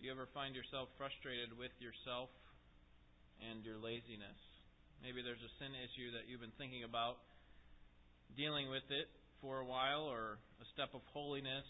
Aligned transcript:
Do 0.00 0.08
you 0.08 0.16
ever 0.16 0.32
find 0.32 0.56
yourself 0.56 0.88
frustrated 0.96 1.52
with 1.52 1.76
yourself 1.76 2.32
and 3.44 3.60
your 3.60 3.76
laziness? 3.76 4.40
Maybe 5.04 5.20
there's 5.20 5.44
a 5.44 5.52
sin 5.60 5.76
issue 5.76 6.16
that 6.16 6.24
you've 6.24 6.40
been 6.40 6.56
thinking 6.56 6.88
about 6.88 7.20
dealing 8.32 8.72
with 8.72 8.88
it 8.88 9.12
for 9.44 9.60
a 9.60 9.66
while, 9.68 10.08
or 10.08 10.40
a 10.56 10.66
step 10.72 10.96
of 10.96 11.04
holiness 11.12 11.68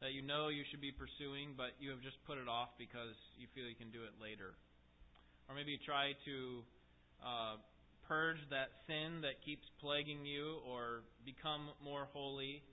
that 0.00 0.16
you 0.16 0.24
know 0.24 0.48
you 0.48 0.64
should 0.72 0.80
be 0.80 0.88
pursuing, 0.88 1.52
but 1.60 1.76
you 1.76 1.92
have 1.92 2.00
just 2.00 2.16
put 2.24 2.40
it 2.40 2.48
off 2.48 2.72
because 2.80 3.12
you 3.36 3.52
feel 3.52 3.68
you 3.68 3.76
can 3.76 3.92
do 3.92 4.08
it 4.08 4.16
later. 4.16 4.56
Or 5.44 5.52
maybe 5.52 5.76
you 5.76 5.80
try 5.84 6.16
to 6.24 6.36
uh, 7.20 7.60
purge 8.08 8.40
that 8.48 8.72
sin 8.88 9.20
that 9.28 9.44
keeps 9.44 9.68
plaguing 9.84 10.24
you, 10.24 10.64
or 10.64 11.04
become 11.28 11.68
more 11.84 12.08
holy 12.16 12.64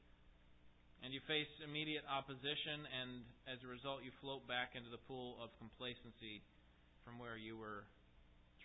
and 1.05 1.13
you 1.13 1.21
face 1.29 1.45
immediate 1.61 2.01
opposition, 2.09 2.81
and 2.81 3.21
as 3.45 3.61
a 3.61 3.69
result, 3.69 4.01
you 4.01 4.09
float 4.25 4.49
back 4.49 4.73
into 4.73 4.89
the 4.89 4.97
pool 5.05 5.37
of 5.37 5.53
complacency 5.61 6.41
from 7.05 7.21
where 7.21 7.37
you 7.37 7.53
were 7.53 7.85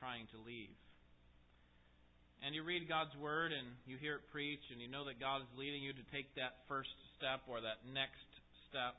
trying 0.00 0.24
to 0.32 0.40
leave. 0.40 0.72
And 2.40 2.56
you 2.56 2.64
read 2.64 2.88
God's 2.88 3.12
Word 3.20 3.52
and 3.52 3.68
you 3.84 4.00
hear 4.00 4.16
it 4.16 4.24
preached, 4.32 4.72
and 4.72 4.80
you 4.80 4.88
know 4.88 5.04
that 5.04 5.20
God 5.20 5.44
is 5.44 5.52
leading 5.52 5.84
you 5.84 5.92
to 5.92 6.04
take 6.08 6.32
that 6.40 6.64
first 6.64 6.88
step 7.20 7.44
or 7.44 7.60
that 7.60 7.84
next 7.84 8.24
step, 8.72 8.96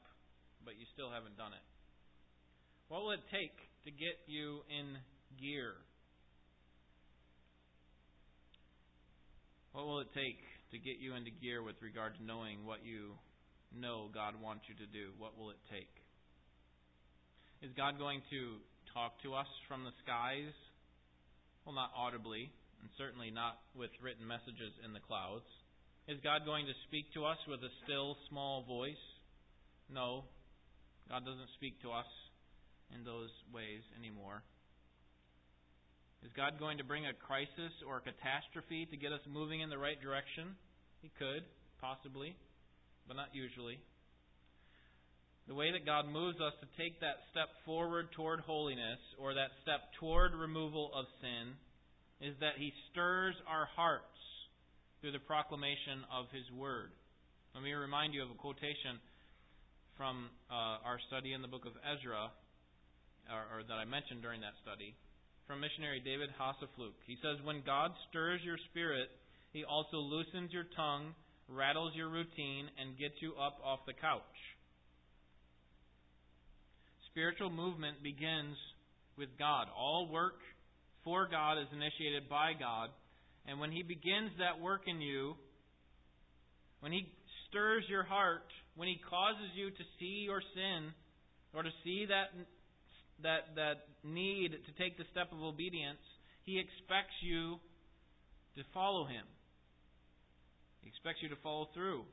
but 0.61 0.77
you 0.77 0.85
still 0.93 1.09
haven't 1.09 1.33
done 1.33 1.57
it. 1.57 1.65
What 2.93 3.01
will 3.01 3.17
it 3.17 3.25
take 3.33 3.57
to 3.57 3.89
get 3.89 4.21
you 4.29 4.61
in 4.69 5.01
gear? 5.41 5.73
What 9.73 9.89
will 9.89 10.05
it 10.05 10.13
take 10.13 10.37
to 10.69 10.77
get 10.77 11.01
you 11.01 11.17
into 11.17 11.33
gear 11.41 11.65
with 11.65 11.81
regard 11.81 12.13
to 12.15 12.21
knowing 12.21 12.69
what 12.69 12.85
you 12.85 13.17
know 13.75 14.11
God 14.13 14.35
wants 14.41 14.67
you 14.67 14.75
to 14.75 14.87
do? 14.89 15.15
What 15.17 15.37
will 15.37 15.49
it 15.49 15.61
take? 15.71 15.91
Is 17.61 17.71
God 17.77 17.97
going 17.97 18.21
to 18.31 18.57
talk 18.93 19.21
to 19.23 19.33
us 19.33 19.47
from 19.67 19.83
the 19.83 19.95
skies? 20.03 20.53
Well, 21.65 21.75
not 21.75 21.93
audibly, 21.95 22.49
and 22.81 22.89
certainly 22.97 23.29
not 23.29 23.61
with 23.77 23.91
written 24.01 24.25
messages 24.25 24.73
in 24.83 24.93
the 24.93 25.03
clouds. 25.03 25.45
Is 26.09 26.17
God 26.25 26.41
going 26.43 26.65
to 26.65 26.75
speak 26.89 27.13
to 27.13 27.25
us 27.25 27.37
with 27.47 27.61
a 27.61 27.71
still, 27.85 28.17
small 28.29 28.65
voice? 28.65 29.05
No. 29.93 30.25
God 31.07 31.23
doesn't 31.23 31.53
speak 31.55 31.77
to 31.85 31.91
us 31.91 32.09
in 32.95 33.05
those 33.05 33.29
ways 33.53 33.85
anymore. 33.93 34.41
Is 36.25 36.31
God 36.35 36.57
going 36.57 36.77
to 36.77 36.83
bring 36.83 37.05
a 37.05 37.13
crisis 37.13 37.73
or 37.85 37.97
a 37.97 38.05
catastrophe 38.05 38.89
to 38.89 38.97
get 38.97 39.13
us 39.13 39.21
moving 39.29 39.61
in 39.61 39.69
the 39.69 39.77
right 39.77 40.01
direction? 40.01 40.57
He 41.01 41.11
could, 41.17 41.45
possibly 41.79 42.35
but 43.07 43.15
not 43.17 43.33
usually. 43.33 43.79
The 45.47 45.55
way 45.55 45.71
that 45.71 45.85
God 45.85 46.07
moves 46.07 46.39
us 46.39 46.53
to 46.61 46.67
take 46.77 47.01
that 47.01 47.17
step 47.31 47.49
forward 47.65 48.07
toward 48.15 48.39
holiness 48.41 48.99
or 49.19 49.33
that 49.33 49.51
step 49.63 49.81
toward 49.99 50.33
removal 50.33 50.91
of 50.93 51.05
sin 51.19 51.57
is 52.21 52.37
that 52.39 52.61
He 52.61 52.71
stirs 52.91 53.35
our 53.49 53.67
hearts 53.75 54.05
through 55.01 55.11
the 55.11 55.25
proclamation 55.25 56.05
of 56.13 56.29
His 56.31 56.45
Word. 56.53 56.93
Let 57.53 57.63
me 57.65 57.73
remind 57.73 58.13
you 58.13 58.23
of 58.23 58.29
a 58.29 58.37
quotation 58.37 59.01
from 59.97 60.29
uh, 60.47 60.79
our 60.85 61.01
study 61.09 61.33
in 61.33 61.41
the 61.41 61.51
book 61.51 61.65
of 61.65 61.73
Ezra, 61.83 62.31
or, 63.27 63.43
or 63.51 63.59
that 63.67 63.81
I 63.81 63.85
mentioned 63.85 64.21
during 64.21 64.39
that 64.41 64.55
study, 64.61 64.95
from 65.49 65.59
missionary 65.59 65.99
David 65.99 66.29
Hasselfluch. 66.39 66.95
He 67.09 67.17
says, 67.19 67.41
When 67.43 67.65
God 67.65 67.91
stirs 68.07 68.39
your 68.45 68.57
spirit, 68.69 69.09
He 69.51 69.65
also 69.65 69.97
loosens 69.97 70.53
your 70.53 70.69
tongue 70.77 71.11
rattles 71.55 71.93
your 71.95 72.09
routine, 72.09 72.69
and 72.79 72.97
gets 72.97 73.15
you 73.21 73.33
up 73.33 73.59
off 73.63 73.79
the 73.85 73.93
couch. 73.93 74.21
Spiritual 77.11 77.49
movement 77.49 78.01
begins 78.01 78.55
with 79.17 79.29
God. 79.37 79.67
All 79.77 80.07
work 80.11 80.39
for 81.03 81.27
God 81.29 81.59
is 81.59 81.67
initiated 81.73 82.29
by 82.29 82.53
God. 82.57 82.89
And 83.47 83.59
when 83.59 83.71
He 83.71 83.83
begins 83.83 84.31
that 84.39 84.61
work 84.61 84.83
in 84.87 85.01
you, 85.01 85.35
when 86.79 86.91
He 86.91 87.11
stirs 87.49 87.83
your 87.89 88.03
heart, 88.03 88.47
when 88.75 88.87
He 88.87 88.99
causes 89.09 89.51
you 89.55 89.71
to 89.71 89.83
see 89.99 90.23
your 90.25 90.41
sin, 90.55 90.93
or 91.53 91.63
to 91.63 91.69
see 91.83 92.05
that, 92.07 92.31
that, 93.23 93.55
that 93.55 93.87
need 94.03 94.51
to 94.51 94.71
take 94.81 94.97
the 94.97 95.03
step 95.11 95.31
of 95.31 95.43
obedience, 95.43 95.99
He 96.43 96.59
expects 96.59 97.15
you 97.21 97.59
to 98.55 98.63
follow 98.73 99.05
Him. 99.05 99.25
He 100.81 100.89
expects 100.89 101.21
you 101.21 101.29
to 101.29 101.39
follow 101.41 101.69
through. 101.73 102.03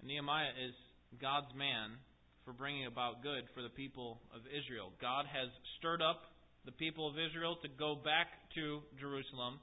And 0.00 0.08
Nehemiah 0.08 0.52
is 0.56 0.74
God's 1.20 1.52
man 1.56 2.00
for 2.44 2.52
bringing 2.52 2.86
about 2.86 3.22
good 3.22 3.44
for 3.54 3.62
the 3.62 3.70
people 3.70 4.20
of 4.34 4.42
Israel. 4.50 4.90
God 5.00 5.26
has 5.26 5.48
stirred 5.78 6.02
up 6.02 6.26
the 6.64 6.72
people 6.72 7.08
of 7.08 7.14
Israel 7.18 7.56
to 7.62 7.68
go 7.68 7.94
back 7.94 8.26
to 8.54 8.82
Jerusalem 8.98 9.60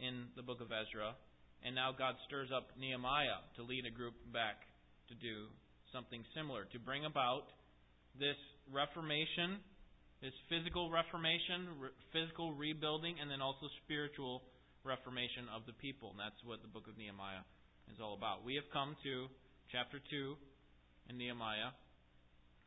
in 0.00 0.30
the 0.36 0.42
book 0.42 0.60
of 0.60 0.70
Ezra. 0.70 1.14
And 1.62 1.74
now 1.74 1.90
God 1.90 2.14
stirs 2.26 2.50
up 2.54 2.70
Nehemiah 2.78 3.42
to 3.56 3.62
lead 3.62 3.86
a 3.86 3.90
group 3.90 4.14
back 4.32 4.62
to 5.08 5.14
do 5.14 5.50
something 5.92 6.22
similar, 6.34 6.64
to 6.70 6.78
bring 6.78 7.04
about 7.04 7.50
this 8.18 8.38
reformation, 8.70 9.58
this 10.22 10.34
physical 10.48 10.90
reformation, 10.90 11.90
physical 12.12 12.54
rebuilding, 12.54 13.16
and 13.20 13.30
then 13.30 13.40
also 13.40 13.66
spiritual 13.84 14.42
reformation 14.88 15.44
of 15.52 15.68
the 15.68 15.76
people. 15.76 16.16
And 16.16 16.18
that's 16.18 16.40
what 16.48 16.64
the 16.64 16.72
book 16.72 16.88
of 16.88 16.96
Nehemiah 16.96 17.44
is 17.92 18.00
all 18.00 18.16
about. 18.16 18.40
We 18.40 18.56
have 18.56 18.64
come 18.72 18.96
to 19.04 19.28
chapter 19.68 20.00
2 20.00 21.12
in 21.12 21.20
Nehemiah. 21.20 21.76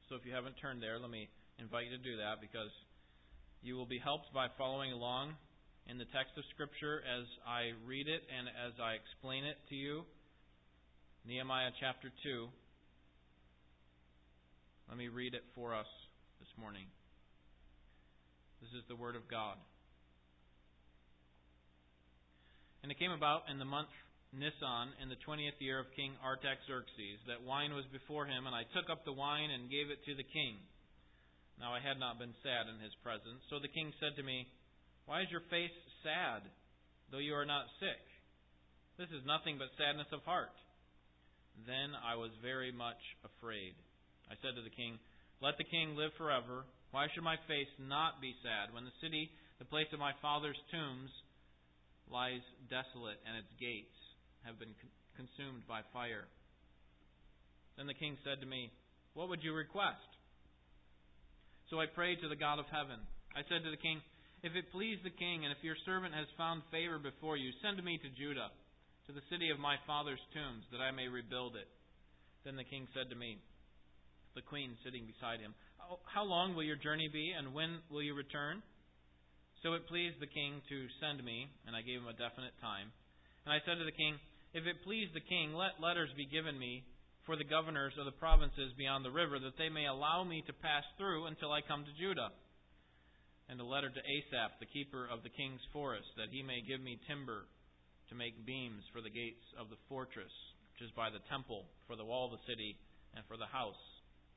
So 0.05 0.15
if 0.15 0.25
you 0.25 0.33
haven't 0.37 0.61
turned 0.61 0.85
there, 0.85 1.01
let 1.01 1.09
me 1.09 1.25
invite 1.57 1.89
you 1.89 1.97
to 1.97 2.03
do 2.03 2.21
that 2.21 2.37
because 2.37 2.69
you 3.65 3.73
will 3.73 3.89
be 3.89 3.97
helped 3.97 4.29
by 4.33 4.53
following 4.57 4.93
along 4.93 5.33
in 5.89 5.97
the 5.97 6.05
text 6.13 6.37
of 6.37 6.45
Scripture 6.53 7.01
as 7.01 7.25
I 7.41 7.73
read 7.89 8.05
it 8.05 8.21
and 8.29 8.45
as 8.49 8.77
I 8.77 8.93
explain 8.93 9.45
it 9.45 9.57
to 9.69 9.75
you. 9.75 10.05
Nehemiah 11.25 11.73
chapter 11.81 12.13
2. 12.21 12.47
Let 14.89 14.97
me 14.97 15.07
read 15.07 15.33
it 15.33 15.43
for 15.55 15.73
us 15.73 15.89
this 16.39 16.49
morning. 16.59 16.85
This 18.61 18.69
is 18.77 18.83
the 18.89 18.95
Word 18.95 19.15
of 19.15 19.25
God. 19.29 19.57
And 22.81 22.91
it 22.91 22.97
came 22.97 23.11
about 23.13 23.45
in 23.49 23.61
the 23.61 23.65
month 23.65 23.93
Nisan, 24.33 24.95
in 25.03 25.11
the 25.11 25.19
twentieth 25.27 25.59
year 25.59 25.77
of 25.77 25.91
King 25.93 26.15
Artaxerxes, 26.23 27.19
that 27.27 27.43
wine 27.43 27.75
was 27.75 27.85
before 27.91 28.25
him, 28.25 28.47
and 28.47 28.55
I 28.55 28.63
took 28.73 28.89
up 28.89 29.03
the 29.03 29.13
wine 29.13 29.51
and 29.51 29.69
gave 29.69 29.91
it 29.91 30.01
to 30.07 30.15
the 30.15 30.25
king. 30.25 30.57
Now 31.59 31.75
I 31.75 31.83
had 31.83 31.99
not 31.99 32.17
been 32.17 32.33
sad 32.41 32.71
in 32.71 32.81
his 32.81 32.95
presence. 33.05 33.43
So 33.51 33.59
the 33.59 33.69
king 33.69 33.93
said 33.99 34.17
to 34.17 34.25
me, 34.25 34.47
Why 35.05 35.21
is 35.21 35.29
your 35.29 35.45
face 35.53 35.75
sad, 36.01 36.47
though 37.11 37.21
you 37.21 37.35
are 37.37 37.45
not 37.45 37.69
sick? 37.77 38.01
This 38.97 39.11
is 39.13 39.27
nothing 39.29 39.61
but 39.61 39.69
sadness 39.77 40.09
of 40.09 40.25
heart. 40.25 40.55
Then 41.67 41.93
I 42.01 42.15
was 42.17 42.31
very 42.41 42.71
much 42.71 42.99
afraid. 43.21 43.77
I 44.31 44.39
said 44.41 44.55
to 44.55 44.63
the 44.63 44.73
king, 44.73 44.97
Let 45.43 45.59
the 45.59 45.69
king 45.69 45.93
live 45.99 46.15
forever. 46.17 46.65
Why 46.95 47.11
should 47.13 47.27
my 47.27 47.37
face 47.45 47.69
not 47.77 48.23
be 48.23 48.33
sad 48.41 48.73
when 48.73 48.87
the 48.87 48.99
city, 49.03 49.29
the 49.59 49.69
place 49.69 49.91
of 49.93 49.99
my 49.99 50.17
father's 50.23 50.59
tombs, 50.71 51.11
lies 52.11 52.43
desolate, 52.69 53.17
and 53.23 53.39
its 53.39 53.49
gates 53.57 53.95
have 54.43 54.59
been 54.59 54.75
consumed 55.15 55.63
by 55.67 55.81
fire. 55.95 56.27
Then 57.77 57.87
the 57.87 57.97
king 57.97 58.19
said 58.21 58.43
to 58.43 58.47
me, 58.47 58.71
What 59.15 59.29
would 59.29 59.43
you 59.43 59.55
request? 59.55 60.03
So 61.71 61.79
I 61.79 61.87
prayed 61.87 62.19
to 62.21 62.29
the 62.29 62.39
God 62.39 62.59
of 62.59 62.67
heaven. 62.67 62.99
I 63.31 63.47
said 63.47 63.63
to 63.63 63.71
the 63.71 63.79
king, 63.79 64.03
If 64.43 64.53
it 64.59 64.75
please 64.75 64.99
the 65.03 65.15
king, 65.15 65.47
and 65.47 65.55
if 65.55 65.63
your 65.63 65.79
servant 65.87 66.13
has 66.13 66.27
found 66.37 66.67
favor 66.67 66.99
before 66.99 67.39
you, 67.39 67.55
send 67.63 67.79
me 67.79 67.95
to 68.03 68.19
Judah, 68.19 68.51
to 69.07 69.11
the 69.15 69.23
city 69.31 69.49
of 69.49 69.59
my 69.59 69.79
father's 69.87 70.21
tombs, 70.35 70.67
that 70.75 70.83
I 70.83 70.91
may 70.91 71.07
rebuild 71.07 71.55
it. 71.55 71.69
Then 72.43 72.59
the 72.59 72.67
king 72.67 72.91
said 72.91 73.07
to 73.09 73.15
me, 73.15 73.39
the 74.35 74.41
queen 74.41 74.75
sitting 74.83 75.07
beside 75.07 75.39
him, 75.39 75.53
How 76.05 76.23
long 76.23 76.55
will 76.55 76.63
your 76.63 76.79
journey 76.79 77.09
be, 77.11 77.33
and 77.35 77.53
when 77.53 77.79
will 77.89 78.03
you 78.03 78.15
return? 78.15 78.63
So 79.61 79.77
it 79.77 79.85
pleased 79.85 80.17
the 80.17 80.29
king 80.29 80.57
to 80.73 80.77
send 80.97 81.21
me, 81.21 81.45
and 81.69 81.77
I 81.77 81.85
gave 81.85 82.01
him 82.01 82.09
a 82.09 82.17
definite 82.17 82.57
time. 82.57 82.89
And 83.45 83.53
I 83.53 83.61
said 83.61 83.77
to 83.77 83.85
the 83.85 83.93
king, 83.93 84.17
If 84.57 84.65
it 84.65 84.81
please 84.81 85.05
the 85.13 85.21
king, 85.21 85.53
let 85.53 85.77
letters 85.77 86.09
be 86.17 86.25
given 86.25 86.57
me 86.57 86.81
for 87.29 87.37
the 87.37 87.45
governors 87.45 87.93
of 88.01 88.09
the 88.09 88.17
provinces 88.17 88.73
beyond 88.73 89.05
the 89.05 89.13
river, 89.13 89.37
that 89.37 89.61
they 89.61 89.69
may 89.69 89.85
allow 89.85 90.25
me 90.25 90.41
to 90.49 90.61
pass 90.65 90.81
through 90.97 91.29
until 91.29 91.53
I 91.53 91.61
come 91.61 91.85
to 91.85 92.01
Judah. 92.01 92.33
And 93.53 93.61
a 93.61 93.67
letter 93.67 93.93
to 93.93 94.01
Asaph, 94.01 94.57
the 94.57 94.73
keeper 94.73 95.05
of 95.05 95.21
the 95.21 95.29
king's 95.29 95.61
forest, 95.69 96.09
that 96.17 96.33
he 96.33 96.41
may 96.41 96.65
give 96.65 96.81
me 96.81 96.97
timber 97.05 97.45
to 98.09 98.17
make 98.17 98.41
beams 98.49 98.81
for 98.89 99.05
the 99.05 99.13
gates 99.13 99.45
of 99.61 99.69
the 99.69 99.77
fortress, 99.85 100.33
which 100.73 100.89
is 100.89 100.97
by 100.97 101.13
the 101.13 101.21
temple, 101.29 101.69
for 101.85 101.93
the 101.93 102.05
wall 102.05 102.33
of 102.33 102.33
the 102.33 102.47
city, 102.49 102.81
and 103.13 103.21
for 103.29 103.37
the 103.37 103.45
house 103.45 103.77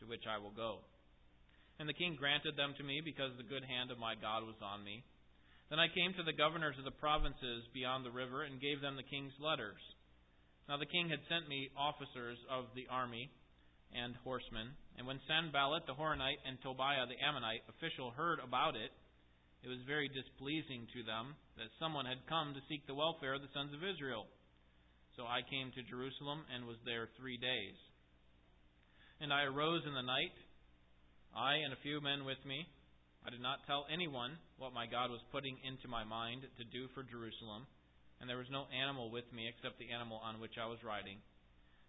to 0.01 0.05
which 0.05 0.29
I 0.29 0.37
will 0.37 0.53
go. 0.53 0.85
And 1.81 1.89
the 1.89 1.97
king 1.97 2.15
granted 2.21 2.61
them 2.61 2.77
to 2.77 2.85
me 2.85 3.01
because 3.01 3.33
the 3.41 3.49
good 3.49 3.65
hand 3.65 3.91
of 3.91 3.97
my 3.97 4.15
God 4.15 4.45
was 4.45 4.61
on 4.61 4.85
me. 4.85 5.03
Then 5.75 5.83
I 5.83 5.91
came 5.91 6.15
to 6.15 6.23
the 6.23 6.39
governors 6.39 6.79
of 6.79 6.87
the 6.87 7.03
provinces 7.03 7.67
beyond 7.75 8.07
the 8.07 8.15
river 8.15 8.47
and 8.47 8.63
gave 8.63 8.79
them 8.79 8.95
the 8.95 9.11
king's 9.11 9.35
letters. 9.43 9.83
Now 10.71 10.79
the 10.79 10.87
king 10.87 11.11
had 11.11 11.19
sent 11.27 11.51
me 11.51 11.75
officers 11.75 12.39
of 12.47 12.71
the 12.79 12.87
army 12.87 13.27
and 13.91 14.15
horsemen. 14.23 14.71
And 14.95 15.03
when 15.03 15.19
Sanballat 15.27 15.83
the 15.91 15.99
Horonite 15.99 16.39
and 16.47 16.63
Tobiah 16.63 17.11
the 17.11 17.19
Ammonite 17.19 17.67
official 17.67 18.15
heard 18.15 18.39
about 18.39 18.79
it, 18.79 18.95
it 19.67 19.69
was 19.69 19.83
very 19.83 20.07
displeasing 20.15 20.87
to 20.95 21.03
them 21.03 21.35
that 21.59 21.75
someone 21.83 22.07
had 22.07 22.23
come 22.31 22.55
to 22.55 22.63
seek 22.71 22.87
the 22.87 22.95
welfare 22.95 23.35
of 23.35 23.43
the 23.43 23.51
sons 23.51 23.75
of 23.75 23.83
Israel. 23.83 24.31
So 25.19 25.27
I 25.27 25.43
came 25.43 25.75
to 25.75 25.91
Jerusalem 25.91 26.47
and 26.55 26.71
was 26.71 26.79
there 26.87 27.11
three 27.19 27.35
days. 27.35 27.75
And 29.19 29.35
I 29.35 29.51
arose 29.51 29.83
in 29.83 29.99
the 29.99 30.07
night, 30.07 30.39
I 31.35 31.67
and 31.67 31.75
a 31.75 31.83
few 31.83 31.99
men 31.99 32.23
with 32.23 32.39
me. 32.47 32.63
I 33.25 33.33
did 33.33 33.41
not 33.41 33.65
tell 33.65 33.89
anyone 33.89 34.37
what 34.61 34.77
my 34.77 34.85
God 34.85 35.09
was 35.09 35.25
putting 35.33 35.57
into 35.65 35.89
my 35.89 36.05
mind 36.05 36.45
to 36.45 36.65
do 36.69 36.93
for 36.93 37.01
Jerusalem, 37.01 37.65
and 38.21 38.29
there 38.29 38.37
was 38.37 38.53
no 38.53 38.69
animal 38.69 39.09
with 39.09 39.25
me 39.33 39.49
except 39.49 39.81
the 39.81 39.89
animal 39.97 40.21
on 40.21 40.45
which 40.45 40.61
I 40.61 40.69
was 40.69 40.85
riding. 40.85 41.17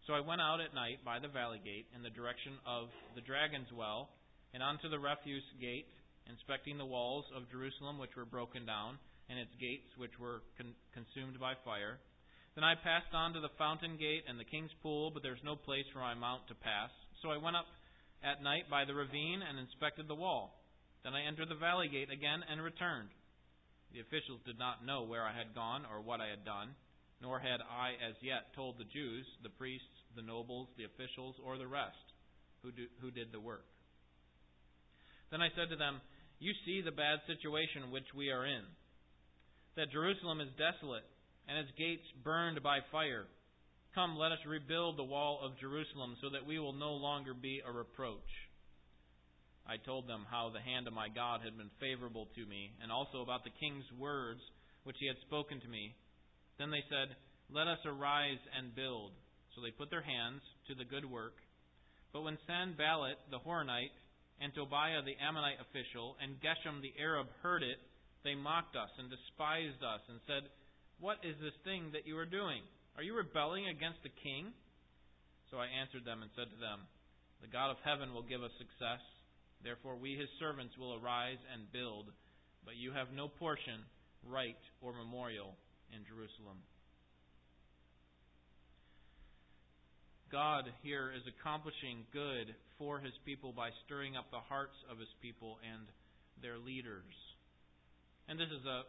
So 0.07 0.15
I 0.15 0.23
went 0.23 0.39
out 0.39 0.63
at 0.63 0.71
night 0.71 1.03
by 1.03 1.19
the 1.19 1.27
valley 1.27 1.59
gate 1.59 1.91
in 1.91 2.07
the 2.07 2.15
direction 2.15 2.55
of 2.63 2.87
the 3.19 3.25
dragon's 3.25 3.67
well, 3.75 4.15
and 4.55 4.63
onto 4.63 4.87
the 4.87 4.95
refuse 4.95 5.43
gate, 5.59 5.91
inspecting 6.31 6.79
the 6.79 6.87
walls 6.87 7.27
of 7.35 7.51
Jerusalem 7.51 7.99
which 7.99 8.15
were 8.15 8.23
broken 8.23 8.63
down, 8.63 8.95
and 9.27 9.35
its 9.35 9.51
gates 9.59 9.91
which 9.99 10.15
were 10.15 10.39
con- 10.55 10.77
consumed 10.95 11.35
by 11.35 11.59
fire. 11.67 11.99
Then 12.55 12.63
I 12.63 12.79
passed 12.79 13.11
on 13.11 13.35
to 13.35 13.43
the 13.43 13.51
fountain 13.59 13.99
gate 13.99 14.23
and 14.23 14.39
the 14.39 14.47
king's 14.47 14.71
pool, 14.79 15.11
but 15.11 15.19
there's 15.19 15.43
no 15.43 15.59
place 15.59 15.85
for 15.91 15.99
my 15.99 16.15
mount 16.15 16.47
to 16.47 16.55
pass. 16.55 16.95
So 17.19 17.27
I 17.27 17.43
went 17.43 17.59
up 17.59 17.67
at 18.23 18.39
night 18.39 18.71
by 18.71 18.87
the 18.87 18.95
ravine 18.95 19.43
and 19.43 19.59
inspected 19.59 20.07
the 20.07 20.15
wall. 20.15 20.55
Then 21.05 21.13
I 21.13 21.29
entered 21.29 21.53
the 21.53 21.61
valley 21.61 21.85
gate 21.85 22.09
again 22.09 22.41
and 22.49 22.57
returned. 22.65 23.13
The 23.93 24.01
officials 24.01 24.41
did 24.41 24.57
not 24.57 24.81
know 24.81 25.05
where 25.05 25.21
I 25.21 25.37
had 25.37 25.53
gone 25.53 25.85
or 25.85 26.01
what 26.01 26.19
I 26.19 26.33
had 26.33 26.43
done, 26.43 26.73
nor 27.21 27.37
had 27.37 27.61
I 27.61 27.93
as 28.01 28.17
yet 28.25 28.49
told 28.57 28.81
the 28.81 28.89
Jews, 28.89 29.23
the 29.45 29.53
priests, 29.53 30.01
the 30.17 30.25
nobles, 30.25 30.67
the 30.75 30.89
officials, 30.89 31.37
or 31.45 31.61
the 31.61 31.69
rest 31.69 32.09
who, 32.65 32.73
do, 32.73 32.89
who 33.05 33.11
did 33.13 33.31
the 33.31 33.39
work. 33.39 33.69
Then 35.29 35.45
I 35.45 35.53
said 35.53 35.69
to 35.69 35.77
them, 35.77 36.01
You 36.41 36.57
see 36.65 36.81
the 36.81 36.89
bad 36.89 37.21
situation 37.29 37.93
which 37.93 38.09
we 38.17 38.33
are 38.33 38.49
in, 38.49 38.65
that 39.77 39.93
Jerusalem 39.93 40.41
is 40.41 40.49
desolate, 40.57 41.05
and 41.47 41.61
its 41.61 41.69
gates 41.77 42.09
burned 42.25 42.63
by 42.65 42.79
fire. 42.91 43.29
Come, 43.93 44.17
let 44.17 44.33
us 44.33 44.41
rebuild 44.41 44.97
the 44.97 45.05
wall 45.05 45.39
of 45.45 45.59
Jerusalem, 45.61 46.17
so 46.19 46.33
that 46.33 46.49
we 46.49 46.57
will 46.57 46.73
no 46.73 46.97
longer 46.97 47.35
be 47.37 47.61
a 47.61 47.71
reproach. 47.71 48.25
I 49.65 49.81
told 49.81 50.05
them 50.07 50.29
how 50.29 50.53
the 50.53 50.61
hand 50.61 50.85
of 50.85 50.93
my 50.93 51.09
God 51.09 51.41
had 51.41 51.57
been 51.57 51.73
favorable 51.81 52.29
to 52.37 52.45
me, 52.45 52.69
and 52.81 52.93
also 52.93 53.25
about 53.25 53.43
the 53.43 53.57
king's 53.57 53.85
words 53.97 54.41
which 54.85 54.97
he 55.01 55.07
had 55.09 55.17
spoken 55.25 55.59
to 55.59 55.67
me. 55.67 55.97
Then 56.61 56.69
they 56.69 56.85
said, 56.89 57.17
Let 57.49 57.65
us 57.67 57.81
arise 57.85 58.41
and 58.53 58.77
build. 58.77 59.11
So 59.53 59.61
they 59.65 59.73
put 59.73 59.89
their 59.89 60.05
hands 60.05 60.45
to 60.69 60.75
the 60.75 60.85
good 60.85 61.03
work. 61.03 61.41
But 62.13 62.23
when 62.23 62.37
Sanballat 62.45 63.17
the 63.31 63.41
Horonite 63.41 63.95
and 64.39 64.53
Tobiah 64.53 65.01
the 65.01 65.17
Ammonite 65.17 65.59
official 65.59 66.15
and 66.21 66.37
Geshem 66.39 66.79
the 66.85 66.93
Arab 67.01 67.27
heard 67.41 67.63
it, 67.63 67.81
they 68.23 68.35
mocked 68.35 68.75
us 68.77 68.91
and 69.01 69.09
despised 69.09 69.81
us 69.81 70.03
and 70.09 70.21
said, 70.29 70.45
What 71.01 71.19
is 71.25 71.35
this 71.41 71.57
thing 71.65 71.89
that 71.97 72.05
you 72.05 72.17
are 72.21 72.29
doing? 72.29 72.61
Are 72.97 73.03
you 73.03 73.17
rebelling 73.17 73.67
against 73.67 73.99
the 74.05 74.13
king? 74.21 74.53
So 75.49 75.57
I 75.57 75.67
answered 75.73 76.05
them 76.05 76.21
and 76.21 76.29
said 76.37 76.53
to 76.53 76.59
them, 76.61 76.85
The 77.41 77.49
God 77.49 77.73
of 77.73 77.81
heaven 77.81 78.13
will 78.13 78.25
give 78.25 78.43
us 78.45 78.53
success. 78.61 79.01
Therefore 79.65 79.97
we 79.97 80.13
his 80.13 80.29
servants 80.37 80.77
will 80.77 80.93
arise 80.93 81.41
and 81.49 81.65
build, 81.73 82.13
but 82.63 82.77
you 82.77 82.93
have 82.93 83.09
no 83.09 83.27
portion, 83.27 83.81
right, 84.21 84.61
or 84.79 84.93
memorial 84.93 85.57
in 85.89 86.05
Jerusalem. 86.05 86.61
God 90.29 90.69
here 90.85 91.09
is 91.09 91.25
accomplishing 91.25 92.05
good 92.13 92.53
for 92.77 93.01
his 93.01 93.13
people 93.25 93.57
by 93.57 93.73
stirring 93.85 94.13
up 94.13 94.29
the 94.29 94.45
hearts 94.45 94.77
of 94.85 95.01
his 95.01 95.09
people 95.17 95.57
and 95.65 95.89
their 96.45 96.61
leaders. 96.61 97.15
And 98.29 98.37
this 98.37 98.53
is 98.53 98.65
a 98.69 98.85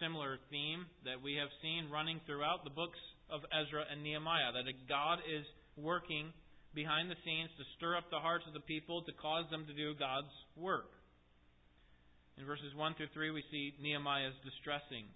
similar 0.00 0.36
theme 0.52 0.84
that 1.08 1.24
we 1.24 1.40
have 1.40 1.48
seen 1.64 1.88
running 1.88 2.20
throughout 2.28 2.64
the 2.64 2.74
books 2.76 2.98
of 3.32 3.40
Ezra 3.48 3.84
and 3.88 4.02
Nehemiah 4.04 4.52
that 4.52 4.88
God 4.88 5.24
is 5.24 5.44
working 5.76 6.32
behind 6.78 7.10
the 7.10 7.18
scenes 7.26 7.50
to 7.58 7.66
stir 7.74 7.98
up 7.98 8.06
the 8.06 8.22
hearts 8.22 8.46
of 8.46 8.54
the 8.54 8.62
people 8.62 9.02
to 9.02 9.10
cause 9.18 9.50
them 9.50 9.66
to 9.66 9.74
do 9.74 9.98
God's 9.98 10.30
work. 10.54 10.94
In 12.38 12.46
verses 12.46 12.70
1 12.70 12.94
through 12.94 13.10
3, 13.10 13.34
we 13.34 13.42
see 13.50 13.74
Nehemiah's 13.82 14.38
distressing. 14.46 15.10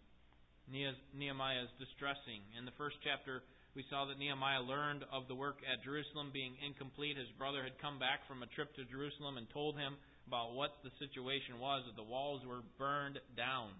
Nehemiah's 0.66 1.70
distressing. 1.78 2.42
In 2.58 2.66
the 2.66 2.74
first 2.74 2.98
chapter, 3.06 3.46
we 3.78 3.86
saw 3.86 4.10
that 4.10 4.18
Nehemiah 4.18 4.66
learned 4.66 5.06
of 5.14 5.30
the 5.30 5.38
work 5.38 5.62
at 5.62 5.86
Jerusalem 5.86 6.34
being 6.34 6.58
incomplete. 6.66 7.14
His 7.14 7.30
brother 7.38 7.62
had 7.62 7.78
come 7.78 8.02
back 8.02 8.26
from 8.26 8.42
a 8.42 8.50
trip 8.58 8.74
to 8.74 8.90
Jerusalem 8.90 9.38
and 9.38 9.46
told 9.54 9.78
him 9.78 9.94
about 10.26 10.58
what 10.58 10.82
the 10.82 10.90
situation 10.98 11.62
was 11.62 11.86
that 11.86 11.94
the 11.94 12.02
walls 12.02 12.42
were 12.42 12.66
burned 12.74 13.22
down 13.38 13.70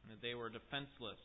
and 0.00 0.08
that 0.08 0.24
they 0.24 0.32
were 0.32 0.48
defenseless. 0.48 1.20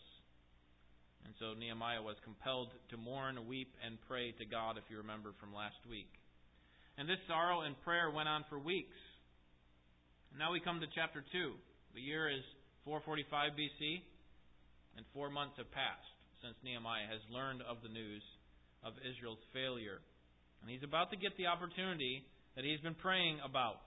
And 1.26 1.34
so 1.40 1.54
Nehemiah 1.54 2.02
was 2.02 2.18
compelled 2.24 2.74
to 2.90 2.98
mourn, 2.98 3.38
weep, 3.48 3.74
and 3.86 3.98
pray 4.08 4.32
to 4.38 4.46
God, 4.46 4.78
if 4.78 4.84
you 4.90 4.98
remember 4.98 5.32
from 5.40 5.54
last 5.54 5.80
week. 5.90 6.10
And 6.98 7.08
this 7.08 7.22
sorrow 7.28 7.62
and 7.62 7.80
prayer 7.84 8.12
went 8.12 8.28
on 8.28 8.44
for 8.50 8.60
weeks. 8.60 8.98
And 10.32 10.40
now 10.40 10.52
we 10.52 10.60
come 10.60 10.80
to 10.80 10.90
chapter 10.96 11.24
2. 11.32 11.54
The 11.94 12.02
year 12.02 12.30
is 12.30 12.44
445 12.86 13.54
BC, 13.54 14.02
and 14.98 15.06
four 15.14 15.30
months 15.30 15.56
have 15.58 15.70
passed 15.72 16.12
since 16.42 16.58
Nehemiah 16.66 17.06
has 17.06 17.22
learned 17.30 17.62
of 17.62 17.78
the 17.86 17.94
news 17.94 18.26
of 18.82 18.98
Israel's 19.06 19.42
failure. 19.54 20.02
And 20.62 20.70
he's 20.70 20.84
about 20.84 21.14
to 21.14 21.18
get 21.18 21.38
the 21.38 21.48
opportunity 21.48 22.26
that 22.56 22.66
he's 22.66 22.82
been 22.82 22.98
praying 22.98 23.40
about. 23.46 23.86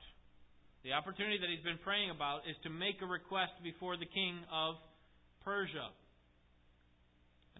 The 0.86 0.92
opportunity 0.92 1.38
that 1.38 1.50
he's 1.50 1.64
been 1.64 1.82
praying 1.82 2.10
about 2.10 2.46
is 2.46 2.56
to 2.62 2.70
make 2.70 3.02
a 3.02 3.08
request 3.08 3.56
before 3.62 3.96
the 3.96 4.06
king 4.06 4.38
of 4.52 4.76
Persia. 5.42 5.90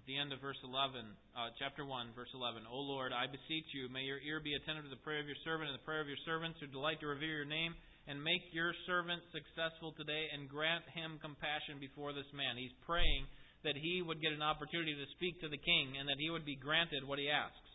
At 0.04 0.12
the 0.12 0.20
end 0.20 0.36
of 0.36 0.44
verse 0.44 0.60
11, 0.60 1.00
uh, 1.32 1.48
chapter 1.56 1.80
1, 1.80 2.12
verse 2.12 2.28
11, 2.36 2.68
O 2.68 2.76
Lord, 2.76 3.16
I 3.16 3.24
beseech 3.24 3.64
you, 3.72 3.88
may 3.88 4.04
your 4.04 4.20
ear 4.20 4.36
be 4.36 4.52
attentive 4.52 4.84
to 4.84 4.92
the 4.92 5.00
prayer 5.00 5.16
of 5.16 5.24
your 5.24 5.40
servant 5.48 5.72
and 5.72 5.80
the 5.80 5.88
prayer 5.88 6.04
of 6.04 6.12
your 6.12 6.20
servants 6.28 6.60
who 6.60 6.68
delight 6.68 7.00
to 7.00 7.08
revere 7.08 7.40
your 7.40 7.48
name, 7.48 7.72
and 8.04 8.20
make 8.20 8.44
your 8.52 8.76
servant 8.84 9.24
successful 9.32 9.96
today, 9.96 10.28
and 10.36 10.44
grant 10.52 10.84
him 10.92 11.16
compassion 11.24 11.80
before 11.80 12.12
this 12.12 12.28
man. 12.36 12.60
He's 12.60 12.76
praying 12.84 13.24
that 13.64 13.80
he 13.80 14.04
would 14.04 14.20
get 14.20 14.36
an 14.36 14.44
opportunity 14.44 14.92
to 14.92 15.08
speak 15.16 15.40
to 15.40 15.48
the 15.48 15.56
king 15.56 15.96
and 15.96 16.04
that 16.12 16.20
he 16.20 16.28
would 16.28 16.44
be 16.44 16.60
granted 16.60 17.00
what 17.08 17.16
he 17.16 17.32
asks. 17.32 17.72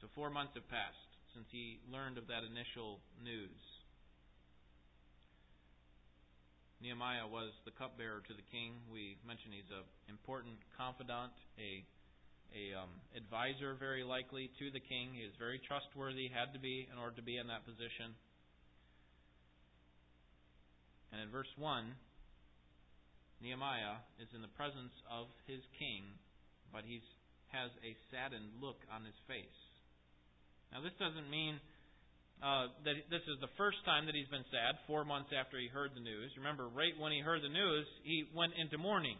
So 0.00 0.08
four 0.16 0.32
months 0.32 0.56
have 0.56 0.64
passed 0.72 1.12
since 1.36 1.44
he 1.52 1.84
learned 1.92 2.16
of 2.16 2.32
that 2.32 2.48
initial 2.48 3.04
news. 3.20 3.60
Nehemiah 6.92 7.24
was 7.24 7.56
the 7.64 7.72
cupbearer 7.80 8.20
to 8.28 8.36
the 8.36 8.44
king. 8.52 8.76
We 8.92 9.16
mentioned 9.24 9.56
he's 9.56 9.72
an 9.72 9.80
important 10.12 10.60
confidant, 10.76 11.32
a 11.56 11.80
a 12.52 12.76
um, 12.76 12.92
advisor, 13.16 13.72
very 13.80 14.04
likely, 14.04 14.52
to 14.60 14.68
the 14.68 14.84
king. 14.84 15.16
He 15.16 15.24
is 15.24 15.32
very 15.40 15.56
trustworthy, 15.64 16.28
had 16.28 16.52
to 16.52 16.60
be 16.60 16.84
in 16.92 17.00
order 17.00 17.16
to 17.16 17.24
be 17.24 17.40
in 17.40 17.48
that 17.48 17.64
position. 17.64 18.12
And 21.16 21.24
in 21.24 21.32
verse 21.32 21.48
1, 21.56 21.96
Nehemiah 23.40 24.04
is 24.20 24.28
in 24.36 24.44
the 24.44 24.52
presence 24.52 24.92
of 25.08 25.32
his 25.48 25.64
king, 25.80 26.04
but 26.76 26.84
he 26.84 27.00
has 27.56 27.72
a 27.80 27.96
saddened 28.12 28.52
look 28.60 28.84
on 28.92 29.08
his 29.08 29.16
face. 29.24 29.60
Now, 30.76 30.84
this 30.84 30.92
doesn't 31.00 31.32
mean 31.32 31.56
uh, 32.42 32.74
that 32.82 32.98
this 33.06 33.22
is 33.30 33.38
the 33.38 33.54
first 33.54 33.78
time 33.86 34.10
that 34.10 34.18
he's 34.18 34.26
been 34.26 34.44
sad, 34.50 34.74
four 34.90 35.06
months 35.06 35.30
after 35.30 35.62
he 35.62 35.70
heard 35.70 35.94
the 35.94 36.02
news. 36.02 36.34
Remember, 36.34 36.66
right 36.66 36.90
when 36.98 37.14
he 37.14 37.22
heard 37.22 37.38
the 37.38 37.54
news, 37.54 37.86
he 38.02 38.26
went 38.34 38.50
into 38.58 38.74
mourning. 38.82 39.16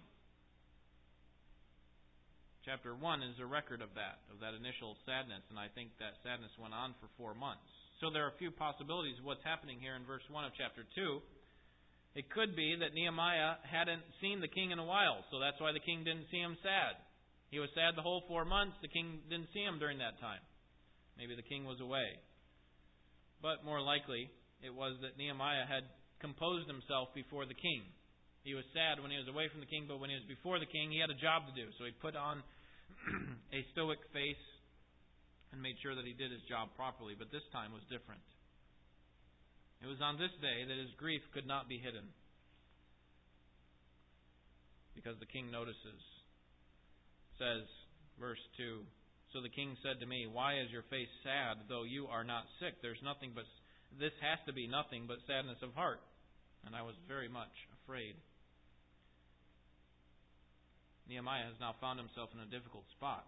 Chapter 2.67 2.95
1 2.95 3.23
is 3.27 3.39
a 3.39 3.47
record 3.47 3.79
of 3.79 3.95
that, 3.95 4.23
of 4.31 4.43
that 4.43 4.59
initial 4.59 4.99
sadness, 5.07 5.43
and 5.51 5.59
I 5.59 5.71
think 5.75 5.95
that 5.99 6.19
sadness 6.23 6.51
went 6.59 6.75
on 6.75 6.99
for 6.99 7.11
four 7.15 7.35
months. 7.35 7.67
So 8.03 8.11
there 8.11 8.27
are 8.27 8.35
a 8.35 8.43
few 8.43 8.51
possibilities 8.51 9.19
of 9.19 9.27
what's 9.27 9.43
happening 9.47 9.79
here 9.79 9.95
in 9.95 10.03
verse 10.03 10.27
1 10.27 10.43
of 10.43 10.55
chapter 10.59 10.83
2. 10.83 11.23
It 12.19 12.27
could 12.31 12.59
be 12.59 12.75
that 12.79 12.95
Nehemiah 12.95 13.63
hadn't 13.67 14.03
seen 14.19 14.43
the 14.43 14.51
king 14.51 14.75
in 14.75 14.83
a 14.83 14.87
while, 14.87 15.23
so 15.31 15.39
that's 15.39 15.59
why 15.63 15.71
the 15.71 15.83
king 15.83 16.03
didn't 16.03 16.27
see 16.31 16.43
him 16.43 16.59
sad. 16.63 16.99
He 17.55 17.63
was 17.63 17.71
sad 17.75 17.95
the 17.95 18.03
whole 18.03 18.27
four 18.27 18.45
months. 18.45 18.75
The 18.83 18.91
king 18.91 19.23
didn't 19.31 19.51
see 19.55 19.63
him 19.63 19.79
during 19.79 19.99
that 20.03 20.19
time. 20.19 20.43
Maybe 21.19 21.39
the 21.39 21.47
king 21.47 21.65
was 21.65 21.79
away. 21.79 22.19
But 23.43 23.67
more 23.67 23.83
likely, 23.83 24.31
it 24.63 24.71
was 24.71 24.95
that 25.03 25.19
Nehemiah 25.19 25.67
had 25.67 25.83
composed 26.23 26.71
himself 26.71 27.11
before 27.13 27.45
the 27.45 27.59
king. 27.59 27.83
He 28.47 28.55
was 28.55 28.63
sad 28.71 29.03
when 29.03 29.11
he 29.11 29.19
was 29.19 29.27
away 29.27 29.51
from 29.51 29.59
the 29.59 29.71
king, 29.71 29.91
but 29.91 29.99
when 29.99 30.11
he 30.11 30.19
was 30.19 30.27
before 30.31 30.63
the 30.63 30.71
king, 30.71 30.95
he 30.95 31.03
had 31.03 31.11
a 31.11 31.19
job 31.19 31.51
to 31.51 31.55
do. 31.55 31.67
So 31.79 31.85
he 31.85 31.95
put 31.99 32.15
on 32.15 32.43
a 33.59 33.67
stoic 33.75 33.99
face 34.15 34.47
and 35.51 35.59
made 35.59 35.75
sure 35.83 35.99
that 35.99 36.07
he 36.07 36.15
did 36.15 36.31
his 36.31 36.43
job 36.47 36.71
properly. 36.79 37.19
But 37.19 37.35
this 37.35 37.45
time 37.51 37.75
was 37.75 37.83
different. 37.91 38.23
It 39.83 39.91
was 39.91 39.99
on 39.99 40.15
this 40.19 40.33
day 40.39 40.63
that 40.63 40.79
his 40.79 40.95
grief 40.95 41.23
could 41.35 41.47
not 41.47 41.67
be 41.67 41.83
hidden. 41.83 42.07
Because 44.95 45.19
the 45.19 45.27
king 45.27 45.51
notices. 45.51 46.03
Says, 47.39 47.67
verse 48.23 48.43
2 48.57 48.87
So 49.33 49.41
the 49.41 49.49
king 49.49 49.77
said 49.81 50.01
to 50.01 50.07
me, 50.07 50.29
Why 50.29 50.61
is 50.61 50.71
your 50.71 50.85
face 50.93 51.09
sad, 51.25 51.65
though 51.69 51.85
you 51.85 52.07
are 52.07 52.25
not 52.25 52.45
sick? 52.61 52.77
There's 52.85 53.01
nothing 53.03 53.33
but 53.35 53.49
this 53.99 54.13
has 54.21 54.39
to 54.47 54.53
be 54.53 54.69
nothing 54.69 55.09
but 55.09 55.25
sadness 55.27 55.61
of 55.65 55.73
heart. 55.73 56.01
And 56.65 56.77
I 56.77 56.83
was 56.83 56.95
very 57.09 57.29
much 57.29 57.53
afraid. 57.83 58.15
Nehemiah 61.09 61.49
has 61.49 61.59
now 61.61 61.75
found 61.81 61.99
himself 61.99 62.31
in 62.33 62.41
a 62.41 62.53
difficult 62.53 62.85
spot. 62.97 63.27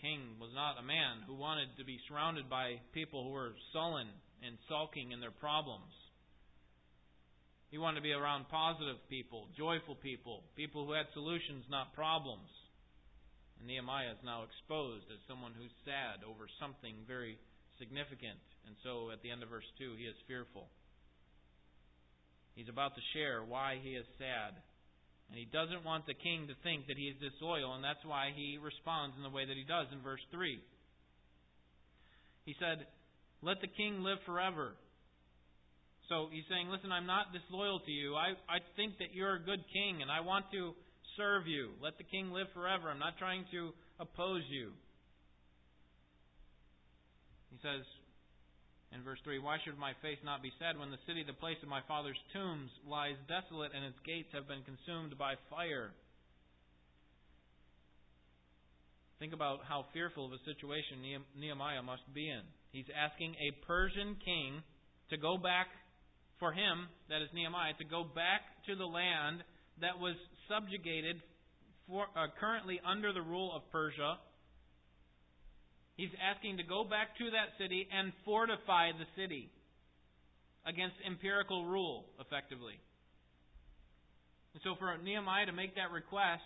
King 0.00 0.38
was 0.40 0.50
not 0.54 0.78
a 0.78 0.86
man 0.86 1.24
who 1.26 1.34
wanted 1.34 1.68
to 1.78 1.84
be 1.84 1.98
surrounded 2.08 2.48
by 2.48 2.80
people 2.92 3.24
who 3.24 3.30
were 3.30 3.52
sullen 3.72 4.08
and 4.44 4.56
sulking 4.68 5.12
in 5.12 5.20
their 5.20 5.34
problems. 5.34 5.92
He 7.70 7.78
wanted 7.78 7.96
to 7.96 8.06
be 8.06 8.12
around 8.12 8.48
positive 8.48 8.96
people, 9.08 9.48
joyful 9.56 9.96
people, 9.96 10.44
people 10.54 10.86
who 10.86 10.92
had 10.92 11.06
solutions, 11.14 11.64
not 11.68 11.94
problems. 11.94 12.48
And 13.58 13.66
Nehemiah 13.66 14.12
is 14.12 14.22
now 14.24 14.44
exposed 14.44 15.08
as 15.08 15.20
someone 15.26 15.52
who's 15.56 15.72
sad 15.84 16.24
over 16.24 16.48
something 16.60 16.94
very 17.08 17.40
significant. 17.78 18.40
And 18.66 18.76
so 18.82 19.10
at 19.12 19.22
the 19.22 19.30
end 19.30 19.42
of 19.42 19.52
verse 19.52 19.68
2, 19.78 19.96
he 19.96 20.04
is 20.04 20.16
fearful. 20.28 20.68
He's 22.56 22.72
about 22.72 22.96
to 22.96 23.04
share 23.12 23.44
why 23.44 23.76
he 23.80 23.94
is 23.96 24.08
sad. 24.16 24.56
And 25.28 25.36
he 25.36 25.44
doesn't 25.50 25.84
want 25.84 26.06
the 26.06 26.16
king 26.16 26.46
to 26.48 26.56
think 26.62 26.86
that 26.86 26.96
he 26.96 27.10
is 27.10 27.18
disloyal, 27.18 27.74
and 27.74 27.82
that's 27.82 28.02
why 28.06 28.30
he 28.34 28.58
responds 28.62 29.16
in 29.18 29.22
the 29.26 29.34
way 29.34 29.44
that 29.44 29.58
he 29.58 29.66
does 29.66 29.90
in 29.92 30.00
verse 30.00 30.22
3. 30.30 30.56
He 32.46 32.54
said, 32.62 32.86
Let 33.42 33.60
the 33.60 33.68
king 33.68 34.06
live 34.06 34.22
forever. 34.24 34.78
So 36.08 36.30
he's 36.30 36.46
saying, 36.48 36.70
Listen, 36.70 36.94
I'm 36.94 37.10
not 37.10 37.34
disloyal 37.34 37.82
to 37.82 37.90
you. 37.90 38.14
I, 38.14 38.38
I 38.46 38.62
think 38.78 39.02
that 39.02 39.12
you're 39.12 39.34
a 39.34 39.42
good 39.42 39.66
king, 39.74 40.00
and 40.00 40.10
I 40.10 40.22
want 40.22 40.46
to 40.54 40.78
serve 41.16 41.46
you. 41.46 41.72
Let 41.82 41.98
the 41.98 42.04
king 42.04 42.30
live 42.30 42.46
forever. 42.54 42.88
I'm 42.88 42.98
not 42.98 43.18
trying 43.18 43.44
to 43.52 43.72
oppose 43.98 44.42
you. 44.48 44.70
He 47.50 47.58
says 47.62 47.84
in 48.92 49.02
verse 49.02 49.18
3 49.24 49.38
Why 49.40 49.56
should 49.64 49.78
my 49.78 49.92
face 50.02 50.20
not 50.24 50.42
be 50.42 50.52
sad 50.60 50.78
when 50.78 50.90
the 50.90 51.02
city, 51.06 51.24
the 51.26 51.36
place 51.36 51.58
of 51.62 51.68
my 51.68 51.80
father's 51.88 52.20
tombs, 52.32 52.70
lies 52.86 53.16
desolate 53.28 53.72
and 53.74 53.84
its 53.84 53.98
gates 54.04 54.28
have 54.32 54.48
been 54.48 54.62
consumed 54.62 55.16
by 55.18 55.34
fire? 55.48 55.92
Think 59.18 59.32
about 59.32 59.64
how 59.64 59.86
fearful 59.92 60.26
of 60.28 60.36
a 60.36 60.44
situation 60.44 61.00
Nehemiah 61.40 61.82
must 61.82 62.04
be 62.12 62.28
in. 62.28 62.44
He's 62.70 62.88
asking 62.92 63.32
a 63.40 63.64
Persian 63.64 64.16
king 64.20 64.60
to 65.08 65.16
go 65.16 65.38
back 65.38 65.72
for 66.38 66.52
him, 66.52 66.92
that 67.08 67.24
is 67.24 67.32
Nehemiah, 67.32 67.72
to 67.80 67.88
go 67.88 68.04
back 68.04 68.44
to 68.68 68.76
the 68.76 68.84
land 68.84 69.40
that 69.80 69.96
was 69.96 70.16
subjugated 70.48 71.22
for, 71.88 72.06
uh, 72.16 72.26
currently 72.38 72.80
under 72.84 73.12
the 73.12 73.22
rule 73.22 73.54
of 73.54 73.62
Persia. 73.70 74.18
He's 75.96 76.12
asking 76.20 76.58
to 76.58 76.62
go 76.62 76.84
back 76.84 77.16
to 77.18 77.30
that 77.30 77.56
city 77.58 77.88
and 77.90 78.12
fortify 78.24 78.92
the 78.92 79.06
city 79.16 79.50
against 80.66 80.96
empirical 81.06 81.64
rule, 81.64 82.04
effectively. 82.20 82.78
And 84.52 84.62
so, 84.62 84.74
for 84.76 84.96
Nehemiah 84.98 85.46
to 85.46 85.52
make 85.52 85.74
that 85.76 85.90
request, 85.92 86.44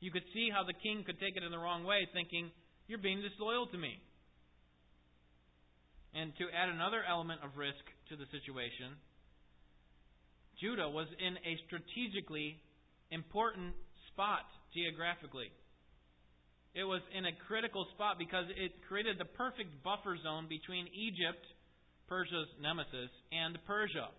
you 0.00 0.10
could 0.10 0.24
see 0.34 0.50
how 0.52 0.64
the 0.64 0.74
king 0.74 1.04
could 1.04 1.20
take 1.20 1.36
it 1.36 1.42
in 1.42 1.50
the 1.50 1.58
wrong 1.58 1.84
way, 1.84 2.06
thinking, 2.12 2.50
You're 2.88 2.98
being 2.98 3.22
disloyal 3.22 3.66
to 3.68 3.78
me. 3.78 4.00
And 6.14 6.32
to 6.36 6.44
add 6.52 6.68
another 6.68 7.02
element 7.02 7.40
of 7.42 7.56
risk 7.56 7.80
to 8.10 8.16
the 8.16 8.26
situation, 8.30 8.94
Judah 10.60 10.88
was 10.88 11.08
in 11.18 11.34
a 11.42 11.58
strategically 11.66 12.60
important 13.10 13.74
spot 14.12 14.46
geographically. 14.72 15.50
It 16.74 16.84
was 16.84 17.02
in 17.16 17.24
a 17.24 17.34
critical 17.46 17.86
spot 17.94 18.18
because 18.18 18.46
it 18.50 18.72
created 18.88 19.18
the 19.18 19.30
perfect 19.38 19.70
buffer 19.84 20.18
zone 20.22 20.46
between 20.48 20.86
Egypt, 20.90 21.44
Persia's 22.08 22.50
nemesis, 22.60 23.10
and 23.30 23.58
Persia. 23.66 24.10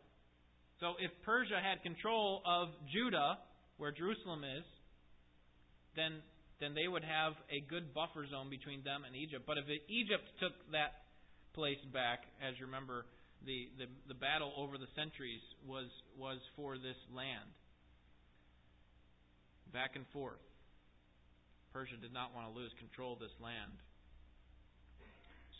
So 0.79 0.95
if 0.99 1.11
Persia 1.23 1.59
had 1.59 1.83
control 1.83 2.41
of 2.45 2.69
Judah, 2.91 3.39
where 3.77 3.91
Jerusalem 3.91 4.43
is, 4.43 4.63
then 5.95 6.23
then 6.59 6.73
they 6.73 6.87
would 6.87 7.03
have 7.03 7.33
a 7.51 7.59
good 7.67 7.93
buffer 7.93 8.23
zone 8.31 8.49
between 8.49 8.83
them 8.83 9.03
and 9.03 9.15
Egypt. 9.15 9.43
But 9.45 9.57
if 9.57 9.65
Egypt 9.91 10.23
took 10.39 10.55
that 10.71 11.03
place 11.53 11.79
back, 11.91 12.23
as 12.39 12.55
you 12.59 12.65
remember, 12.65 13.05
the, 13.43 13.67
the, 13.77 13.87
the 14.07 14.15
battle 14.15 14.55
over 14.55 14.77
the 14.77 14.87
centuries 14.95 15.43
was, 15.67 15.91
was 16.15 16.39
for 16.55 16.77
this 16.79 16.97
land. 17.11 17.51
Back 19.73 19.95
and 19.95 20.05
forth. 20.13 20.41
Persia 21.73 21.97
did 21.99 22.13
not 22.13 22.31
want 22.31 22.47
to 22.47 22.53
lose 22.55 22.71
control 22.79 23.13
of 23.13 23.19
this 23.19 23.35
land. 23.43 23.75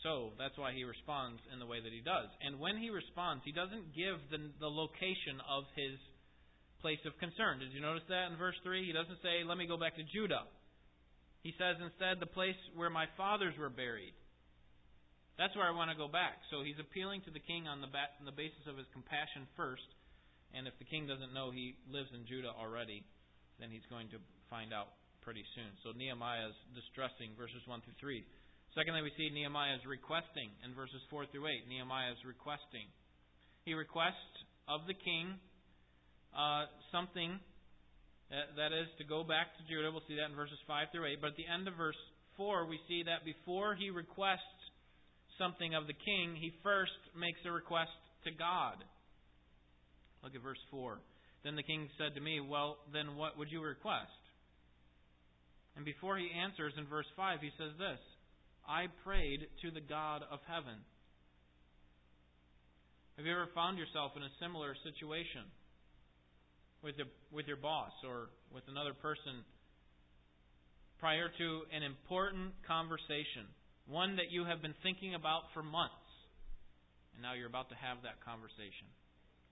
So 0.04 0.32
that's 0.38 0.56
why 0.56 0.70
he 0.70 0.84
responds 0.84 1.42
in 1.52 1.58
the 1.58 1.66
way 1.66 1.82
that 1.82 1.92
he 1.92 2.00
does. 2.00 2.30
And 2.40 2.60
when 2.62 2.78
he 2.78 2.94
responds, 2.94 3.42
he 3.44 3.52
doesn't 3.52 3.90
give 3.96 4.22
the, 4.30 4.38
the 4.60 4.70
location 4.70 5.42
of 5.44 5.66
his 5.74 5.98
place 6.78 7.00
of 7.08 7.16
concern. 7.18 7.58
Did 7.58 7.72
you 7.72 7.82
notice 7.82 8.06
that 8.08 8.30
in 8.30 8.38
verse 8.38 8.56
3? 8.62 8.86
He 8.86 8.94
doesn't 8.94 9.18
say, 9.18 9.42
Let 9.42 9.58
me 9.58 9.66
go 9.66 9.76
back 9.80 9.96
to 9.96 10.06
Judah. 10.06 10.46
He 11.42 11.52
says 11.58 11.80
instead, 11.82 12.20
The 12.20 12.30
place 12.30 12.58
where 12.78 12.92
my 12.92 13.10
fathers 13.16 13.58
were 13.58 13.72
buried. 13.72 14.14
That's 15.36 15.52
where 15.52 15.68
I 15.68 15.74
want 15.76 15.92
to 15.92 15.98
go 15.98 16.08
back. 16.08 16.40
So 16.48 16.64
he's 16.64 16.80
appealing 16.80 17.20
to 17.28 17.32
the 17.34 17.44
king 17.44 17.68
on 17.68 17.84
the, 17.84 17.90
on 17.92 18.24
the 18.24 18.32
basis 18.32 18.64
of 18.64 18.80
his 18.80 18.88
compassion 18.96 19.44
first. 19.52 19.84
And 20.56 20.64
if 20.64 20.72
the 20.80 20.88
king 20.88 21.04
doesn't 21.04 21.34
know 21.36 21.52
he 21.52 21.76
lives 21.90 22.08
in 22.16 22.24
Judah 22.24 22.54
already, 22.56 23.04
then 23.58 23.72
he's 23.72 23.84
going 23.88 24.08
to 24.12 24.18
find 24.48 24.72
out 24.72 24.92
pretty 25.24 25.44
soon. 25.58 25.72
So 25.82 25.90
Nehemiah 25.96 26.52
is 26.52 26.58
distressing, 26.76 27.34
verses 27.34 27.60
1 27.66 27.82
through 27.82 27.98
3. 27.98 28.22
Secondly, 28.76 29.02
we 29.02 29.12
see 29.16 29.32
Nehemiah 29.32 29.80
is 29.80 29.84
requesting 29.88 30.52
in 30.62 30.76
verses 30.76 31.00
4 31.08 31.26
through 31.32 31.48
8. 31.48 31.66
Nehemiah 31.66 32.12
is 32.12 32.20
requesting. 32.22 32.86
He 33.64 33.74
requests 33.74 34.36
of 34.68 34.84
the 34.86 34.94
king 34.94 35.40
uh, 36.36 36.68
something 36.92 37.40
that, 38.30 38.52
that 38.60 38.70
is 38.76 38.86
to 39.00 39.04
go 39.08 39.24
back 39.24 39.56
to 39.56 39.62
Judah. 39.64 39.88
We'll 39.90 40.04
see 40.06 40.20
that 40.20 40.28
in 40.28 40.36
verses 40.36 40.60
5 40.68 40.92
through 40.92 41.08
8. 41.16 41.24
But 41.24 41.34
at 41.34 41.38
the 41.40 41.48
end 41.48 41.66
of 41.66 41.74
verse 41.74 41.98
4, 42.36 42.68
we 42.68 42.78
see 42.86 43.02
that 43.08 43.24
before 43.24 43.74
he 43.74 43.90
requests 43.90 44.60
something 45.40 45.74
of 45.74 45.86
the 45.88 45.96
king, 45.96 46.36
he 46.36 46.52
first 46.62 46.96
makes 47.16 47.40
a 47.48 47.52
request 47.52 47.96
to 48.24 48.30
God. 48.30 48.82
Look 50.22 50.34
at 50.34 50.42
verse 50.42 50.60
4. 50.70 51.00
Then 51.46 51.54
the 51.54 51.62
king 51.62 51.86
said 51.94 52.18
to 52.18 52.20
me, 52.20 52.42
Well, 52.42 52.82
then 52.92 53.14
what 53.14 53.38
would 53.38 53.54
you 53.54 53.62
request? 53.62 54.10
And 55.78 55.84
before 55.84 56.18
he 56.18 56.26
answers 56.34 56.74
in 56.76 56.90
verse 56.90 57.06
5, 57.14 57.38
he 57.38 57.54
says 57.54 57.70
this 57.78 58.02
I 58.66 58.90
prayed 59.06 59.46
to 59.62 59.70
the 59.70 59.80
God 59.80 60.26
of 60.26 60.42
heaven. 60.50 60.82
Have 63.14 63.24
you 63.24 63.30
ever 63.30 63.46
found 63.54 63.78
yourself 63.78 64.18
in 64.18 64.26
a 64.26 64.36
similar 64.42 64.74
situation 64.82 65.46
with 66.82 66.98
your, 66.98 67.06
with 67.30 67.46
your 67.46 67.56
boss 67.56 67.94
or 68.02 68.28
with 68.52 68.64
another 68.66 68.92
person 68.92 69.46
prior 70.98 71.30
to 71.30 71.48
an 71.70 71.86
important 71.86 72.58
conversation? 72.66 73.46
one 73.86 74.16
that 74.16 74.34
you 74.34 74.44
have 74.44 74.60
been 74.62 74.74
thinking 74.82 75.14
about 75.14 75.46
for 75.54 75.62
months, 75.62 75.94
and 77.14 77.22
now 77.22 77.34
you're 77.34 77.46
about 77.46 77.70
to 77.70 77.78
have 77.78 78.02
that 78.02 78.18
conversation. 78.26 78.90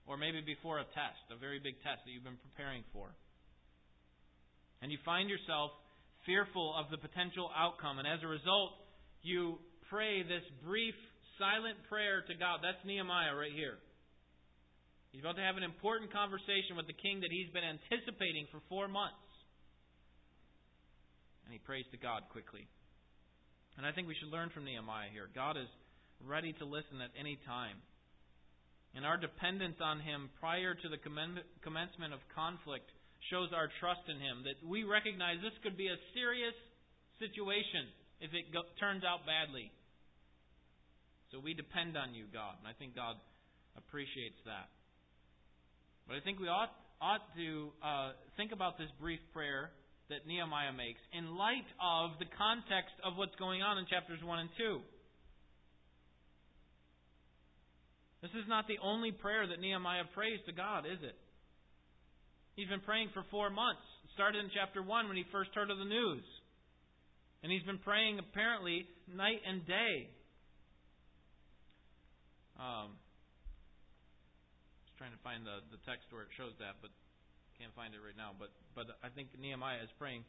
Or 0.05 0.17
maybe 0.17 0.41
before 0.45 0.77
a 0.77 0.85
test, 0.93 1.25
a 1.33 1.37
very 1.37 1.57
big 1.57 1.81
test 1.81 2.05
that 2.05 2.11
you've 2.13 2.23
been 2.23 2.41
preparing 2.53 2.85
for. 2.93 3.09
And 4.81 4.93
you 4.93 5.01
find 5.01 5.29
yourself 5.29 5.73
fearful 6.29 6.77
of 6.77 6.89
the 6.93 7.01
potential 7.01 7.49
outcome, 7.57 7.97
and 7.97 8.05
as 8.05 8.21
a 8.21 8.29
result, 8.29 8.77
you 9.25 9.57
pray 9.89 10.21
this 10.21 10.45
brief, 10.61 10.93
silent 11.41 11.77
prayer 11.89 12.21
to 12.21 12.33
God. 12.37 12.61
That's 12.61 12.81
Nehemiah 12.85 13.33
right 13.33 13.53
here. 13.53 13.77
He's 15.09 15.23
about 15.23 15.39
to 15.39 15.45
have 15.47 15.55
an 15.55 15.63
important 15.63 16.11
conversation 16.11 16.75
with 16.75 16.85
the 16.91 16.97
king 16.97 17.23
that 17.23 17.31
he's 17.31 17.49
been 17.55 17.65
anticipating 17.65 18.51
for 18.51 18.59
four 18.67 18.91
months. 18.91 19.25
And 21.45 21.53
he 21.53 21.61
prays 21.61 21.85
to 21.93 21.97
God 21.97 22.27
quickly. 22.33 22.67
And 23.77 23.85
I 23.85 23.93
think 23.93 24.09
we 24.09 24.17
should 24.19 24.33
learn 24.33 24.49
from 24.51 24.65
Nehemiah 24.65 25.13
here. 25.13 25.29
God 25.33 25.55
is 25.55 25.69
ready 26.19 26.51
to 26.59 26.65
listen 26.65 26.99
at 26.99 27.15
any 27.15 27.39
time. 27.45 27.79
And 28.95 29.03
our 29.03 29.19
dependence 29.19 29.75
on 29.83 29.99
Him 29.99 30.31
prior 30.39 30.73
to 30.73 30.87
the 30.87 30.97
commencement 30.97 32.15
of 32.15 32.23
conflict 32.31 32.87
shows 33.27 33.51
our 33.51 33.67
trust 33.83 34.07
in 34.07 34.23
Him. 34.23 34.47
That 34.47 34.55
we 34.63 34.87
recognize 34.87 35.43
this 35.43 35.55
could 35.63 35.75
be 35.75 35.91
a 35.91 35.99
serious 36.15 36.55
situation 37.19 37.91
if 38.23 38.31
it 38.31 38.51
go, 38.55 38.63
turns 38.79 39.03
out 39.03 39.27
badly. 39.27 39.67
So 41.31 41.43
we 41.43 41.51
depend 41.53 41.99
on 41.99 42.15
you, 42.15 42.25
God. 42.31 42.55
And 42.63 42.67
I 42.67 42.73
think 42.79 42.95
God 42.95 43.19
appreciates 43.75 44.39
that. 44.47 44.71
But 46.07 46.15
I 46.15 46.21
think 46.23 46.39
we 46.39 46.47
ought, 46.47 46.71
ought 47.01 47.25
to 47.35 47.75
uh, 47.83 48.15
think 48.37 48.55
about 48.55 48.77
this 48.77 48.87
brief 49.01 49.19
prayer 49.33 49.75
that 50.07 50.23
Nehemiah 50.29 50.71
makes 50.71 51.01
in 51.11 51.35
light 51.35 51.65
of 51.81 52.15
the 52.21 52.29
context 52.37 52.93
of 53.03 53.17
what's 53.17 53.35
going 53.35 53.65
on 53.65 53.81
in 53.81 53.89
chapters 53.89 54.21
1 54.21 54.39
and 54.39 54.49
2. 54.55 54.79
This 58.25 58.41
is 58.41 58.49
not 58.49 58.65
the 58.65 58.81
only 58.81 59.13
prayer 59.13 59.45
that 59.45 59.61
Nehemiah 59.61 60.09
prays 60.17 60.41
to 60.49 60.51
God, 60.51 60.89
is 60.89 60.97
it? 61.05 61.13
He's 62.57 62.65
been 62.65 62.81
praying 62.81 63.13
for 63.13 63.21
four 63.29 63.53
months. 63.53 63.85
It 64.01 64.09
started 64.17 64.41
in 64.41 64.49
chapter 64.49 64.81
1 64.81 65.05
when 65.05 65.13
he 65.13 65.29
first 65.29 65.53
heard 65.53 65.69
of 65.69 65.77
the 65.77 65.85
news. 65.85 66.25
And 67.45 67.53
he's 67.53 67.61
been 67.69 67.77
praying 67.77 68.17
apparently 68.17 68.89
night 69.05 69.45
and 69.45 69.61
day. 69.69 70.09
Um, 72.57 72.97
just 74.89 74.97
trying 74.97 75.13
to 75.13 75.21
find 75.21 75.45
the, 75.45 75.61
the 75.69 75.77
text 75.85 76.09
where 76.09 76.25
it 76.25 76.33
shows 76.33 76.57
that, 76.57 76.81
but 76.81 76.89
can't 77.61 77.77
find 77.77 77.93
it 77.93 78.01
right 78.01 78.17
now. 78.17 78.33
But 78.33 78.49
but 78.73 78.97
I 79.05 79.13
think 79.13 79.37
Nehemiah 79.37 79.85
is 79.85 79.93
praying 80.01 80.25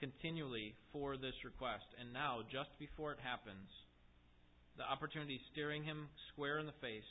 continually 0.00 0.72
for 0.88 1.20
this 1.20 1.36
request. 1.44 1.84
And 2.00 2.16
now, 2.16 2.48
just 2.48 2.72
before 2.80 3.12
it 3.12 3.20
happens, 3.20 3.68
the 4.80 4.88
opportunity 4.88 5.36
is 5.36 5.44
staring 5.52 5.84
him 5.84 6.08
square 6.32 6.64
in 6.64 6.64
the 6.64 6.80
face, 6.80 7.04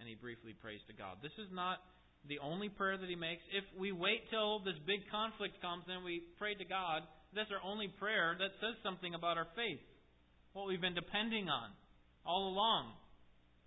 and 0.00 0.08
he 0.08 0.14
briefly 0.14 0.54
prays 0.56 0.80
to 0.88 0.94
God. 0.94 1.18
This 1.22 1.34
is 1.38 1.50
not 1.52 1.82
the 2.28 2.40
only 2.40 2.68
prayer 2.68 2.96
that 2.96 3.08
he 3.08 3.16
makes. 3.16 3.42
If 3.52 3.64
we 3.76 3.92
wait 3.92 4.30
till 4.30 4.60
this 4.64 4.78
big 4.86 5.04
conflict 5.10 5.60
comes 5.60 5.84
and 5.88 6.04
we 6.04 6.24
pray 6.38 6.54
to 6.54 6.64
God, 6.64 7.04
that's 7.36 7.50
our 7.52 7.62
only 7.62 7.88
prayer 8.00 8.36
that 8.38 8.56
says 8.62 8.78
something 8.82 9.12
about 9.12 9.36
our 9.36 9.50
faith, 9.54 9.82
what 10.54 10.66
we've 10.66 10.80
been 10.80 10.96
depending 10.96 11.48
on 11.48 11.70
all 12.24 12.48
along. 12.48 12.94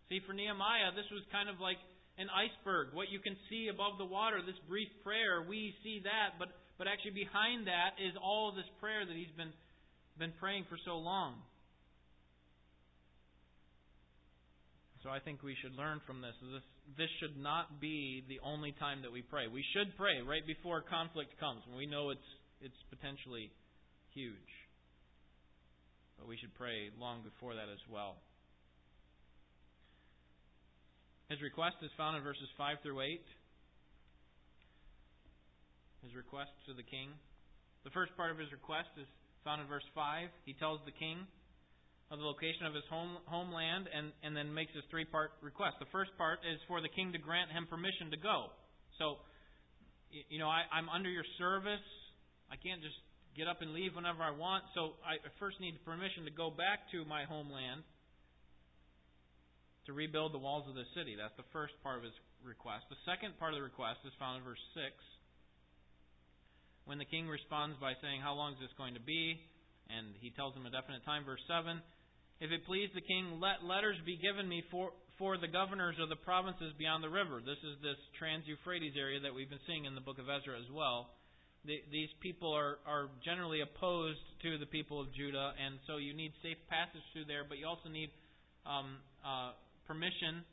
See, 0.09 0.23
for 0.25 0.33
Nehemiah, 0.33 0.95
this 0.95 1.07
was 1.11 1.21
kind 1.31 1.51
of 1.51 1.59
like 1.59 1.77
an 2.17 2.31
iceberg. 2.31 2.95
What 2.95 3.11
you 3.11 3.19
can 3.19 3.35
see 3.51 3.67
above 3.67 3.99
the 3.99 4.07
water, 4.07 4.39
this 4.41 4.57
brief 4.65 4.89
prayer, 5.03 5.43
we 5.45 5.75
see 5.83 6.01
that, 6.07 6.39
but 6.39 6.49
but 6.77 6.85
actually, 6.85 7.17
behind 7.17 7.65
that 7.65 7.97
is 7.97 8.13
all 8.21 8.53
this 8.53 8.69
prayer 8.79 9.01
that 9.01 9.17
he's 9.17 9.33
been, 9.33 9.49
been 10.21 10.33
praying 10.37 10.69
for 10.69 10.77
so 10.85 11.01
long. 11.01 11.41
So 15.07 15.15
I 15.15 15.23
think 15.23 15.39
we 15.39 15.55
should 15.63 15.71
learn 15.79 16.03
from 16.03 16.19
this. 16.19 16.35
This 16.51 16.67
this 16.99 17.11
should 17.23 17.39
not 17.39 17.79
be 17.79 18.27
the 18.27 18.43
only 18.43 18.75
time 18.75 19.07
that 19.07 19.11
we 19.15 19.23
pray. 19.23 19.47
We 19.47 19.63
should 19.71 19.95
pray 19.95 20.19
right 20.19 20.43
before 20.43 20.83
conflict 20.83 21.31
comes 21.39 21.63
when 21.63 21.79
we 21.79 21.87
know 21.87 22.11
it's 22.11 22.29
it's 22.59 22.75
potentially 22.91 23.47
huge. 24.11 24.51
But 26.19 26.27
we 26.27 26.35
should 26.35 26.51
pray 26.59 26.91
long 26.99 27.23
before 27.23 27.55
that 27.55 27.71
as 27.71 27.79
well. 27.87 28.19
His 31.31 31.39
request 31.39 31.79
is 31.87 31.91
found 31.95 32.19
in 32.19 32.23
verses 32.27 32.51
5 32.59 32.83
through 32.83 32.99
8 32.99 33.23
his 36.03 36.15
request 36.19 36.51
to 36.67 36.75
the 36.75 36.83
king. 36.83 37.15
The 37.87 37.95
first 37.95 38.11
part 38.19 38.35
of 38.35 38.39
his 38.43 38.51
request 38.51 38.91
is 38.99 39.07
found 39.47 39.63
in 39.63 39.71
verse 39.71 39.87
5. 39.95 40.27
He 40.43 40.51
tells 40.59 40.83
the 40.83 40.91
king 40.91 41.23
of 42.09 42.19
the 42.19 42.25
location 42.25 42.63
of 42.63 42.73
his 42.73 42.87
home, 42.87 43.19
homeland 43.27 43.91
and, 43.91 44.15
and 44.23 44.31
then 44.31 44.53
makes 44.53 44.71
his 44.71 44.83
three 44.87 45.03
part 45.03 45.35
request. 45.43 45.75
The 45.79 45.91
first 45.91 46.11
part 46.15 46.39
is 46.47 46.55
for 46.67 46.79
the 46.79 46.87
king 46.87 47.11
to 47.11 47.19
grant 47.19 47.51
him 47.51 47.67
permission 47.67 48.11
to 48.11 48.19
go. 48.19 48.55
So, 48.95 49.19
you 50.31 50.39
know, 50.39 50.47
I, 50.47 50.63
I'm 50.71 50.87
under 50.87 51.11
your 51.11 51.27
service. 51.35 51.83
I 52.47 52.55
can't 52.55 52.79
just 52.79 52.95
get 53.35 53.45
up 53.45 53.59
and 53.59 53.75
leave 53.75 53.93
whenever 53.93 54.23
I 54.23 54.31
want. 54.31 54.63
So 54.71 54.95
I 55.03 55.19
first 55.35 55.59
need 55.59 55.75
permission 55.83 56.23
to 56.23 56.31
go 56.31 56.47
back 56.47 56.87
to 56.95 57.03
my 57.03 57.27
homeland 57.27 57.83
to 59.85 59.91
rebuild 59.91 60.31
the 60.31 60.39
walls 60.39 60.63
of 60.67 60.75
the 60.75 60.87
city. 60.95 61.19
That's 61.19 61.35
the 61.35 61.47
first 61.51 61.75
part 61.83 61.99
of 61.99 62.03
his 62.07 62.15
request. 62.39 62.87
The 62.87 62.99
second 63.03 63.35
part 63.35 63.51
of 63.51 63.59
the 63.59 63.67
request 63.67 63.99
is 64.07 64.15
found 64.15 64.39
in 64.39 64.43
verse 64.47 64.63
6 64.75 64.95
when 66.87 66.97
the 66.97 67.07
king 67.07 67.27
responds 67.27 67.75
by 67.83 67.99
saying, 67.99 68.23
How 68.23 68.31
long 68.31 68.55
is 68.55 68.63
this 68.63 68.71
going 68.79 68.95
to 68.95 69.03
be? 69.03 69.35
And 69.91 70.15
he 70.23 70.31
tells 70.31 70.55
him 70.55 70.63
a 70.63 70.71
definite 70.71 71.03
time. 71.03 71.27
Verse 71.27 71.43
7 71.47 71.83
If 72.37 72.53
it 72.53 72.69
please 72.69 72.93
the 72.93 73.01
king, 73.01 73.41
let 73.41 73.65
letters 73.65 73.97
be 74.05 74.13
given 74.21 74.45
me 74.45 74.61
for, 74.69 74.93
for 75.17 75.41
the 75.41 75.49
governors 75.49 75.97
of 75.97 76.09
the 76.09 76.21
provinces 76.21 76.69
beyond 76.77 77.01
the 77.01 77.09
river. 77.09 77.41
This 77.41 77.57
is 77.65 77.81
this 77.81 77.97
Trans 78.21 78.45
Euphrates 78.45 78.93
area 78.93 79.17
that 79.25 79.33
we've 79.33 79.49
been 79.49 79.63
seeing 79.65 79.89
in 79.89 79.97
the 79.97 80.05
book 80.05 80.21
of 80.21 80.29
Ezra 80.29 80.53
as 80.53 80.69
well. 80.69 81.09
The, 81.65 81.81
these 81.89 82.13
people 82.21 82.53
are, 82.53 82.77
are 82.85 83.09
generally 83.25 83.65
opposed 83.65 84.21
to 84.45 84.61
the 84.61 84.69
people 84.69 85.01
of 85.01 85.09
Judah, 85.17 85.57
and 85.57 85.81
so 85.89 85.97
you 85.97 86.13
need 86.13 86.29
safe 86.45 86.61
passage 86.69 87.01
through 87.09 87.25
there, 87.25 87.41
but 87.41 87.57
you 87.57 87.65
also 87.65 87.89
need 87.89 88.13
um, 88.69 89.01
uh, 89.25 89.57
permission 89.89 90.45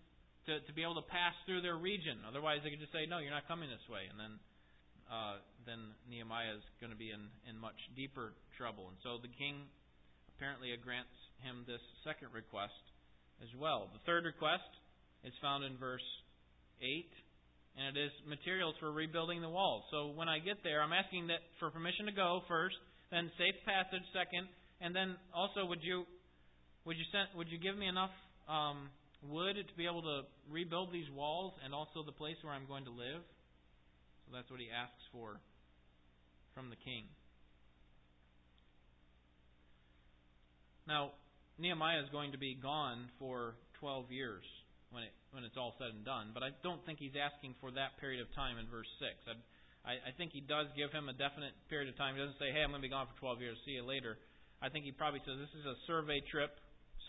to, 0.48 0.64
to 0.64 0.72
be 0.72 0.80
able 0.80 0.96
to 0.96 1.04
pass 1.12 1.36
through 1.44 1.60
their 1.60 1.76
region. 1.76 2.24
Otherwise, 2.24 2.64
they 2.64 2.72
could 2.72 2.80
just 2.80 2.96
say, 2.96 3.04
No, 3.04 3.20
you're 3.20 3.34
not 3.34 3.44
coming 3.44 3.68
this 3.68 3.84
way. 3.92 4.08
And 4.08 4.16
then 4.16 4.40
uh, 5.04 5.36
then 5.68 5.92
Nehemiah 6.08 6.56
is 6.56 6.64
going 6.80 6.92
to 6.92 6.96
be 6.96 7.12
in, 7.12 7.28
in 7.44 7.60
much 7.60 7.76
deeper 7.92 8.32
trouble. 8.56 8.88
And 8.88 8.96
so 9.04 9.20
the 9.20 9.28
king 9.36 9.68
apparently 10.36 10.70
it 10.70 10.82
grants 10.82 11.14
him 11.42 11.64
this 11.66 11.82
second 12.02 12.34
request 12.34 12.76
as 13.42 13.50
well. 13.58 13.90
The 13.92 14.02
third 14.06 14.24
request 14.24 14.66
is 15.24 15.32
found 15.40 15.64
in 15.64 15.76
verse 15.78 16.04
8, 16.80 17.06
and 17.76 17.96
it 17.96 18.00
is 18.00 18.12
materials 18.26 18.74
for 18.78 18.92
rebuilding 18.92 19.40
the 19.42 19.48
walls. 19.48 19.84
So 19.90 20.12
when 20.14 20.28
I 20.28 20.38
get 20.38 20.62
there, 20.62 20.82
I'm 20.82 20.92
asking 20.92 21.28
that 21.28 21.42
for 21.58 21.70
permission 21.70 22.06
to 22.06 22.14
go 22.14 22.42
first, 22.46 22.76
then 23.10 23.30
safe 23.38 23.56
passage 23.66 24.04
second, 24.12 24.48
and 24.80 24.94
then 24.94 25.16
also 25.34 25.66
would 25.66 25.82
you 25.82 26.04
would 26.84 27.00
you 27.00 27.06
send, 27.12 27.32
would 27.36 27.48
you 27.48 27.56
give 27.56 27.78
me 27.80 27.88
enough 27.88 28.12
um, 28.44 28.92
wood 29.24 29.56
to 29.56 29.74
be 29.76 29.88
able 29.88 30.02
to 30.02 30.28
rebuild 30.52 30.92
these 30.92 31.08
walls 31.16 31.56
and 31.64 31.72
also 31.72 32.04
the 32.04 32.12
place 32.12 32.36
where 32.42 32.52
I'm 32.52 32.68
going 32.68 32.84
to 32.84 32.92
live? 32.92 33.24
So 34.26 34.36
that's 34.36 34.50
what 34.52 34.60
he 34.60 34.68
asks 34.68 35.00
for 35.12 35.40
from 36.52 36.68
the 36.68 36.76
king. 36.76 37.08
Now, 40.86 41.12
Nehemiah 41.58 42.02
is 42.02 42.10
going 42.10 42.32
to 42.32 42.38
be 42.38 42.54
gone 42.54 43.08
for 43.18 43.54
12 43.80 44.10
years 44.10 44.44
when 44.90 45.02
it 45.04 45.12
when 45.32 45.42
it's 45.42 45.58
all 45.58 45.74
said 45.82 45.90
and 45.90 46.06
done, 46.06 46.30
but 46.30 46.46
I 46.46 46.54
don't 46.62 46.78
think 46.86 47.02
he's 47.02 47.18
asking 47.18 47.58
for 47.58 47.74
that 47.74 47.98
period 47.98 48.22
of 48.22 48.30
time 48.38 48.54
in 48.54 48.70
verse 48.70 48.86
6. 49.02 49.10
I, 49.82 49.98
I 49.98 50.14
think 50.14 50.30
he 50.30 50.38
does 50.38 50.70
give 50.78 50.94
him 50.94 51.10
a 51.10 51.16
definite 51.16 51.50
period 51.66 51.90
of 51.90 51.98
time. 51.98 52.14
He 52.14 52.22
doesn't 52.22 52.38
say, 52.38 52.54
hey, 52.54 52.62
I'm 52.62 52.70
going 52.70 52.78
to 52.78 52.86
be 52.86 52.94
gone 52.94 53.10
for 53.10 53.18
12 53.18 53.42
years, 53.42 53.58
see 53.66 53.74
you 53.74 53.82
later. 53.82 54.14
I 54.62 54.70
think 54.70 54.86
he 54.86 54.94
probably 54.94 55.18
says, 55.26 55.34
this 55.42 55.50
is 55.58 55.66
a 55.66 55.74
survey 55.90 56.22
trip, 56.22 56.54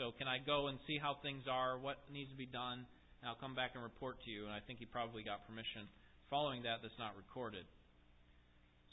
so 0.02 0.10
can 0.18 0.26
I 0.26 0.42
go 0.42 0.74
and 0.74 0.82
see 0.90 0.98
how 0.98 1.22
things 1.22 1.46
are, 1.46 1.78
what 1.78 2.02
needs 2.10 2.34
to 2.34 2.40
be 2.40 2.50
done, 2.50 2.90
and 3.22 3.30
I'll 3.30 3.38
come 3.38 3.54
back 3.54 3.78
and 3.78 3.86
report 3.86 4.18
to 4.26 4.34
you. 4.34 4.50
And 4.50 4.54
I 4.58 4.66
think 4.66 4.82
he 4.82 4.90
probably 4.90 5.22
got 5.22 5.46
permission 5.46 5.86
Following 6.30 6.66
that, 6.66 6.82
that's 6.82 6.98
not 6.98 7.14
recorded. 7.14 7.70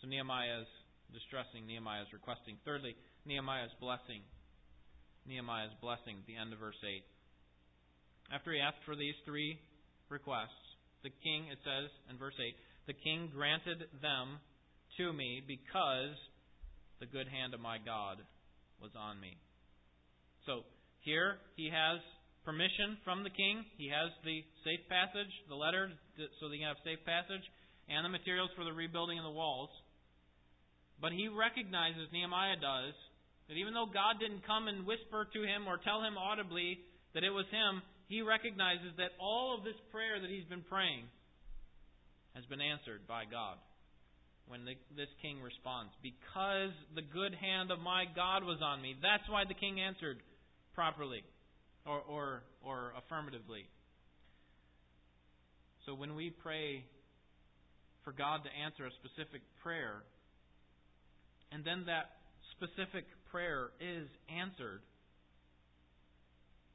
So 0.01 0.09
Nehemiah 0.09 0.69
is 0.69 0.71
distressing, 1.17 1.65
Nehemiah 1.65 2.05
is 2.05 2.13
requesting. 2.13 2.61
Thirdly, 2.65 2.93
Nehemiah's 3.25 3.73
blessing. 3.81 4.21
Nehemiah's 5.27 5.75
blessing, 5.81 6.23
the 6.27 6.37
end 6.37 6.53
of 6.53 6.59
verse 6.59 6.79
8. 6.83 7.03
After 8.35 8.53
he 8.53 8.61
asked 8.61 8.83
for 8.85 8.97
these 8.97 9.15
three 9.25 9.59
requests, 10.09 10.57
the 11.03 11.15
king, 11.23 11.51
it 11.51 11.59
says 11.63 11.91
in 12.11 12.19
verse 12.19 12.35
8, 12.39 12.55
the 12.87 12.99
king 12.99 13.31
granted 13.35 13.87
them 14.01 14.39
to 14.99 15.13
me 15.13 15.43
because 15.47 16.17
the 17.01 17.07
good 17.07 17.29
hand 17.29 17.55
of 17.55 17.61
my 17.61 17.79
God 17.79 18.19
was 18.81 18.91
on 18.99 19.21
me. 19.21 19.39
So 20.47 20.67
here 21.01 21.39
he 21.55 21.71
has 21.71 22.03
permission 22.45 22.99
from 23.07 23.23
the 23.23 23.31
king. 23.31 23.63
He 23.79 23.87
has 23.91 24.11
the 24.27 24.43
safe 24.67 24.83
passage, 24.91 25.31
the 25.49 25.59
letter, 25.59 25.91
so 26.39 26.51
they 26.51 26.59
can 26.59 26.67
have 26.67 26.83
safe 26.83 27.03
passage, 27.07 27.43
and 27.87 28.03
the 28.05 28.11
materials 28.11 28.51
for 28.55 28.65
the 28.65 28.75
rebuilding 28.75 29.19
of 29.19 29.27
the 29.27 29.35
walls. 29.35 29.71
But 30.99 31.11
he 31.11 31.27
recognizes, 31.27 32.11
Nehemiah 32.11 32.59
does, 32.59 32.95
that 33.49 33.57
even 33.57 33.75
though 33.75 33.87
God 33.87 34.21
didn't 34.21 34.47
come 34.47 34.69
and 34.69 34.87
whisper 34.87 35.27
to 35.27 35.41
him 35.43 35.67
or 35.67 35.79
tell 35.79 36.03
him 36.03 36.17
audibly 36.17 36.79
that 37.15 37.25
it 37.25 37.31
was 37.31 37.47
him, 37.51 37.83
he 38.09 38.23
recognizes 38.23 38.93
that 38.99 39.17
all 39.21 39.57
of 39.57 39.65
this 39.65 39.79
prayer 39.91 40.21
that 40.21 40.31
he's 40.31 40.47
been 40.47 40.65
praying 40.69 41.05
has 42.35 42.45
been 42.47 42.61
answered 42.61 43.07
by 43.07 43.25
God 43.25 43.57
when 44.47 44.65
the, 44.65 44.75
this 44.97 45.11
king 45.21 45.41
responds. 45.41 45.93
Because 46.03 46.73
the 46.95 47.03
good 47.03 47.35
hand 47.35 47.71
of 47.71 47.81
my 47.81 48.05
God 48.17 48.45
was 48.45 48.59
on 48.61 48.81
me. 48.81 48.97
That's 49.01 49.25
why 49.29 49.45
the 49.49 49.55
king 49.55 49.81
answered 49.81 50.19
properly 50.75 51.23
or, 51.87 52.01
or, 52.01 52.43
or 52.65 52.93
affirmatively. 52.97 53.69
So 55.87 55.95
when 55.95 56.15
we 56.15 56.31
pray 56.31 56.85
for 58.05 58.13
God 58.13 58.43
to 58.45 58.51
answer 58.51 58.87
a 58.87 58.95
specific 59.03 59.43
prayer, 59.63 60.03
and 61.51 61.65
then 61.65 61.85
that 61.87 62.23
specific 62.57 63.05
prayer 63.33 63.73
is 63.81 64.07
answered, 64.29 64.85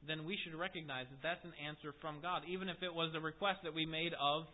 then 0.09 0.25
we 0.25 0.35
should 0.41 0.57
recognize 0.57 1.05
that 1.13 1.21
that's 1.21 1.45
an 1.45 1.53
answer 1.61 1.93
from 2.01 2.19
God, 2.19 2.41
even 2.49 2.67
if 2.67 2.81
it 2.81 2.89
was 2.89 3.13
a 3.13 3.21
request 3.21 3.61
that 3.63 3.77
we 3.77 3.85
made 3.85 4.17
of 4.17 4.49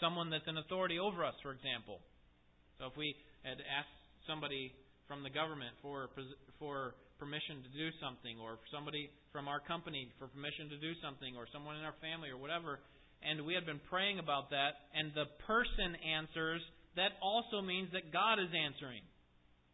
someone 0.00 0.30
that's 0.30 0.46
in 0.46 0.56
authority 0.56 1.02
over 1.02 1.26
us, 1.26 1.34
for 1.42 1.50
example. 1.50 1.98
So 2.78 2.86
if 2.86 2.96
we 2.96 3.14
had 3.42 3.58
asked 3.58 3.98
somebody 4.26 4.70
from 5.10 5.26
the 5.26 5.30
government 5.30 5.74
for 5.82 6.08
for 6.58 6.94
permission 7.18 7.62
to 7.62 7.70
do 7.70 7.90
something, 8.02 8.38
or 8.42 8.58
somebody 8.74 9.10
from 9.30 9.46
our 9.46 9.62
company 9.62 10.10
for 10.18 10.26
permission 10.26 10.70
to 10.70 10.78
do 10.78 10.90
something, 10.98 11.38
or 11.38 11.46
someone 11.54 11.78
in 11.78 11.86
our 11.86 11.94
family, 12.02 12.30
or 12.30 12.38
whatever, 12.38 12.82
and 13.22 13.46
we 13.46 13.54
had 13.54 13.62
been 13.62 13.82
praying 13.86 14.18
about 14.18 14.50
that, 14.50 14.90
and 14.94 15.14
the 15.14 15.30
person 15.46 15.94
answers, 16.02 16.62
that 16.98 17.14
also 17.22 17.62
means 17.62 17.90
that 17.94 18.10
God 18.10 18.42
is 18.42 18.50
answering. 18.50 19.06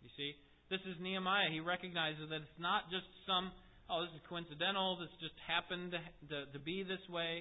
You 0.04 0.12
see? 0.16 0.37
This 0.68 0.85
is 0.85 1.00
Nehemiah. 1.00 1.48
He 1.48 1.64
recognizes 1.64 2.28
that 2.28 2.44
it's 2.44 2.61
not 2.61 2.92
just 2.92 3.09
some, 3.24 3.48
oh, 3.88 4.04
this 4.04 4.12
is 4.12 4.24
coincidental, 4.28 5.00
this 5.00 5.09
just 5.16 5.37
happened 5.48 5.96
to, 5.96 6.00
to, 6.28 6.37
to 6.52 6.61
be 6.61 6.85
this 6.85 7.00
way. 7.09 7.40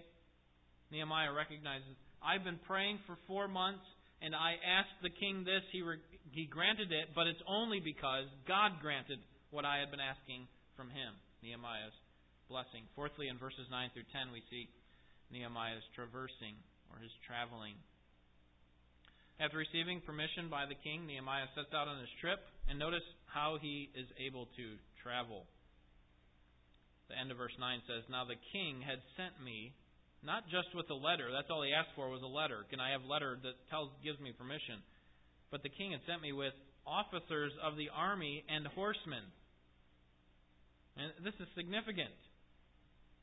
Nehemiah 0.95 1.35
recognizes, 1.35 1.91
I've 2.23 2.47
been 2.47 2.59
praying 2.63 3.03
for 3.03 3.19
four 3.27 3.51
months, 3.51 3.83
and 4.23 4.31
I 4.31 4.55
asked 4.63 4.95
the 5.03 5.11
king 5.11 5.43
this. 5.43 5.59
He 5.75 5.83
re- 5.83 5.99
he 6.31 6.47
granted 6.47 6.95
it, 6.95 7.11
but 7.11 7.27
it's 7.27 7.43
only 7.43 7.83
because 7.83 8.31
God 8.47 8.79
granted 8.79 9.19
what 9.51 9.67
I 9.67 9.83
had 9.83 9.91
been 9.91 9.99
asking 9.99 10.47
from 10.79 10.87
him. 10.87 11.11
Nehemiah's 11.43 11.93
blessing. 12.47 12.87
Fourthly, 12.95 13.27
in 13.27 13.35
verses 13.35 13.67
9 13.67 13.91
through 13.91 14.07
10, 14.15 14.31
we 14.31 14.39
see 14.47 14.71
Nehemiah's 15.35 15.83
traversing 15.99 16.55
or 16.95 17.03
his 17.03 17.11
traveling. 17.27 17.75
After 19.37 19.61
receiving 19.61 20.01
permission 20.01 20.49
by 20.49 20.65
the 20.65 20.73
king, 20.81 21.05
Nehemiah 21.05 21.45
sets 21.53 21.69
out 21.69 21.85
on 21.85 22.01
his 22.01 22.09
trip, 22.21 22.41
and 22.65 22.81
notice 22.81 23.05
how 23.29 23.61
he 23.61 23.93
is 23.93 24.09
able 24.17 24.49
to 24.57 24.65
travel. 25.05 25.45
The 27.09 27.21
end 27.21 27.29
of 27.29 27.37
verse 27.37 27.53
9 27.61 27.85
says, 27.85 28.01
Now 28.09 28.25
the 28.25 28.41
king 28.51 28.81
had 28.81 28.97
sent 29.13 29.37
me, 29.37 29.77
not 30.25 30.49
just 30.49 30.73
with 30.73 30.89
a 30.89 30.97
letter, 30.97 31.29
that's 31.29 31.53
all 31.53 31.61
he 31.61 31.69
asked 31.69 31.93
for 31.93 32.09
was 32.09 32.25
a 32.25 32.27
letter. 32.27 32.65
Can 32.73 32.81
I 32.81 32.97
have 32.97 33.05
a 33.05 33.11
letter 33.11 33.37
that 33.37 33.55
tells 33.69 33.93
gives 34.01 34.19
me 34.19 34.33
permission? 34.33 34.81
But 35.53 35.61
the 35.61 35.69
king 35.69 35.93
had 35.93 36.01
sent 36.09 36.25
me 36.25 36.33
with 36.33 36.57
officers 36.81 37.53
of 37.61 37.77
the 37.77 37.93
army 37.93 38.41
and 38.49 38.65
horsemen. 38.73 39.23
And 40.97 41.13
this 41.21 41.37
is 41.37 41.47
significant. 41.53 42.17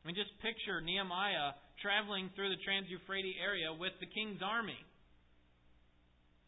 I 0.00 0.02
mean, 0.06 0.14
just 0.14 0.30
picture 0.46 0.78
Nehemiah 0.78 1.58
traveling 1.82 2.30
through 2.38 2.54
the 2.54 2.62
Trans 2.62 2.86
Euphrates 2.86 3.34
area 3.42 3.74
with 3.74 3.92
the 3.98 4.06
king's 4.06 4.40
army, 4.44 4.78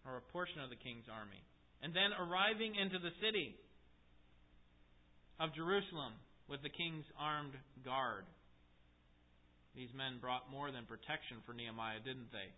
or 0.07 0.17
a 0.17 0.31
portion 0.33 0.63
of 0.63 0.71
the 0.71 0.79
king's 0.79 1.11
army, 1.11 1.43
and 1.83 1.93
then 1.93 2.15
arriving 2.17 2.79
into 2.79 2.99
the 2.99 3.13
city 3.21 3.59
of 5.39 5.53
Jerusalem 5.53 6.17
with 6.49 6.63
the 6.63 6.73
king's 6.73 7.05
armed 7.19 7.55
guard. 7.85 8.25
These 9.77 9.93
men 9.93 10.23
brought 10.23 10.49
more 10.49 10.73
than 10.73 10.89
protection 10.89 11.45
for 11.45 11.53
Nehemiah, 11.53 12.01
didn't 12.01 12.33
they? 12.33 12.49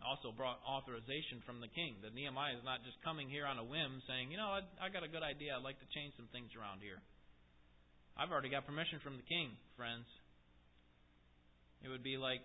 Also 0.00 0.32
brought 0.32 0.60
authorization 0.64 1.44
from 1.44 1.60
the 1.60 1.68
king. 1.72 2.00
That 2.00 2.16
Nehemiah 2.16 2.56
is 2.56 2.64
not 2.64 2.84
just 2.84 2.96
coming 3.04 3.28
here 3.28 3.44
on 3.44 3.60
a 3.60 3.64
whim 3.64 4.00
saying, 4.08 4.32
you 4.32 4.40
know, 4.40 4.48
I, 4.48 4.64
I 4.80 4.88
got 4.88 5.04
a 5.04 5.12
good 5.12 5.24
idea. 5.24 5.56
I'd 5.56 5.64
like 5.64 5.80
to 5.80 5.88
change 5.92 6.16
some 6.16 6.28
things 6.32 6.52
around 6.56 6.80
here. 6.80 7.00
I've 8.16 8.32
already 8.32 8.48
got 8.48 8.64
permission 8.64 9.00
from 9.04 9.20
the 9.20 9.26
king, 9.28 9.56
friends. 9.76 10.08
It 11.84 11.88
would 11.92 12.04
be 12.04 12.16
like 12.16 12.44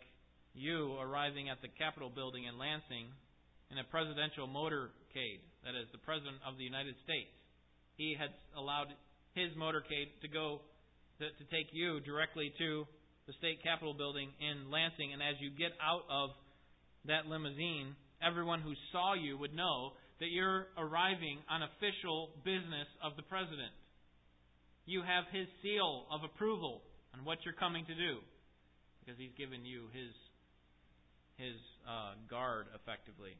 you 0.52 1.00
arriving 1.00 1.48
at 1.48 1.64
the 1.64 1.72
Capitol 1.72 2.12
building 2.12 2.44
in 2.44 2.60
Lansing 2.60 3.08
in 3.72 3.80
a 3.80 3.88
presidential 3.88 4.48
motorcade, 4.48 5.42
that 5.64 5.74
is, 5.74 5.88
the 5.92 6.04
President 6.04 6.38
of 6.46 6.58
the 6.60 6.64
United 6.68 6.96
States. 7.04 7.32
He 7.96 8.16
had 8.18 8.30
allowed 8.56 8.92
his 9.34 9.52
motorcade 9.56 10.12
to 10.22 10.28
go 10.28 10.62
to, 11.20 11.26
to 11.26 11.44
take 11.50 11.72
you 11.72 12.00
directly 12.02 12.52
to 12.60 12.86
the 13.28 13.34
state 13.40 13.64
capitol 13.64 13.94
building 13.94 14.30
in 14.44 14.70
Lansing, 14.70 15.14
and 15.14 15.22
as 15.22 15.40
you 15.40 15.52
get 15.56 15.72
out 15.80 16.04
of 16.10 16.36
that 17.06 17.26
limousine, 17.26 17.96
everyone 18.20 18.62
who 18.62 18.74
saw 18.92 19.14
you 19.14 19.38
would 19.38 19.54
know 19.54 19.94
that 20.20 20.30
you're 20.30 20.68
arriving 20.78 21.40
on 21.50 21.64
official 21.64 22.36
business 22.44 22.90
of 23.02 23.16
the 23.16 23.24
president 23.24 23.74
you 24.86 25.02
have 25.02 25.26
his 25.32 25.48
seal 25.62 26.06
of 26.10 26.24
approval 26.24 26.82
on 27.14 27.24
what 27.26 27.40
you're 27.46 27.58
coming 27.58 27.86
to 27.86 27.96
do 27.96 28.20
because 29.00 29.16
he's 29.20 29.34
given 29.38 29.66
you 29.66 29.88
his 29.94 30.12
his 31.38 31.58
uh, 31.90 32.14
guard 32.30 32.68
effectively. 32.76 33.34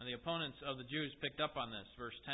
And 0.00 0.08
the 0.08 0.16
opponents 0.16 0.56
of 0.64 0.80
the 0.80 0.88
Jews 0.88 1.12
picked 1.20 1.44
up 1.44 1.60
on 1.60 1.68
this, 1.68 1.84
verse 2.00 2.16
10. 2.24 2.32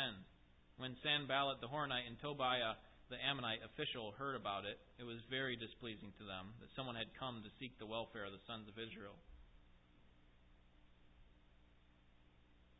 When 0.79 0.95
Sanballat 1.03 1.59
the 1.59 1.67
Horonite 1.67 2.07
and 2.07 2.15
Tobiah 2.23 2.79
the 3.11 3.19
Ammonite 3.19 3.63
official 3.63 4.15
heard 4.15 4.35
about 4.35 4.63
it, 4.63 4.79
it 4.99 5.03
was 5.03 5.19
very 5.31 5.55
displeasing 5.55 6.11
to 6.19 6.27
them 6.27 6.51
that 6.59 6.71
someone 6.75 6.95
had 6.95 7.11
come 7.19 7.43
to 7.43 7.51
seek 7.59 7.75
the 7.79 7.87
welfare 7.87 8.27
of 8.27 8.35
the 8.35 8.43
sons 8.47 8.67
of 8.67 8.75
Israel. 8.75 9.15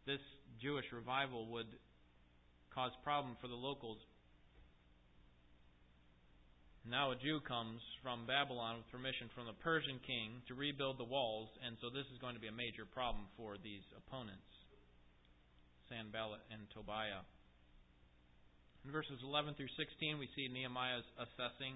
This 0.08 0.24
Jewish 0.64 0.88
revival 0.96 1.48
would 1.52 1.68
cause 2.72 2.92
problem 3.04 3.36
for 3.40 3.48
the 3.48 3.60
locals. 3.60 4.00
Now 6.88 7.12
a 7.12 7.20
Jew 7.20 7.44
comes 7.44 7.84
from 8.00 8.24
Babylon 8.24 8.80
with 8.80 8.92
permission 8.92 9.28
from 9.36 9.48
the 9.52 9.60
Persian 9.60 10.00
king 10.08 10.40
to 10.48 10.56
rebuild 10.56 10.96
the 10.96 11.08
walls, 11.08 11.52
and 11.60 11.76
so 11.84 11.92
this 11.92 12.08
is 12.12 12.20
going 12.24 12.36
to 12.36 12.44
be 12.44 12.48
a 12.48 12.56
major 12.56 12.88
problem 12.88 13.28
for 13.36 13.60
these 13.60 13.84
opponents, 13.96 14.48
Sanballat 15.90 16.44
and 16.52 16.64
Tobiah. 16.72 17.24
In 18.86 18.92
verses 18.92 19.20
11 19.20 19.56
through 19.60 19.72
16, 19.76 20.16
we 20.16 20.32
see 20.36 20.48
Nehemiah's 20.48 21.08
assessing. 21.20 21.76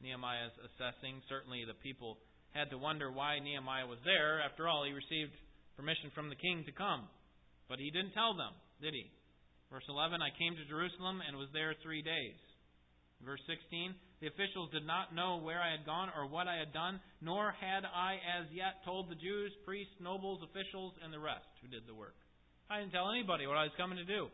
Nehemiah's 0.00 0.56
assessing. 0.72 1.20
Certainly 1.28 1.68
the 1.68 1.76
people 1.84 2.16
had 2.56 2.72
to 2.72 2.80
wonder 2.80 3.12
why 3.12 3.38
Nehemiah 3.38 3.86
was 3.86 4.00
there. 4.08 4.40
After 4.40 4.64
all, 4.64 4.88
he 4.88 4.96
received 4.96 5.36
permission 5.76 6.08
from 6.14 6.32
the 6.32 6.40
king 6.40 6.64
to 6.64 6.72
come. 6.72 7.08
But 7.68 7.78
he 7.78 7.92
didn't 7.92 8.16
tell 8.16 8.32
them, 8.34 8.56
did 8.80 8.96
he? 8.96 9.06
Verse 9.70 9.86
11, 9.86 10.18
I 10.18 10.34
came 10.34 10.56
to 10.56 10.66
Jerusalem 10.66 11.22
and 11.22 11.38
was 11.38 11.52
there 11.52 11.76
three 11.84 12.02
days. 12.02 12.40
Verse 13.22 13.40
16, 13.46 13.94
the 14.24 14.32
officials 14.32 14.72
did 14.72 14.88
not 14.88 15.14
know 15.14 15.38
where 15.44 15.60
I 15.60 15.70
had 15.76 15.84
gone 15.84 16.08
or 16.16 16.26
what 16.26 16.48
I 16.48 16.56
had 16.56 16.72
done, 16.72 16.98
nor 17.20 17.52
had 17.52 17.84
I 17.84 18.16
as 18.16 18.48
yet 18.50 18.80
told 18.84 19.08
the 19.08 19.20
Jews, 19.20 19.52
priests, 19.64 19.94
nobles, 20.00 20.40
officials, 20.42 20.96
and 21.04 21.12
the 21.12 21.20
rest 21.20 21.46
who 21.60 21.68
did 21.68 21.86
the 21.86 21.94
work. 21.94 22.16
I 22.70 22.78
didn't 22.78 22.94
tell 22.94 23.10
anybody 23.10 23.50
what 23.50 23.58
I 23.58 23.66
was 23.66 23.74
coming 23.74 23.98
to 23.98 24.06
do. 24.06 24.30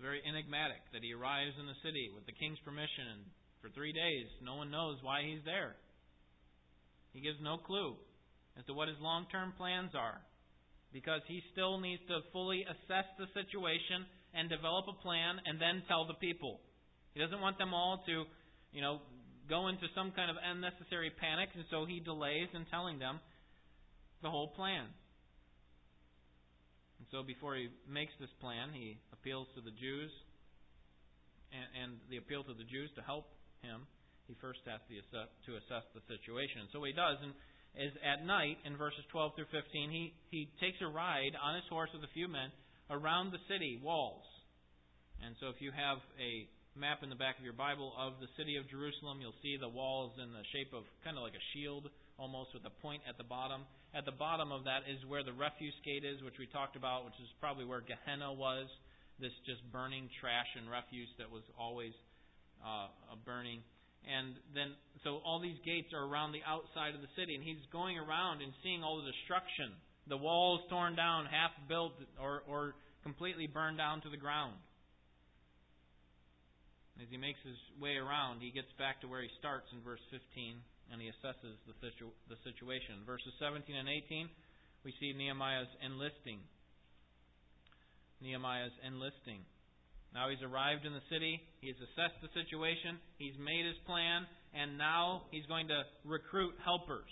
Very 0.00 0.24
enigmatic 0.24 0.80
that 0.96 1.04
he 1.04 1.12
arrives 1.12 1.52
in 1.60 1.68
the 1.68 1.76
city 1.84 2.08
with 2.08 2.24
the 2.24 2.32
king's 2.32 2.56
permission, 2.64 3.04
and 3.12 3.22
for 3.60 3.68
three 3.68 3.92
days 3.92 4.32
no 4.40 4.56
one 4.56 4.72
knows 4.72 4.96
why 5.04 5.20
he's 5.28 5.44
there. 5.44 5.76
He 7.12 7.20
gives 7.20 7.36
no 7.44 7.60
clue 7.60 8.00
as 8.56 8.64
to 8.64 8.72
what 8.72 8.88
his 8.88 8.96
long 9.04 9.28
term 9.28 9.52
plans 9.60 9.92
are 9.92 10.24
because 10.88 11.20
he 11.28 11.44
still 11.52 11.76
needs 11.84 12.00
to 12.08 12.24
fully 12.32 12.64
assess 12.64 13.04
the 13.20 13.28
situation 13.36 14.08
and 14.32 14.48
develop 14.48 14.88
a 14.88 14.96
plan 15.04 15.36
and 15.44 15.60
then 15.60 15.84
tell 15.84 16.08
the 16.08 16.16
people. 16.16 16.64
He 17.12 17.20
doesn't 17.20 17.44
want 17.44 17.60
them 17.60 17.76
all 17.76 18.00
to, 18.08 18.24
you 18.72 18.80
know, 18.80 19.04
go 19.52 19.68
into 19.68 19.84
some 19.92 20.16
kind 20.16 20.32
of 20.32 20.40
unnecessary 20.40 21.12
panic, 21.12 21.52
and 21.52 21.64
so 21.68 21.84
he 21.84 22.00
delays 22.00 22.48
in 22.56 22.64
telling 22.72 22.98
them 22.98 23.20
the 24.24 24.32
whole 24.32 24.48
plan. 24.56 24.88
And 27.06 27.22
so 27.22 27.22
before 27.22 27.54
he 27.54 27.70
makes 27.86 28.10
this 28.18 28.34
plan, 28.42 28.74
he 28.74 28.98
appeals 29.14 29.46
to 29.54 29.62
the 29.62 29.70
Jews, 29.78 30.10
and, 31.54 31.70
and 31.78 31.90
the 32.10 32.18
appeal 32.18 32.42
to 32.42 32.50
the 32.50 32.66
Jews 32.66 32.90
to 32.98 33.02
help 33.06 33.30
him, 33.62 33.86
he 34.26 34.34
first 34.42 34.58
has 34.66 34.82
to 34.90 34.94
assess, 34.98 35.30
to 35.46 35.54
assess 35.54 35.86
the 35.94 36.02
situation. 36.10 36.66
And 36.66 36.68
so 36.74 36.82
what 36.82 36.90
he 36.90 36.98
does, 36.98 37.22
and 37.22 37.30
is 37.78 37.94
at 38.02 38.26
night 38.26 38.58
in 38.66 38.74
verses 38.74 39.06
12 39.14 39.38
through 39.38 39.52
15, 39.54 39.62
he, 39.94 40.18
he 40.34 40.50
takes 40.58 40.82
a 40.82 40.90
ride 40.90 41.38
on 41.38 41.54
his 41.54 41.68
horse 41.70 41.94
with 41.94 42.02
a 42.02 42.10
few 42.10 42.26
men 42.26 42.50
around 42.90 43.30
the 43.30 43.42
city 43.46 43.78
walls. 43.78 44.26
And 45.22 45.38
so 45.38 45.52
if 45.54 45.62
you 45.62 45.70
have 45.70 46.02
a 46.18 46.50
map 46.74 47.06
in 47.06 47.08
the 47.08 47.20
back 47.20 47.38
of 47.38 47.44
your 47.46 47.54
Bible 47.56 47.94
of 47.94 48.18
the 48.18 48.28
city 48.34 48.58
of 48.58 48.66
Jerusalem, 48.66 49.22
you'll 49.22 49.36
see 49.46 49.56
the 49.60 49.70
walls 49.70 50.18
in 50.18 50.32
the 50.34 50.42
shape 50.50 50.74
of 50.74 50.82
kind 51.06 51.14
of 51.14 51.22
like 51.22 51.38
a 51.38 51.46
shield, 51.54 51.86
almost 52.18 52.50
with 52.50 52.64
a 52.66 52.74
point 52.82 53.04
at 53.06 53.14
the 53.16 53.28
bottom. 53.28 53.62
At 53.94 54.04
the 54.04 54.12
bottom 54.12 54.52
of 54.52 54.64
that 54.64 54.84
is 54.90 54.98
where 55.06 55.22
the 55.22 55.32
refuse 55.32 55.76
gate 55.84 56.04
is, 56.04 56.22
which 56.22 56.38
we 56.38 56.46
talked 56.46 56.76
about, 56.76 57.04
which 57.04 57.18
is 57.22 57.28
probably 57.40 57.64
where 57.64 57.80
Gehenna 57.80 58.32
was, 58.32 58.66
this 59.20 59.32
just 59.46 59.60
burning 59.72 60.08
trash 60.20 60.48
and 60.58 60.68
refuse 60.68 61.08
that 61.18 61.30
was 61.30 61.42
always 61.58 61.92
uh, 62.60 62.88
burning. 63.24 63.64
And 64.06 64.36
then, 64.54 64.76
so 65.02 65.18
all 65.24 65.40
these 65.40 65.58
gates 65.64 65.90
are 65.96 66.04
around 66.04 66.32
the 66.32 66.44
outside 66.46 66.94
of 66.94 67.00
the 67.00 67.10
city, 67.16 67.34
and 67.34 67.42
he's 67.42 67.62
going 67.72 67.98
around 67.98 68.42
and 68.42 68.52
seeing 68.62 68.84
all 68.84 69.02
the 69.02 69.08
destruction. 69.10 69.74
The 70.06 70.16
walls 70.16 70.60
torn 70.70 70.94
down, 70.94 71.26
half 71.26 71.50
built, 71.66 71.98
or, 72.20 72.42
or 72.46 72.74
completely 73.02 73.46
burned 73.46 73.78
down 73.78 74.02
to 74.02 74.10
the 74.10 74.16
ground. 74.16 74.54
As 77.02 77.08
he 77.10 77.18
makes 77.18 77.40
his 77.44 77.58
way 77.80 77.96
around, 77.96 78.40
he 78.40 78.50
gets 78.50 78.70
back 78.78 79.00
to 79.02 79.08
where 79.08 79.20
he 79.20 79.28
starts 79.38 79.66
in 79.72 79.82
verse 79.82 80.00
15, 80.10 80.56
and 80.92 81.00
he 81.00 81.08
assesses 81.10 81.56
the, 81.66 81.74
situ- 81.82 82.14
the 82.30 82.38
situation. 82.46 83.02
Verses 83.06 83.34
17 83.38 83.74
and 83.74 83.88
18, 83.88 84.28
we 84.84 84.94
see 85.00 85.12
Nehemiah's 85.12 85.70
enlisting. 85.82 86.38
Nehemiah's 88.22 88.74
enlisting. 88.86 89.42
Now 90.14 90.30
he's 90.30 90.40
arrived 90.40 90.86
in 90.86 90.94
the 90.96 91.04
city, 91.12 91.42
he's 91.60 91.76
assessed 91.76 92.16
the 92.24 92.32
situation, 92.32 92.96
he's 93.18 93.36
made 93.36 93.66
his 93.66 93.76
plan, 93.84 94.24
and 94.54 94.78
now 94.78 95.28
he's 95.30 95.44
going 95.44 95.68
to 95.68 95.84
recruit 96.06 96.54
helpers. 96.64 97.10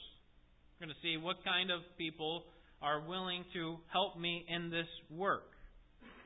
We're 0.78 0.88
going 0.88 0.96
to 0.96 1.02
see 1.04 1.20
what 1.20 1.44
kind 1.44 1.70
of 1.70 1.84
people 1.98 2.48
are 2.80 3.04
willing 3.04 3.44
to 3.52 3.76
help 3.92 4.16
me 4.18 4.46
in 4.48 4.70
this 4.70 4.88
work. 5.10 5.52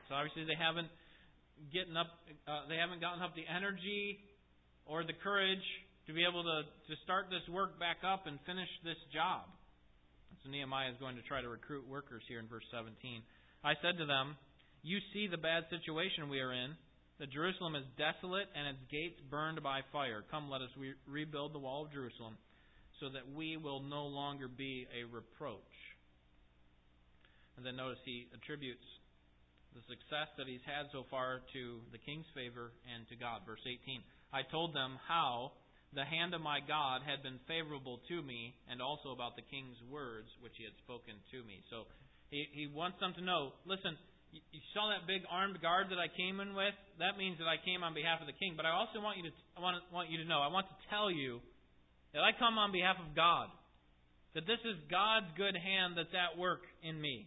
So 0.07 0.15
obviously 0.15 0.45
they 0.45 0.57
haven't 0.57 0.87
getting 1.73 1.97
up 1.99 2.07
uh, 2.47 2.63
they 2.71 2.79
haven't 2.79 3.03
gotten 3.03 3.21
up 3.21 3.35
the 3.35 3.43
energy 3.43 4.19
or 4.85 5.03
the 5.03 5.13
courage 5.13 5.63
to 6.09 6.17
be 6.17 6.25
able 6.25 6.41
to, 6.41 6.65
to 6.89 6.95
start 7.05 7.29
this 7.29 7.45
work 7.53 7.77
back 7.77 8.01
up 8.01 8.25
and 8.25 8.41
finish 8.49 8.67
this 8.81 8.97
job. 9.13 9.45
So 10.41 10.49
Nehemiah 10.49 10.89
is 10.89 10.97
going 10.97 11.13
to 11.21 11.25
try 11.29 11.45
to 11.45 11.53
recruit 11.53 11.85
workers 11.85 12.25
here 12.25 12.41
in 12.41 12.49
verse 12.49 12.65
17. 12.73 12.97
I 13.61 13.77
said 13.77 14.01
to 14.01 14.09
them, 14.09 14.33
you 14.81 14.97
see 15.13 15.29
the 15.29 15.37
bad 15.37 15.69
situation 15.69 16.25
we 16.25 16.41
are 16.41 16.49
in. 16.49 16.73
That 17.21 17.29
Jerusalem 17.29 17.75
is 17.75 17.83
desolate 17.99 18.47
and 18.55 18.73
its 18.73 18.81
gates 18.89 19.19
burned 19.29 19.61
by 19.61 19.83
fire. 19.91 20.23
Come, 20.31 20.49
let 20.49 20.63
us 20.63 20.71
re- 20.79 20.97
rebuild 21.05 21.53
the 21.53 21.59
wall 21.59 21.85
of 21.85 21.91
Jerusalem 21.91 22.39
so 23.03 23.11
that 23.11 23.27
we 23.29 23.59
will 23.59 23.83
no 23.83 24.07
longer 24.07 24.47
be 24.47 24.87
a 24.89 25.03
reproach. 25.03 25.75
And 27.59 27.61
then 27.61 27.75
notice 27.75 27.99
he 28.07 28.31
attributes 28.31 28.87
the 29.75 29.83
success 29.85 30.31
that 30.39 30.47
he's 30.47 30.63
had 30.63 30.87
so 30.95 31.05
far 31.11 31.43
to 31.53 31.83
the 31.91 31.99
king's 32.01 32.25
favor 32.33 32.71
and 32.87 33.03
to 33.11 33.15
God. 33.19 33.43
Verse 33.45 33.61
18 33.61 34.01
I 34.31 34.47
told 34.47 34.73
them 34.73 34.95
how 35.05 35.59
the 35.93 36.05
hand 36.05 36.37
of 36.37 36.41
my 36.41 36.61
God 36.61 37.01
had 37.01 37.25
been 37.25 37.41
favorable 37.49 37.99
to 38.09 38.21
me, 38.21 38.53
and 38.69 38.81
also 38.81 39.09
about 39.09 39.33
the 39.35 39.45
king's 39.49 39.77
words 39.89 40.29
which 40.41 40.53
he 40.57 40.63
had 40.63 40.77
spoken 40.85 41.17
to 41.33 41.39
me. 41.43 41.65
So 41.73 41.89
he, 42.29 42.45
he 42.53 42.65
wants 42.69 43.01
them 43.01 43.17
to 43.17 43.23
know 43.25 43.57
listen, 43.65 43.97
you, 44.31 44.61
saw 44.73 44.93
that 44.93 45.09
big 45.09 45.25
armed 45.25 45.57
guard 45.61 45.89
that 45.89 45.97
I 45.97 46.05
came 46.13 46.39
in 46.39 46.53
with? 46.53 46.77
That 47.01 47.17
means 47.17 47.41
that 47.41 47.49
I 47.49 47.57
came 47.57 47.81
on 47.81 47.97
behalf 47.97 48.21
of 48.21 48.29
the 48.29 48.37
king. 48.37 48.53
But 48.53 48.65
I 48.69 48.73
also 48.77 49.01
want 49.01 49.17
you 49.17 49.25
to, 49.25 49.33
I 49.57 49.61
want, 49.61 49.81
want 49.89 50.09
you 50.13 50.21
to 50.21 50.27
know, 50.29 50.41
I 50.41 50.53
want 50.53 50.69
to 50.69 50.77
tell 50.89 51.09
you 51.09 51.41
that 52.13 52.21
I 52.21 52.37
come 52.37 52.57
on 52.57 52.71
behalf 52.71 52.97
of 53.01 53.15
God. 53.15 53.49
That 54.37 54.45
this 54.45 54.61
is 54.61 54.77
God's 54.93 55.33
good 55.33 55.57
hand 55.57 55.97
that's 55.97 56.13
at 56.13 56.37
work 56.37 56.61
in 56.85 57.01
me. 57.01 57.25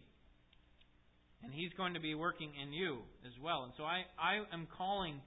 And 1.43 1.51
He's 1.51 1.75
going 1.75 1.95
to 1.95 1.99
be 1.99 2.15
working 2.15 2.55
in 2.55 2.71
you 2.71 3.03
as 3.27 3.35
well. 3.43 3.67
And 3.67 3.73
so 3.75 3.83
I, 3.83 4.07
I 4.15 4.39
am 4.55 4.67
calling 4.71 5.19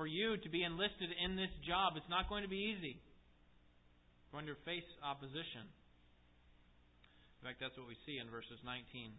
for 0.00 0.08
you 0.08 0.40
to 0.40 0.48
be 0.48 0.64
enlisted 0.64 1.12
in 1.12 1.36
this 1.36 1.52
job. 1.68 1.92
It's 1.92 2.08
not 2.08 2.24
going 2.32 2.40
to 2.40 2.48
be 2.48 2.72
easy. 2.72 2.96
You're 2.96 4.32
going 4.32 4.48
to 4.48 4.56
face 4.64 4.88
opposition. 5.04 5.68
In 5.68 7.40
fact, 7.44 7.60
that's 7.60 7.76
what 7.76 7.84
we 7.84 8.00
see 8.08 8.16
in 8.16 8.32
verses 8.32 8.56
19 8.64 9.12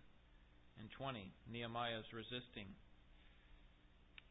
and 0.81 0.89
20. 0.97 1.21
Nehemiah 1.53 2.01
is 2.01 2.09
resisting. 2.09 2.65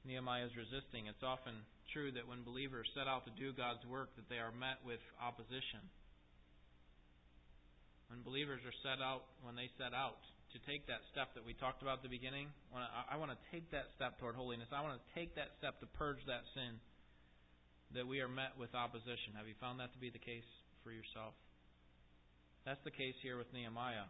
Nehemiah 0.03 0.51
is 0.51 0.55
resisting. 0.59 1.07
It's 1.07 1.23
often 1.23 1.55
true 1.95 2.11
that 2.19 2.27
when 2.27 2.43
believers 2.43 2.91
set 2.99 3.07
out 3.07 3.31
to 3.31 3.33
do 3.39 3.55
God's 3.55 3.87
work, 3.87 4.11
that 4.19 4.27
they 4.27 4.43
are 4.43 4.51
met 4.51 4.83
with 4.83 4.99
opposition. 5.23 5.87
When 8.11 8.27
believers 8.27 8.59
are 8.67 8.75
set 8.83 8.99
out, 8.99 9.23
when 9.47 9.55
they 9.55 9.71
set 9.79 9.95
out 9.95 10.19
to 10.53 10.59
take 10.67 10.87
that 10.91 11.03
step 11.15 11.35
that 11.39 11.47
we 11.47 11.55
talked 11.55 11.83
about 11.83 12.03
at 12.03 12.05
the 12.07 12.13
beginning. 12.13 12.51
I 12.75 13.17
want 13.17 13.31
to 13.31 13.41
take 13.55 13.71
that 13.71 13.87
step 13.95 14.19
toward 14.19 14.35
holiness. 14.35 14.67
I 14.75 14.83
want 14.83 14.99
to 14.99 15.05
take 15.15 15.35
that 15.39 15.55
step 15.59 15.79
to 15.81 15.87
purge 15.95 16.19
that 16.27 16.43
sin. 16.55 16.79
That 17.95 18.07
we 18.07 18.23
are 18.23 18.31
met 18.31 18.55
with 18.55 18.71
opposition. 18.75 19.35
Have 19.35 19.51
you 19.51 19.59
found 19.59 19.83
that 19.83 19.91
to 19.95 20.01
be 20.03 20.11
the 20.11 20.23
case 20.23 20.47
for 20.87 20.95
yourself? 20.95 21.35
That's 22.63 22.81
the 22.87 22.95
case 22.95 23.19
here 23.23 23.35
with 23.35 23.51
Nehemiah. 23.51 24.07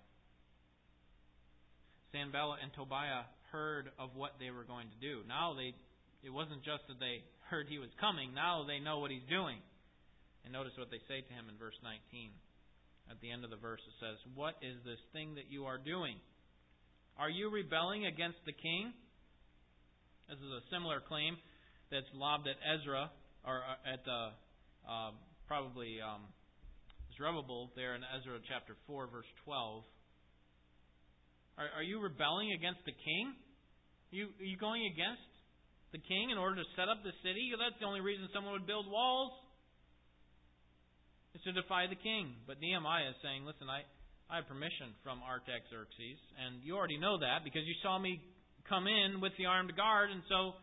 Sanballat 2.12 2.60
and 2.60 2.72
Tobiah 2.74 3.24
heard 3.52 3.90
of 3.98 4.12
what 4.16 4.36
they 4.42 4.50
were 4.50 4.66
going 4.66 4.90
to 4.90 4.98
do. 5.00 5.22
Now 5.26 5.54
they, 5.54 5.72
it 6.26 6.32
wasn't 6.32 6.60
just 6.66 6.84
that 6.88 6.98
they 6.98 7.22
heard 7.48 7.66
he 7.70 7.78
was 7.78 7.90
coming. 8.00 8.34
Now 8.34 8.66
they 8.66 8.82
know 8.82 8.98
what 8.98 9.10
he's 9.10 9.26
doing. 9.30 9.58
And 10.44 10.52
notice 10.52 10.72
what 10.76 10.90
they 10.90 11.02
say 11.08 11.20
to 11.20 11.32
him 11.32 11.48
in 11.48 11.56
verse 11.60 11.76
19. 11.84 12.32
At 13.10 13.18
the 13.20 13.30
end 13.30 13.42
of 13.42 13.50
the 13.50 13.58
verse, 13.58 13.82
it 13.82 13.96
says, 13.98 14.16
What 14.38 14.54
is 14.62 14.78
this 14.86 15.00
thing 15.12 15.34
that 15.34 15.50
you 15.50 15.66
are 15.66 15.78
doing? 15.78 16.16
Are 17.18 17.30
you 17.30 17.50
rebelling 17.50 18.06
against 18.06 18.38
the 18.46 18.52
king? 18.52 18.92
This 20.28 20.38
is 20.38 20.52
a 20.52 20.62
similar 20.70 21.00
claim 21.00 21.36
that's 21.90 22.06
lobbed 22.14 22.46
at 22.46 22.56
Ezra, 22.62 23.10
or 23.44 23.62
uh, 23.66 23.92
at 23.94 24.02
uh, 24.06 24.30
uh, 24.86 25.10
probably 25.48 25.98
um, 25.98 26.30
Zerubbabel 27.18 27.74
there 27.74 27.94
in 27.98 28.02
Ezra 28.16 28.38
chapter 28.46 28.78
4, 28.86 29.10
verse 29.10 29.28
12. 29.44 29.82
Are, 31.58 31.82
are 31.82 31.82
you 31.82 32.00
rebelling 32.00 32.54
against 32.54 32.80
the 32.86 32.94
king? 32.94 33.34
Are 33.34 34.16
you, 34.16 34.26
are 34.38 34.48
you 34.48 34.56
going 34.56 34.86
against 34.86 35.28
the 35.92 35.98
king 35.98 36.30
in 36.30 36.38
order 36.38 36.56
to 36.62 36.66
set 36.78 36.88
up 36.88 37.02
the 37.02 37.12
city? 37.26 37.50
That's 37.58 37.76
the 37.82 37.86
only 37.86 38.00
reason 38.00 38.30
someone 38.32 38.54
would 38.54 38.70
build 38.70 38.86
walls 38.86 39.34
is 41.34 41.42
to 41.42 41.52
defy 41.52 41.86
the 41.86 41.98
king. 41.98 42.38
But 42.46 42.58
Nehemiah 42.62 43.10
is 43.10 43.18
saying, 43.22 43.44
listen, 43.44 43.68
I, 43.68 43.82
I 44.30 44.38
have 44.38 44.46
permission 44.46 44.94
from 45.02 45.18
Artaxerxes, 45.26 46.22
and 46.38 46.62
you 46.62 46.78
already 46.78 47.02
know 47.02 47.18
that 47.18 47.42
because 47.42 47.66
you 47.66 47.74
saw 47.82 47.98
me 47.98 48.22
come 48.70 48.86
in 48.86 49.18
with 49.18 49.34
the 49.34 49.50
armed 49.50 49.74
guard, 49.74 50.14
and 50.14 50.22
so 50.30 50.54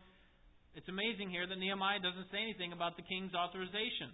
it's 0.72 0.88
amazing 0.88 1.28
here 1.28 1.44
that 1.44 1.60
Nehemiah 1.60 2.00
doesn't 2.00 2.32
say 2.32 2.40
anything 2.40 2.72
about 2.72 2.96
the 2.96 3.04
king's 3.04 3.36
authorization. 3.36 4.08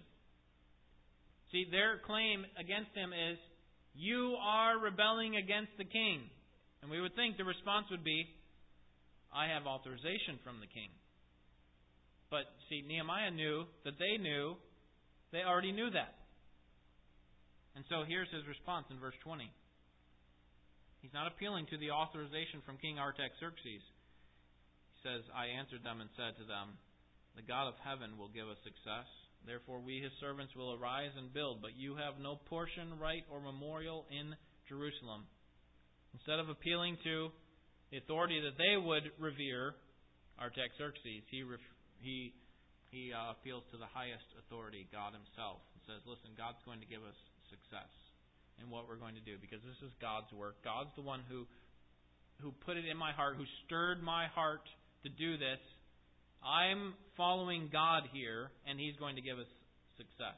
See, 1.55 1.71
their 1.71 2.03
claim 2.03 2.43
against 2.59 2.91
him 2.99 3.15
is, 3.15 3.39
You 3.95 4.35
are 4.43 4.75
rebelling 4.75 5.39
against 5.39 5.71
the 5.79 5.87
king. 5.87 6.27
And 6.83 6.91
we 6.91 6.99
would 6.99 7.15
think 7.15 7.39
the 7.39 7.47
response 7.47 7.87
would 7.95 8.03
be, 8.03 8.27
I 9.31 9.47
have 9.55 9.63
authorization 9.71 10.35
from 10.43 10.59
the 10.59 10.67
king. 10.67 10.91
But 12.27 12.43
see, 12.67 12.83
Nehemiah 12.83 13.31
knew 13.31 13.71
that 13.87 13.95
they 14.03 14.19
knew, 14.19 14.59
they 15.31 15.47
already 15.47 15.71
knew 15.71 15.95
that. 15.95 16.24
And 17.75 17.83
so 17.91 18.07
here's 18.07 18.31
his 18.31 18.47
response 18.47 18.87
in 18.87 19.03
verse 19.03 19.19
20. 19.27 19.51
He's 21.03 21.13
not 21.13 21.27
appealing 21.27 21.67
to 21.69 21.77
the 21.77 21.91
authorization 21.91 22.63
from 22.65 22.81
King 22.81 22.97
Artaxerxes. 22.97 23.83
He 23.83 24.97
says, 25.03 25.21
I 25.35 25.53
answered 25.59 25.83
them 25.83 26.01
and 26.01 26.09
said 26.15 26.39
to 26.39 26.47
them, 26.47 26.79
The 27.35 27.45
God 27.45 27.67
of 27.69 27.77
heaven 27.83 28.17
will 28.17 28.31
give 28.31 28.47
us 28.47 28.57
success. 28.63 29.05
Therefore, 29.45 29.83
we, 29.83 30.01
his 30.01 30.15
servants, 30.17 30.55
will 30.57 30.73
arise 30.73 31.13
and 31.13 31.29
build, 31.29 31.61
but 31.61 31.77
you 31.77 31.93
have 31.99 32.17
no 32.17 32.41
portion, 32.49 32.97
right, 32.97 33.21
or 33.29 33.37
memorial 33.37 34.09
in 34.09 34.33
Jerusalem. 34.65 35.29
Instead 36.17 36.41
of 36.41 36.49
appealing 36.49 36.97
to 37.05 37.29
the 37.91 38.01
authority 38.01 38.41
that 38.41 38.57
they 38.57 38.73
would 38.73 39.05
revere, 39.21 39.77
Artaxerxes, 40.41 41.21
he, 41.29 41.45
he, 42.01 42.33
he 42.89 43.13
uh, 43.13 43.37
appeals 43.37 43.61
to 43.69 43.77
the 43.77 43.85
highest 43.93 44.25
authority, 44.41 44.89
God 44.89 45.13
Himself, 45.13 45.61
and 45.77 45.81
says, 45.85 46.01
Listen, 46.09 46.33
God's 46.33 46.59
going 46.65 46.81
to 46.81 46.89
give 46.89 47.05
us 47.05 47.19
success 47.49 47.91
in 48.61 48.69
what 48.69 48.87
we're 48.87 48.99
going 48.99 49.15
to 49.15 49.25
do 49.25 49.35
because 49.39 49.59
this 49.65 49.79
is 49.83 49.91
God's 50.01 50.31
work. 50.31 50.61
God's 50.63 50.91
the 50.95 51.03
one 51.03 51.21
who 51.29 51.45
who 52.41 52.51
put 52.65 52.75
it 52.75 52.83
in 52.85 52.97
my 52.97 53.13
heart, 53.13 53.35
who 53.37 53.47
stirred 53.65 54.03
my 54.03 54.27
heart 54.27 54.67
to 55.03 55.09
do 55.09 55.37
this. 55.37 55.59
I'm 56.43 56.93
following 57.15 57.69
God 57.71 58.03
here, 58.11 58.51
and 58.67 58.77
He's 58.77 58.95
going 58.97 59.15
to 59.15 59.21
give 59.21 59.39
us 59.39 59.47
success. 59.95 60.35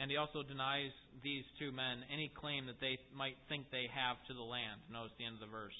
And 0.00 0.10
he 0.10 0.16
also 0.16 0.42
denies 0.42 0.96
these 1.22 1.44
two 1.58 1.72
men 1.72 2.00
any 2.08 2.32
claim 2.32 2.64
that 2.66 2.80
they 2.80 2.96
might 3.12 3.36
think 3.48 3.68
they 3.70 3.84
have 3.92 4.16
to 4.28 4.34
the 4.34 4.40
land. 4.40 4.80
Notice 4.88 5.12
the 5.18 5.26
end 5.28 5.36
of 5.36 5.44
the 5.44 5.52
verse. 5.52 5.76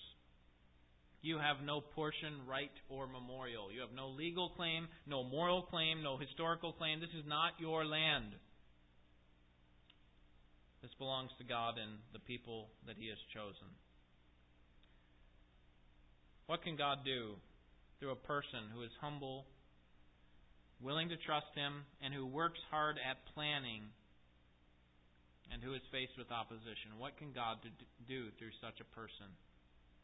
You 1.23 1.37
have 1.37 1.61
no 1.65 1.81
portion, 1.81 2.49
right, 2.49 2.73
or 2.89 3.07
memorial. 3.07 3.71
You 3.71 3.81
have 3.83 3.93
no 3.95 4.09
legal 4.09 4.51
claim, 4.57 4.89
no 5.07 5.23
moral 5.23 5.63
claim, 5.63 6.03
no 6.03 6.17
historical 6.17 6.73
claim. 6.73 7.01
This 7.01 7.13
is 7.13 7.29
not 7.29 7.61
your 7.61 7.85
land. 7.85 8.33
This 10.81 10.93
belongs 10.97 11.31
to 11.37 11.45
God 11.45 11.77
and 11.77 12.01
the 12.15 12.25
people 12.25 12.69
that 12.87 12.97
He 12.97 13.09
has 13.09 13.21
chosen. 13.35 13.69
What 16.47 16.65
can 16.65 16.77
God 16.77 17.05
do 17.05 17.37
through 17.99 18.17
a 18.17 18.27
person 18.27 18.73
who 18.73 18.81
is 18.83 18.91
humble, 19.01 19.45
willing 20.81 21.11
to 21.11 21.21
trust 21.29 21.53
Him, 21.55 21.85
and 22.01 22.15
who 22.15 22.25
works 22.25 22.59
hard 22.71 22.97
at 22.97 23.21
planning, 23.37 23.93
and 25.53 25.61
who 25.63 25.75
is 25.75 25.85
faced 25.93 26.17
with 26.17 26.33
opposition? 26.33 26.97
What 26.97 27.19
can 27.19 27.37
God 27.37 27.61
do 28.09 28.33
through 28.39 28.57
such 28.65 28.81
a 28.81 28.89
person? 28.97 29.29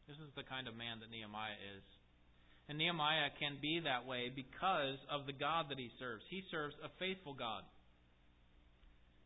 This 0.07 0.17
is 0.23 0.31
the 0.39 0.47
kind 0.47 0.71
of 0.71 0.75
man 0.79 1.03
that 1.03 1.11
Nehemiah 1.11 1.59
is. 1.75 1.83
And 2.71 2.77
Nehemiah 2.79 3.31
can 3.39 3.59
be 3.61 3.83
that 3.83 4.07
way 4.07 4.31
because 4.31 4.99
of 5.11 5.27
the 5.27 5.35
God 5.35 5.67
that 5.69 5.77
he 5.77 5.91
serves. 5.99 6.23
He 6.29 6.43
serves 6.51 6.75
a 6.83 6.87
faithful 6.99 7.33
God. 7.35 7.63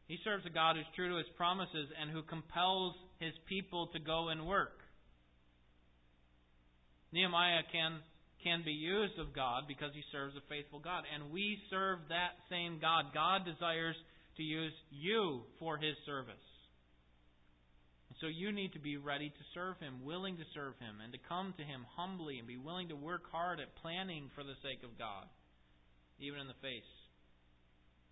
He 0.07 0.17
serves 0.25 0.45
a 0.45 0.49
God 0.49 0.75
who's 0.75 0.89
true 0.95 1.09
to 1.09 1.17
his 1.21 1.29
promises 1.37 1.87
and 2.01 2.09
who 2.09 2.21
compels 2.23 2.93
his 3.19 3.33
people 3.47 3.87
to 3.93 3.99
go 3.99 4.29
and 4.29 4.45
work. 4.45 4.81
Nehemiah 7.13 7.61
can, 7.71 8.01
can 8.43 8.61
be 8.65 8.73
used 8.73 9.17
of 9.19 9.33
God 9.33 9.65
because 9.67 9.91
he 9.93 10.03
serves 10.11 10.35
a 10.35 10.49
faithful 10.49 10.79
God. 10.79 11.03
And 11.13 11.31
we 11.31 11.61
serve 11.69 11.99
that 12.09 12.41
same 12.49 12.79
God. 12.81 13.13
God 13.13 13.45
desires 13.45 13.95
to 14.37 14.43
use 14.43 14.73
you 14.89 15.41
for 15.59 15.77
his 15.77 15.95
service. 16.05 16.50
So 18.21 18.29
you 18.29 18.53
need 18.53 18.77
to 18.77 18.79
be 18.79 19.01
ready 19.01 19.33
to 19.33 19.43
serve 19.57 19.81
Him, 19.81 20.05
willing 20.05 20.37
to 20.37 20.45
serve 20.53 20.77
Him, 20.77 21.01
and 21.01 21.09
to 21.09 21.17
come 21.25 21.57
to 21.57 21.65
Him 21.65 21.89
humbly 21.97 22.37
and 22.37 22.45
be 22.45 22.61
willing 22.61 22.93
to 22.93 22.95
work 22.95 23.25
hard 23.33 23.57
at 23.57 23.73
planning 23.81 24.29
for 24.37 24.45
the 24.45 24.53
sake 24.61 24.85
of 24.85 24.93
God, 24.93 25.25
even 26.21 26.37
in 26.37 26.45
the 26.45 26.61
face, 26.61 26.85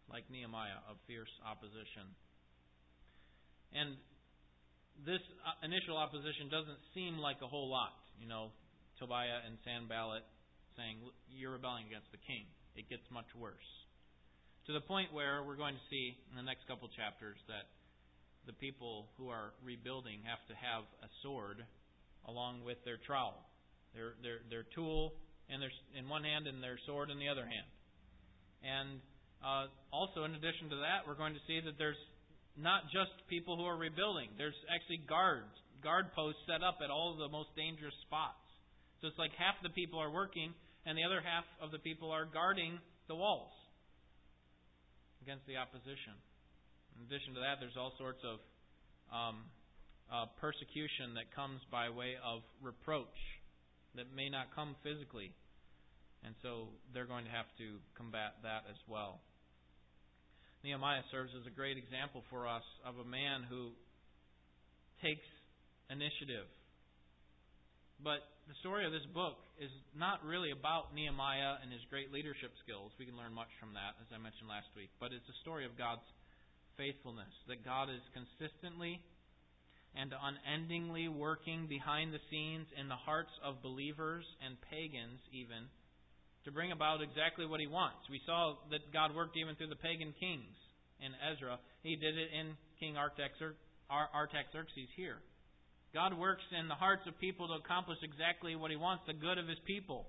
like 0.09 0.25
Nehemiah, 0.33 0.81
of 0.89 0.97
fierce 1.05 1.29
opposition. 1.45 2.09
And 3.77 4.01
this 5.05 5.21
uh, 5.45 5.61
initial 5.61 5.93
opposition 5.93 6.49
doesn't 6.49 6.81
seem 6.97 7.21
like 7.21 7.37
a 7.45 7.47
whole 7.47 7.69
lot. 7.69 7.93
You 8.17 8.25
know, 8.25 8.49
Tobiah 8.97 9.45
and 9.45 9.61
Sanballat 9.61 10.25
saying, 10.73 11.05
You're 11.29 11.53
rebelling 11.53 11.85
against 11.85 12.09
the 12.09 12.21
king. 12.25 12.49
It 12.73 12.89
gets 12.89 13.05
much 13.13 13.29
worse. 13.37 13.69
To 14.65 14.73
the 14.73 14.81
point 14.81 15.13
where 15.13 15.45
we're 15.45 15.57
going 15.57 15.77
to 15.77 15.85
see 15.93 16.17
in 16.33 16.35
the 16.35 16.45
next 16.45 16.65
couple 16.65 16.89
chapters 16.97 17.37
that 17.45 17.69
the 18.45 18.53
people 18.53 19.07
who 19.17 19.29
are 19.29 19.51
rebuilding 19.63 20.19
have 20.23 20.41
to 20.47 20.55
have 20.55 20.83
a 21.03 21.09
sword 21.23 21.63
along 22.25 22.63
with 22.63 22.77
their 22.85 22.97
trowel, 23.05 23.37
their 23.93 24.13
their 24.21 24.39
their 24.49 24.65
tool 24.75 25.13
in 25.49 25.59
their 25.59 25.73
in 25.97 26.07
one 26.07 26.23
hand 26.23 26.47
and 26.47 26.61
their 26.63 26.79
sword 26.85 27.09
in 27.09 27.19
the 27.19 27.27
other 27.27 27.45
hand. 27.45 27.69
And 28.63 28.99
uh, 29.39 29.71
also, 29.91 30.27
in 30.27 30.35
addition 30.35 30.69
to 30.69 30.77
that, 30.83 31.07
we're 31.07 31.15
going 31.15 31.33
to 31.33 31.43
see 31.47 31.63
that 31.63 31.79
there's 31.79 31.99
not 32.59 32.91
just 32.91 33.15
people 33.31 33.55
who 33.55 33.63
are 33.63 33.79
rebuilding. 33.79 34.35
There's 34.35 34.57
actually 34.67 34.99
guards, 35.07 35.55
guard 35.79 36.11
posts 36.11 36.43
set 36.43 36.59
up 36.59 36.83
at 36.83 36.91
all 36.91 37.15
the 37.15 37.31
most 37.31 37.55
dangerous 37.55 37.95
spots. 38.03 38.43
So 38.99 39.07
it's 39.07 39.17
like 39.17 39.31
half 39.39 39.55
the 39.63 39.71
people 39.71 39.99
are 40.03 40.11
working, 40.11 40.51
and 40.85 40.97
the 40.97 41.07
other 41.07 41.23
half 41.23 41.47
of 41.63 41.71
the 41.71 41.79
people 41.79 42.11
are 42.11 42.27
guarding 42.27 42.79
the 43.07 43.15
walls 43.15 43.55
against 45.23 45.47
the 45.47 45.55
opposition. 45.55 46.19
In 46.99 47.07
addition 47.07 47.31
to 47.39 47.41
that, 47.47 47.63
there's 47.63 47.79
all 47.79 47.95
sorts 47.95 48.19
of 48.27 48.43
um, 49.07 49.47
uh, 50.11 50.27
persecution 50.43 51.15
that 51.15 51.31
comes 51.31 51.63
by 51.71 51.87
way 51.87 52.19
of 52.19 52.43
reproach 52.59 53.15
that 53.95 54.11
may 54.11 54.27
not 54.27 54.51
come 54.51 54.75
physically. 54.83 55.31
And 56.27 56.35
so 56.43 56.75
they're 56.91 57.07
going 57.07 57.23
to 57.23 57.31
have 57.31 57.47
to 57.63 57.79
combat 57.95 58.43
that 58.43 58.67
as 58.67 58.75
well. 58.83 59.23
Nehemiah 60.59 61.07
serves 61.07 61.31
as 61.39 61.47
a 61.47 61.55
great 61.55 61.79
example 61.79 62.19
for 62.27 62.43
us 62.43 62.67
of 62.83 62.99
a 62.99 63.07
man 63.07 63.47
who 63.47 63.71
takes 64.99 65.23
initiative. 65.87 66.51
But 68.03 68.27
the 68.51 68.59
story 68.59 68.83
of 68.83 68.91
this 68.91 69.07
book 69.15 69.39
is 69.55 69.71
not 69.95 70.19
really 70.27 70.51
about 70.51 70.91
Nehemiah 70.91 71.63
and 71.63 71.71
his 71.71 71.79
great 71.87 72.11
leadership 72.11 72.51
skills. 72.59 72.91
We 72.99 73.07
can 73.07 73.15
learn 73.15 73.31
much 73.31 73.51
from 73.55 73.71
that, 73.79 73.95
as 74.03 74.11
I 74.11 74.19
mentioned 74.19 74.51
last 74.51 74.67
week. 74.75 74.91
But 74.99 75.15
it's 75.15 75.27
a 75.31 75.37
story 75.47 75.63
of 75.63 75.79
God's 75.79 76.03
faithfulness, 76.79 77.35
that 77.51 77.67
God 77.67 77.91
is 77.91 77.99
consistently 78.15 79.03
and 79.91 80.15
unendingly 80.15 81.11
working 81.11 81.67
behind 81.67 82.15
the 82.15 82.23
scenes 82.31 82.71
in 82.79 82.87
the 82.87 82.95
hearts 82.95 83.35
of 83.43 83.59
believers 83.59 84.23
and 84.39 84.55
pagans, 84.71 85.19
even, 85.35 85.67
to 86.47 86.55
bring 86.55 86.71
about 86.71 87.03
exactly 87.03 87.43
what 87.43 87.59
he 87.59 87.67
wants. 87.67 88.07
We 88.07 88.23
saw 88.23 88.55
that 88.71 88.93
God 88.95 89.11
worked 89.11 89.35
even 89.35 89.59
through 89.59 89.75
the 89.75 89.83
pagan 89.83 90.15
kings 90.15 90.55
in 91.03 91.11
Ezra. 91.19 91.59
He 91.83 91.99
did 91.99 92.15
it 92.15 92.31
in 92.31 92.55
King 92.79 92.95
Artaxerxes 92.95 94.89
here. 94.95 95.19
God 95.91 96.13
works 96.13 96.45
in 96.53 96.69
the 96.69 96.77
hearts 96.77 97.03
of 97.09 97.19
people 97.19 97.49
to 97.49 97.59
accomplish 97.59 97.97
exactly 98.05 98.55
what 98.55 98.71
he 98.71 98.77
wants, 98.77 99.03
the 99.09 99.17
good 99.17 99.41
of 99.41 99.49
his 99.49 99.59
people. 99.65 100.07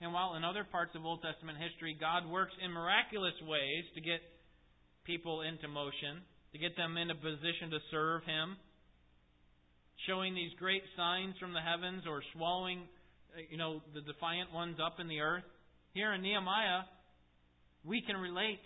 And 0.00 0.12
while 0.12 0.34
in 0.34 0.44
other 0.44 0.64
parts 0.64 0.96
of 0.96 1.04
Old 1.04 1.20
Testament 1.20 1.60
history, 1.60 1.96
God 2.00 2.24
works 2.24 2.52
in 2.64 2.72
miraculous 2.72 3.36
ways 3.44 3.84
to 3.94 4.00
get 4.00 4.20
people 5.06 5.42
into 5.42 5.68
motion, 5.68 6.20
to 6.52 6.58
get 6.58 6.76
them 6.76 6.96
in 6.96 7.10
a 7.10 7.14
position 7.14 7.70
to 7.70 7.78
serve 7.90 8.24
Him, 8.24 8.56
showing 10.06 10.34
these 10.34 10.52
great 10.58 10.82
signs 10.96 11.34
from 11.38 11.52
the 11.54 11.60
heavens 11.60 12.04
or 12.06 12.22
swallowing 12.34 12.82
uh, 13.36 13.40
you 13.50 13.56
know, 13.56 13.80
the 13.94 14.00
defiant 14.00 14.52
ones 14.52 14.76
up 14.82 15.00
in 15.00 15.08
the 15.08 15.20
earth. 15.20 15.44
Here 15.94 16.12
in 16.12 16.22
Nehemiah, 16.22 16.84
we 17.84 18.02
can 18.02 18.16
relate 18.16 18.60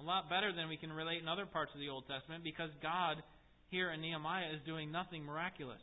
a 0.00 0.02
lot 0.02 0.28
better 0.28 0.52
than 0.52 0.68
we 0.68 0.76
can 0.76 0.92
relate 0.92 1.22
in 1.22 1.28
other 1.28 1.46
parts 1.46 1.72
of 1.74 1.80
the 1.80 1.88
Old 1.88 2.04
Testament 2.08 2.42
because 2.44 2.70
God 2.82 3.22
here 3.68 3.90
in 3.90 4.00
Nehemiah 4.00 4.52
is 4.54 4.60
doing 4.66 4.90
nothing 4.90 5.24
miraculous. 5.24 5.82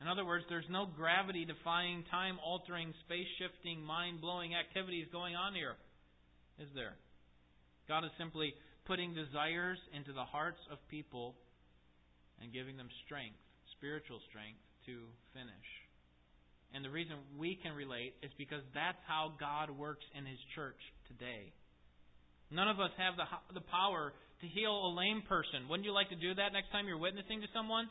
In 0.00 0.08
other 0.08 0.24
words, 0.24 0.44
there's 0.48 0.68
no 0.68 0.86
gravity 0.86 1.44
defying, 1.44 2.04
time 2.10 2.38
altering, 2.44 2.92
space 3.06 3.26
shifting, 3.38 3.80
mind 3.80 4.20
blowing 4.20 4.54
activities 4.54 5.06
going 5.10 5.34
on 5.34 5.54
here, 5.54 5.76
is 6.60 6.68
there? 6.74 6.94
God 7.88 8.04
is 8.04 8.10
simply 8.18 8.54
putting 8.86 9.14
desires 9.14 9.78
into 9.94 10.12
the 10.12 10.24
hearts 10.24 10.60
of 10.70 10.78
people 10.88 11.34
and 12.42 12.52
giving 12.52 12.76
them 12.76 12.88
strength, 13.06 13.38
spiritual 13.78 14.20
strength, 14.30 14.60
to 14.86 15.06
finish. 15.34 15.68
And 16.74 16.84
the 16.84 16.90
reason 16.90 17.16
we 17.38 17.58
can 17.62 17.74
relate 17.74 18.14
is 18.22 18.30
because 18.38 18.62
that's 18.74 19.00
how 19.06 19.34
God 19.38 19.70
works 19.70 20.04
in 20.18 20.26
His 20.26 20.38
church 20.54 20.78
today. 21.08 21.54
None 22.50 22.68
of 22.70 22.78
us 22.78 22.94
have 22.98 23.18
the, 23.18 23.26
the 23.54 23.66
power 23.66 24.14
to 24.14 24.46
heal 24.46 24.70
a 24.70 24.90
lame 24.94 25.22
person. 25.26 25.66
Wouldn't 25.66 25.86
you 25.86 25.94
like 25.94 26.10
to 26.10 26.18
do 26.18 26.34
that 26.34 26.52
next 26.54 26.70
time 26.70 26.86
you're 26.86 27.00
witnessing 27.00 27.42
to 27.42 27.50
someone? 27.50 27.90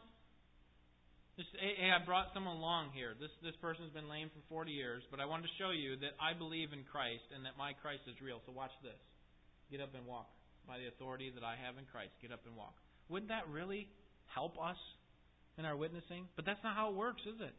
Just, 1.35 1.51
hey, 1.59 1.91
I 1.91 1.99
brought 2.07 2.31
someone 2.31 2.55
along 2.55 2.95
here. 2.95 3.11
This 3.19 3.31
this 3.43 3.59
person's 3.59 3.91
been 3.91 4.07
lame 4.07 4.31
for 4.31 4.39
40 4.47 4.71
years, 4.71 5.03
but 5.11 5.19
I 5.19 5.27
wanted 5.27 5.51
to 5.51 5.53
show 5.59 5.75
you 5.75 5.99
that 5.99 6.15
I 6.15 6.31
believe 6.31 6.71
in 6.71 6.87
Christ 6.87 7.27
and 7.35 7.43
that 7.43 7.59
my 7.59 7.75
Christ 7.75 8.07
is 8.07 8.15
real. 8.23 8.39
So 8.47 8.55
watch 8.55 8.71
this. 8.79 8.95
Get 9.71 9.81
up 9.81 9.93
and 9.95 10.05
walk 10.05 10.29
by 10.67 10.77
the 10.77 10.87
authority 10.87 11.31
that 11.33 11.43
I 11.43 11.55
have 11.57 11.77
in 11.77 11.85
Christ. 11.91 12.11
Get 12.21 12.31
up 12.31 12.41
and 12.45 12.55
walk. 12.55 12.75
Wouldn't 13.09 13.29
that 13.29 13.47
really 13.49 13.87
help 14.33 14.57
us 14.61 14.77
in 15.57 15.65
our 15.65 15.75
witnessing? 15.75 16.27
But 16.35 16.45
that's 16.45 16.61
not 16.63 16.75
how 16.75 16.89
it 16.89 16.95
works, 16.95 17.21
is 17.25 17.39
it? 17.41 17.53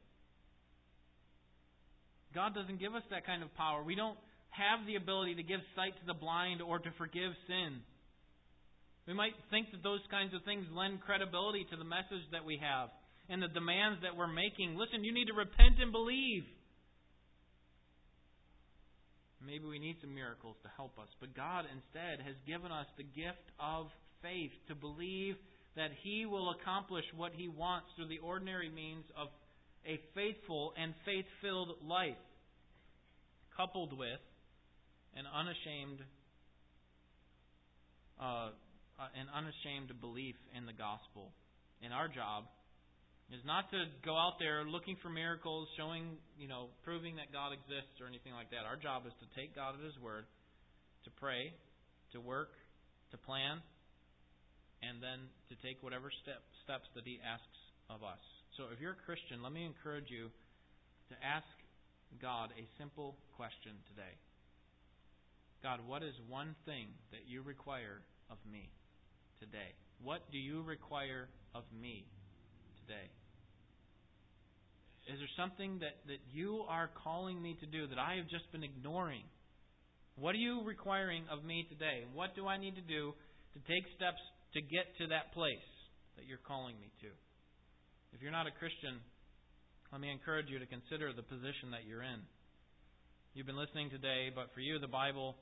God 2.34 2.54
doesn't 2.54 2.80
give 2.80 2.94
us 2.94 3.02
that 3.10 3.24
kind 3.24 3.42
of 3.42 3.54
power. 3.54 3.82
We 3.82 3.94
don't 3.94 4.18
have 4.50 4.86
the 4.86 4.96
ability 4.96 5.36
to 5.36 5.42
give 5.42 5.60
sight 5.74 5.94
to 6.00 6.06
the 6.06 6.14
blind 6.14 6.60
or 6.60 6.78
to 6.78 6.90
forgive 6.98 7.32
sin. 7.46 7.80
We 9.06 9.14
might 9.14 9.34
think 9.50 9.70
that 9.70 9.82
those 9.82 10.02
kinds 10.10 10.34
of 10.34 10.42
things 10.42 10.66
lend 10.74 11.00
credibility 11.00 11.64
to 11.70 11.76
the 11.76 11.86
message 11.86 12.26
that 12.32 12.44
we 12.44 12.58
have 12.58 12.90
and 13.28 13.42
the 13.42 13.48
demands 13.48 14.02
that 14.02 14.16
we're 14.16 14.30
making. 14.30 14.74
Listen, 14.74 15.04
you 15.04 15.14
need 15.14 15.26
to 15.26 15.34
repent 15.34 15.78
and 15.80 15.92
believe. 15.92 16.42
Maybe 19.46 19.64
we 19.64 19.78
need 19.78 19.96
some 20.00 20.14
miracles 20.14 20.56
to 20.64 20.70
help 20.76 20.98
us. 20.98 21.09
But 21.20 21.35
God 21.35 21.64
instead 21.70 22.18
has 22.26 22.35
given 22.46 22.72
us 22.72 22.87
the 22.96 23.04
gift 23.04 23.46
of 23.61 23.87
faith 24.20 24.50
to 24.68 24.74
believe 24.74 25.37
that 25.76 25.90
He 26.02 26.26
will 26.26 26.50
accomplish 26.50 27.04
what 27.14 27.32
He 27.32 27.46
wants 27.46 27.87
through 27.94 28.09
the 28.09 28.18
ordinary 28.18 28.68
means 28.68 29.04
of 29.16 29.28
a 29.87 30.00
faithful 30.14 30.74
and 30.76 30.94
faith 31.04 31.26
filled 31.40 31.78
life, 31.87 32.18
coupled 33.56 33.96
with 33.96 34.18
an 35.14 35.24
unashamed, 35.30 36.02
uh, 38.20 38.50
an 39.14 39.28
unashamed 39.30 40.00
belief 40.00 40.35
in 40.56 40.66
the 40.66 40.72
gospel. 40.72 41.30
And 41.82 41.92
our 41.92 42.09
job 42.09 42.44
is 43.32 43.42
not 43.42 43.66
to 43.74 43.90
go 44.06 44.14
out 44.14 44.38
there 44.38 44.62
looking 44.62 44.94
for 45.02 45.10
miracles, 45.10 45.66
showing, 45.74 46.14
you 46.38 46.46
know, 46.46 46.70
proving 46.86 47.16
that 47.18 47.34
God 47.34 47.50
exists 47.50 47.98
or 47.98 48.06
anything 48.06 48.32
like 48.32 48.54
that. 48.54 48.62
Our 48.62 48.78
job 48.78 49.02
is 49.06 49.14
to 49.18 49.26
take 49.34 49.54
God 49.54 49.74
at 49.74 49.82
His 49.82 49.98
word, 49.98 50.30
to 51.04 51.10
pray, 51.18 51.50
to 52.14 52.22
work, 52.22 52.54
to 53.10 53.18
plan, 53.18 53.58
and 54.82 55.02
then 55.02 55.26
to 55.50 55.54
take 55.58 55.82
whatever 55.82 56.06
step, 56.22 56.38
steps 56.62 56.86
that 56.94 57.02
He 57.02 57.18
asks 57.18 57.58
of 57.90 58.06
us. 58.06 58.22
So 58.54 58.70
if 58.70 58.78
you're 58.78 58.94
a 58.94 59.04
Christian, 59.06 59.42
let 59.42 59.50
me 59.50 59.66
encourage 59.66 60.06
you 60.06 60.30
to 61.10 61.14
ask 61.18 61.50
God 62.22 62.54
a 62.54 62.64
simple 62.78 63.18
question 63.34 63.74
today 63.90 64.14
God, 65.66 65.80
what 65.82 66.02
is 66.02 66.14
one 66.28 66.54
thing 66.64 66.94
that 67.10 67.26
you 67.26 67.42
require 67.42 68.06
of 68.30 68.38
me 68.46 68.70
today? 69.40 69.74
What 69.98 70.22
do 70.30 70.38
you 70.38 70.62
require 70.62 71.28
of 71.54 71.64
me 71.74 72.06
today? 72.87 73.11
Is 75.11 75.18
there 75.18 75.35
something 75.38 75.79
that, 75.83 76.03
that 76.07 76.22
you 76.31 76.62
are 76.70 76.90
calling 77.03 77.42
me 77.42 77.59
to 77.59 77.66
do 77.66 77.87
that 77.87 77.99
I 77.99 78.18
have 78.18 78.31
just 78.31 78.51
been 78.51 78.62
ignoring? 78.62 79.22
What 80.18 80.35
are 80.35 80.42
you 80.42 80.62
requiring 80.62 81.27
of 81.31 81.44
me 81.44 81.66
today? 81.68 82.07
What 82.14 82.35
do 82.35 82.46
I 82.46 82.59
need 82.59 82.75
to 82.75 82.87
do 82.87 83.14
to 83.55 83.59
take 83.66 83.87
steps 83.94 84.22
to 84.55 84.61
get 84.62 84.90
to 84.99 85.07
that 85.11 85.35
place 85.35 85.66
that 86.16 86.27
you're 86.27 86.42
calling 86.42 86.75
me 86.79 86.90
to? 87.03 87.11
If 88.14 88.22
you're 88.22 88.35
not 88.35 88.46
a 88.46 88.55
Christian, 88.55 88.99
let 89.92 90.01
me 90.01 90.11
encourage 90.11 90.46
you 90.51 90.59
to 90.59 90.66
consider 90.66 91.12
the 91.12 91.22
position 91.22 91.70
that 91.70 91.87
you're 91.87 92.03
in. 92.03 92.22
You've 93.35 93.46
been 93.46 93.61
listening 93.61 93.90
today, 93.90 94.33
but 94.35 94.51
for 94.55 94.61
you, 94.61 94.81
the 94.81 94.90
Bible, 94.90 95.37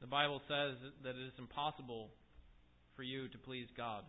the 0.00 0.06
Bible 0.06 0.42
says 0.46 0.76
that 1.02 1.16
it 1.16 1.24
is 1.26 1.34
impossible 1.38 2.10
for 2.94 3.02
you 3.02 3.26
to 3.26 3.38
please 3.38 3.66
God. 3.76 4.04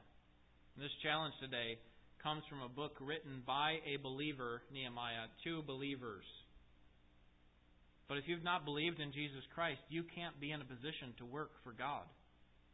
This 0.73 0.89
challenge 1.05 1.37
today 1.37 1.77
comes 2.25 2.41
from 2.49 2.65
a 2.65 2.71
book 2.71 2.97
written 2.97 3.45
by 3.45 3.77
a 3.85 4.01
believer, 4.01 4.65
Nehemiah, 4.73 5.29
to 5.45 5.61
believers. 5.61 6.25
But 8.09 8.17
if 8.17 8.25
you've 8.25 8.43
not 8.43 8.65
believed 8.65 8.99
in 8.99 9.13
Jesus 9.13 9.45
Christ, 9.53 9.85
you 9.89 10.01
can't 10.01 10.41
be 10.41 10.49
in 10.49 10.61
a 10.61 10.65
position 10.65 11.13
to 11.21 11.29
work 11.29 11.51
for 11.63 11.77
God. 11.77 12.09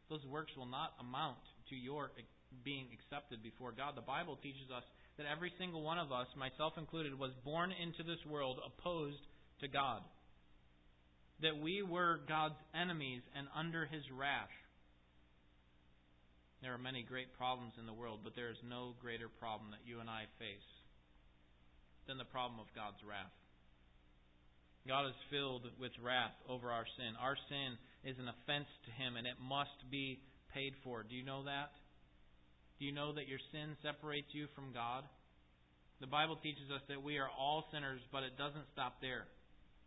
Those 0.08 0.24
works 0.24 0.56
will 0.56 0.64
not 0.70 0.96
amount 0.96 1.44
to 1.68 1.76
your 1.76 2.10
being 2.64 2.88
accepted 2.88 3.44
before 3.44 3.76
God. 3.76 4.00
The 4.00 4.08
Bible 4.08 4.40
teaches 4.40 4.72
us 4.72 4.82
that 5.18 5.28
every 5.28 5.52
single 5.60 5.84
one 5.84 5.98
of 6.00 6.10
us, 6.10 6.26
myself 6.40 6.80
included, 6.80 7.12
was 7.12 7.36
born 7.44 7.68
into 7.68 8.02
this 8.02 8.24
world 8.24 8.64
opposed 8.64 9.20
to 9.60 9.68
God. 9.68 10.00
That 11.44 11.60
we 11.60 11.84
were 11.84 12.20
God's 12.26 12.58
enemies 12.72 13.20
and 13.36 13.46
under 13.54 13.84
his 13.84 14.02
wrath. 14.08 14.48
There 16.60 16.74
are 16.76 16.80
many 16.80 17.02
great 17.02 17.32
problems 17.36 17.72
in 17.80 17.86
the 17.86 17.96
world, 17.96 18.20
but 18.22 18.36
there 18.36 18.50
is 18.52 18.60
no 18.60 18.92
greater 19.00 19.28
problem 19.28 19.72
that 19.72 19.88
you 19.88 20.00
and 20.00 20.10
I 20.10 20.28
face 20.36 20.70
than 22.06 22.18
the 22.20 22.28
problem 22.28 22.60
of 22.60 22.68
God's 22.76 23.00
wrath. 23.00 23.32
God 24.88 25.08
is 25.08 25.28
filled 25.28 25.68
with 25.80 25.92
wrath 26.00 26.36
over 26.48 26.72
our 26.72 26.84
sin. 26.96 27.16
Our 27.20 27.36
sin 27.48 27.76
is 28.04 28.16
an 28.20 28.28
offense 28.28 28.68
to 28.88 28.90
Him, 28.92 29.16
and 29.16 29.26
it 29.26 29.36
must 29.40 29.76
be 29.90 30.20
paid 30.52 30.72
for. 30.84 31.04
Do 31.04 31.16
you 31.16 31.24
know 31.24 31.44
that? 31.44 31.72
Do 32.78 32.84
you 32.84 32.92
know 32.92 33.12
that 33.12 33.28
your 33.28 33.40
sin 33.52 33.76
separates 33.84 34.32
you 34.32 34.48
from 34.56 34.72
God? 34.72 35.04
The 36.00 36.08
Bible 36.08 36.40
teaches 36.40 36.72
us 36.72 36.80
that 36.88 37.04
we 37.04 37.20
are 37.20 37.28
all 37.28 37.68
sinners, 37.72 38.00
but 38.08 38.24
it 38.24 38.40
doesn't 38.40 38.72
stop 38.72 39.00
there, 39.04 39.28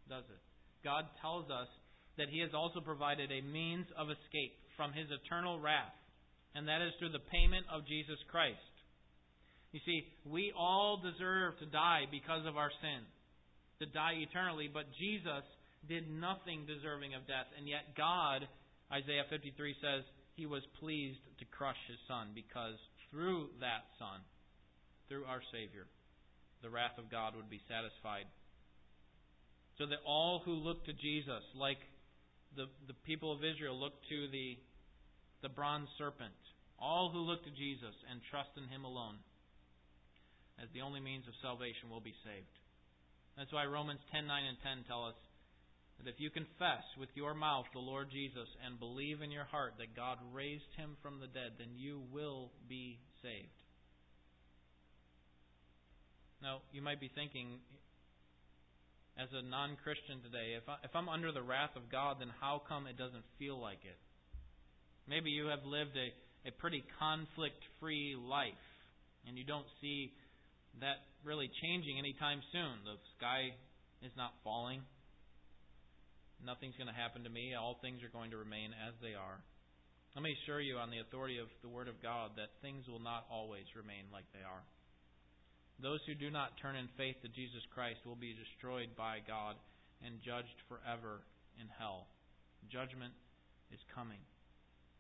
does 0.10 0.26
it? 0.30 0.42
God 0.86 1.06
tells 1.22 1.50
us 1.50 1.70
that 2.18 2.30
He 2.30 2.40
has 2.46 2.54
also 2.54 2.82
provided 2.82 3.32
a 3.32 3.42
means 3.42 3.90
of 3.98 4.14
escape 4.14 4.54
from 4.78 4.94
His 4.94 5.10
eternal 5.10 5.58
wrath, 5.60 5.94
and 6.56 6.68
that 6.68 6.82
is 6.82 6.94
through 7.00 7.12
the 7.12 7.28
payment 7.32 7.66
of 7.74 7.88
Jesus 7.88 8.18
Christ. 8.30 8.74
You 9.74 9.82
see, 9.86 10.06
we 10.26 10.54
all 10.54 11.02
deserve 11.02 11.58
to 11.60 11.66
die 11.66 12.06
because 12.10 12.46
of 12.46 12.58
our 12.58 12.70
sin, 12.82 13.02
to 13.82 13.90
die 13.90 14.22
eternally, 14.22 14.70
but 14.72 14.86
Jesus 15.02 15.44
did 15.90 16.06
nothing 16.08 16.70
deserving 16.70 17.18
of 17.18 17.26
death, 17.28 17.50
and 17.58 17.68
yet 17.68 17.98
God, 17.98 18.48
Isaiah 18.94 19.26
53 19.30 19.76
says, 19.82 20.06
He 20.36 20.46
was 20.46 20.62
pleased 20.80 21.20
to 21.40 21.46
crush 21.50 21.80
His 21.90 21.98
Son 22.08 22.32
because 22.38 22.78
through 23.10 23.50
that 23.60 23.90
Son, 23.98 24.22
through 25.10 25.26
our 25.26 25.42
Savior, 25.52 25.90
the 26.62 26.70
wrath 26.70 26.96
of 26.98 27.12
God 27.12 27.36
would 27.36 27.50
be 27.50 27.62
satisfied. 27.68 28.30
So 29.78 29.86
that 29.88 30.06
all 30.06 30.42
who 30.46 30.54
look 30.54 30.86
to 30.86 30.94
Jesus, 30.94 31.44
like 31.58 31.82
the, 32.56 32.70
the 32.88 32.94
people 33.06 33.34
of 33.34 33.44
Israel 33.44 33.78
look 33.78 33.94
to 34.10 34.28
the, 34.30 34.58
the 35.42 35.50
bronze 35.50 35.90
serpent, 35.98 36.38
all 36.80 37.10
who 37.12 37.20
look 37.20 37.44
to 37.44 37.52
Jesus 37.52 37.96
and 38.10 38.22
trust 38.30 38.52
in 38.58 38.68
Him 38.70 38.84
alone 38.84 39.20
as 40.62 40.70
the 40.74 40.82
only 40.82 41.00
means 41.00 41.28
of 41.28 41.34
salvation 41.42 41.90
will 41.90 42.04
be 42.04 42.14
saved. 42.24 42.56
That's 43.38 43.52
why 43.52 43.66
Romans 43.66 44.02
10 44.12 44.28
9 44.28 44.30
and 44.30 44.58
10 44.62 44.86
tell 44.86 45.06
us 45.06 45.18
that 45.98 46.10
if 46.10 46.20
you 46.20 46.30
confess 46.30 46.86
with 47.00 47.10
your 47.16 47.34
mouth 47.34 47.66
the 47.74 47.80
Lord 47.80 48.10
Jesus 48.12 48.50
and 48.66 48.80
believe 48.80 49.22
in 49.22 49.32
your 49.32 49.46
heart 49.46 49.74
that 49.78 49.96
God 49.96 50.18
raised 50.34 50.70
him 50.78 50.98
from 51.02 51.20
the 51.20 51.28
dead, 51.28 51.58
then 51.58 51.74
you 51.76 52.02
will 52.12 52.52
be 52.68 53.00
saved. 53.22 53.58
Now, 56.42 56.60
you 56.74 56.82
might 56.82 57.00
be 57.00 57.10
thinking, 57.16 57.64
as 59.18 59.30
a 59.32 59.42
non 59.42 59.78
Christian 59.84 60.22
today, 60.22 60.60
if, 60.60 60.68
I, 60.68 60.76
if 60.84 60.92
I'm 60.94 61.08
under 61.08 61.32
the 61.32 61.42
wrath 61.42 61.76
of 61.76 61.90
God, 61.90 62.18
then 62.20 62.30
how 62.42 62.62
come 62.68 62.86
it 62.86 62.98
doesn't 62.98 63.24
feel 63.40 63.60
like 63.60 63.80
it? 63.86 63.98
Maybe 65.08 65.32
you 65.32 65.48
have 65.48 65.64
lived 65.66 65.96
a, 65.96 66.12
a 66.46 66.52
pretty 66.52 66.84
conflict 67.00 67.64
free 67.80 68.16
life, 68.16 68.66
and 69.28 69.38
you 69.38 69.44
don't 69.44 69.68
see 69.82 70.12
that 70.82 71.06
really 71.24 71.50
changing 71.62 72.00
anytime 72.00 72.42
soon. 72.52 72.84
The 72.84 73.00
sky 73.18 73.56
is 74.02 74.12
not 74.18 74.34
falling. 74.44 74.82
Nothing's 76.44 76.76
going 76.76 76.92
to 76.92 76.98
happen 76.98 77.24
to 77.24 77.32
me. 77.32 77.56
All 77.56 77.80
things 77.80 78.04
are 78.04 78.12
going 78.12 78.32
to 78.32 78.38
remain 78.38 78.76
as 78.76 78.92
they 79.00 79.16
are. 79.16 79.40
Let 80.16 80.22
me 80.22 80.36
assure 80.44 80.62
you, 80.62 80.78
on 80.78 80.92
the 80.92 81.00
authority 81.00 81.40
of 81.40 81.48
the 81.64 81.72
Word 81.72 81.88
of 81.88 82.04
God, 82.04 82.36
that 82.38 82.54
things 82.62 82.86
will 82.86 83.02
not 83.02 83.26
always 83.32 83.66
remain 83.74 84.12
like 84.12 84.28
they 84.36 84.44
are. 84.44 84.62
Those 85.82 86.04
who 86.06 86.14
do 86.14 86.30
not 86.30 86.60
turn 86.62 86.76
in 86.76 86.86
faith 86.98 87.18
to 87.24 87.34
Jesus 87.34 87.64
Christ 87.74 88.06
will 88.06 88.20
be 88.20 88.38
destroyed 88.38 88.94
by 88.94 89.26
God 89.26 89.56
and 90.06 90.22
judged 90.22 90.60
forever 90.70 91.26
in 91.58 91.66
hell. 91.80 92.06
Judgment 92.70 93.14
is 93.72 93.80
coming. 93.96 94.22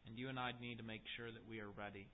And 0.08 0.18
you 0.18 0.30
and 0.30 0.40
I 0.40 0.52
need 0.60 0.78
to 0.78 0.86
make 0.86 1.04
sure 1.16 1.32
that 1.32 1.48
we 1.50 1.60
are 1.60 1.72
ready. 1.74 2.08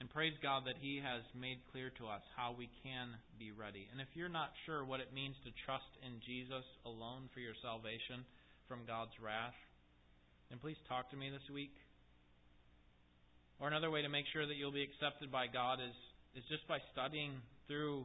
And 0.00 0.10
praise 0.12 0.36
God 0.42 0.68
that 0.68 0.76
He 0.76 1.00
has 1.00 1.24
made 1.32 1.64
clear 1.72 1.88
to 1.96 2.06
us 2.06 2.20
how 2.36 2.52
we 2.52 2.68
can 2.84 3.16
be 3.38 3.50
ready. 3.50 3.88
And 3.92 4.00
if 4.00 4.08
you're 4.12 4.32
not 4.32 4.52
sure 4.66 4.84
what 4.84 5.00
it 5.00 5.14
means 5.14 5.36
to 5.44 5.50
trust 5.64 5.88
in 6.04 6.20
Jesus 6.26 6.66
alone 6.84 7.32
for 7.32 7.40
your 7.40 7.56
salvation 7.64 8.28
from 8.68 8.84
God's 8.84 9.16
wrath, 9.22 9.56
then 10.50 10.60
please 10.60 10.76
talk 10.88 11.08
to 11.10 11.16
me 11.16 11.32
this 11.32 11.48
week. 11.48 11.72
Or 13.56 13.68
another 13.72 13.88
way 13.88 14.02
to 14.02 14.12
make 14.12 14.28
sure 14.36 14.44
that 14.44 14.60
you'll 14.60 14.74
be 14.74 14.84
accepted 14.84 15.32
by 15.32 15.48
God 15.48 15.80
is 15.80 15.96
is 16.36 16.44
just 16.52 16.68
by 16.68 16.76
studying 16.92 17.32
through 17.64 18.04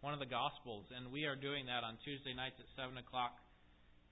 one 0.00 0.16
of 0.16 0.18
the 0.18 0.26
Gospels. 0.26 0.88
And 0.96 1.12
we 1.12 1.28
are 1.28 1.36
doing 1.36 1.68
that 1.68 1.84
on 1.84 2.00
Tuesday 2.08 2.32
nights 2.32 2.56
at 2.56 2.64
7 2.72 2.96
o'clock 2.96 3.36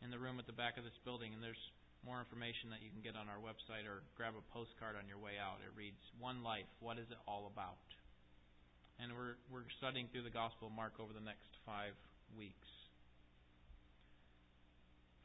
in 0.05 0.13
the 0.13 0.21
room 0.21 0.37
at 0.37 0.45
the 0.45 0.53
back 0.53 0.77
of 0.77 0.85
this 0.85 0.97
building. 1.01 1.33
And 1.33 1.41
there's 1.41 1.65
more 2.05 2.21
information 2.21 2.69
that 2.71 2.85
you 2.85 2.93
can 2.93 3.01
get 3.01 3.17
on 3.17 3.27
our 3.33 3.41
website 3.41 3.89
or 3.89 4.05
grab 4.15 4.37
a 4.37 4.45
postcard 4.53 4.95
on 4.95 5.09
your 5.09 5.19
way 5.19 5.41
out. 5.41 5.65
It 5.65 5.73
reads, 5.73 5.99
One 6.21 6.45
Life, 6.45 6.69
What 6.79 7.01
is 7.01 7.09
it 7.09 7.19
all 7.25 7.49
about? 7.49 7.81
And 9.01 9.11
we're, 9.17 9.41
we're 9.51 9.67
studying 9.83 10.07
through 10.13 10.23
the 10.23 10.33
Gospel 10.33 10.71
of 10.71 10.75
Mark 10.77 11.01
over 11.03 11.11
the 11.11 11.25
next 11.25 11.51
five 11.67 11.97
weeks. 12.37 12.71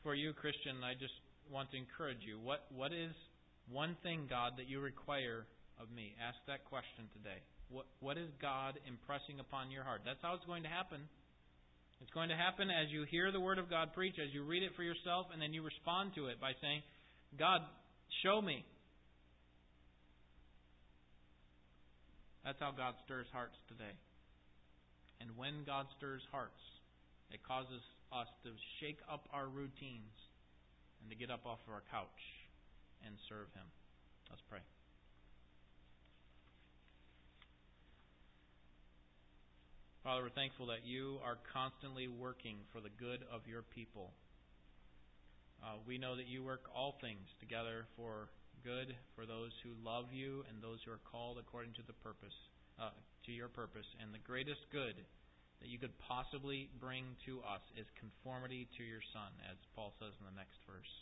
For 0.02 0.16
you, 0.16 0.34
Christian, 0.34 0.82
I 0.82 0.96
just 0.96 1.14
want 1.52 1.70
to 1.72 1.78
encourage 1.78 2.24
you. 2.24 2.40
What, 2.40 2.66
what 2.74 2.96
is 2.96 3.12
one 3.68 4.00
thing, 4.02 4.26
God, 4.26 4.56
that 4.58 4.72
you 4.72 4.80
require 4.80 5.46
of 5.78 5.92
me? 5.92 6.16
Ask 6.18 6.40
that 6.48 6.66
question 6.66 7.12
today. 7.14 7.44
What, 7.70 7.86
what 8.00 8.18
is 8.18 8.32
God 8.42 8.80
impressing 8.88 9.38
upon 9.38 9.70
your 9.70 9.84
heart? 9.84 10.02
That's 10.02 10.24
how 10.24 10.34
it's 10.34 10.48
going 10.48 10.64
to 10.64 10.72
happen. 10.72 11.06
It's 12.02 12.12
going 12.12 12.30
to 12.30 12.36
happen 12.36 12.70
as 12.72 12.90
you 12.90 13.04
hear 13.04 13.32
the 13.32 13.40
Word 13.40 13.60
of 13.60 13.70
God 13.70 13.94
preached, 13.94 14.20
as 14.20 14.34
you 14.34 14.44
read 14.44 14.64
it 14.64 14.72
for 14.76 14.84
yourself, 14.84 15.28
and 15.34 15.42
then 15.42 15.54
you 15.54 15.64
respond 15.64 16.12
to 16.16 16.28
it 16.28 16.40
by 16.40 16.52
saying, 16.62 16.82
God, 17.38 17.62
show 18.24 18.42
me. 18.42 18.64
That's 22.46 22.60
how 22.60 22.72
God 22.72 22.96
stirs 23.06 23.28
hearts 23.34 23.56
today. 23.68 23.94
And 25.20 25.36
when 25.36 25.68
God 25.68 25.86
stirs 25.98 26.24
hearts, 26.32 26.64
it 27.32 27.44
causes 27.44 27.84
us 28.12 28.28
to 28.44 28.50
shake 28.80 28.98
up 29.12 29.28
our 29.34 29.48
routines 29.48 30.16
and 31.02 31.12
to 31.12 31.16
get 31.16 31.30
up 31.30 31.46
off 31.46 31.60
of 31.68 31.74
our 31.74 31.84
couch 31.92 32.24
and 33.06 33.14
serve 33.28 33.52
Him. 33.54 33.68
Let's 34.32 34.42
pray. 34.50 34.64
Father, 40.00 40.24
we're 40.24 40.32
thankful 40.32 40.72
that 40.72 40.88
you 40.88 41.20
are 41.28 41.36
constantly 41.52 42.08
working 42.08 42.56
for 42.72 42.80
the 42.80 42.94
good 42.96 43.20
of 43.28 43.44
your 43.44 43.68
people. 43.68 44.16
Uh, 45.60 45.76
we 45.84 46.00
know 46.00 46.16
that 46.16 46.32
you 46.32 46.40
work 46.40 46.72
all 46.72 46.96
things 47.04 47.28
together 47.44 47.84
for 48.00 48.32
good 48.64 48.96
for 49.12 49.28
those 49.28 49.52
who 49.60 49.76
love 49.84 50.08
you 50.16 50.48
and 50.48 50.64
those 50.64 50.80
who 50.88 50.96
are 50.96 51.04
called 51.04 51.36
according 51.36 51.76
to 51.76 51.84
the 51.84 51.92
purpose, 52.00 52.32
uh, 52.80 52.96
to 53.28 53.36
your 53.36 53.52
purpose. 53.52 53.84
And 54.00 54.16
the 54.16 54.24
greatest 54.24 54.64
good 54.72 54.96
that 55.60 55.68
you 55.68 55.76
could 55.76 55.92
possibly 56.00 56.72
bring 56.80 57.04
to 57.28 57.44
us 57.44 57.64
is 57.76 57.84
conformity 58.00 58.72
to 58.80 58.88
your 58.88 59.04
Son, 59.12 59.36
as 59.52 59.60
Paul 59.76 59.92
says 60.00 60.16
in 60.16 60.24
the 60.32 60.40
next 60.40 60.64
verse. 60.64 60.94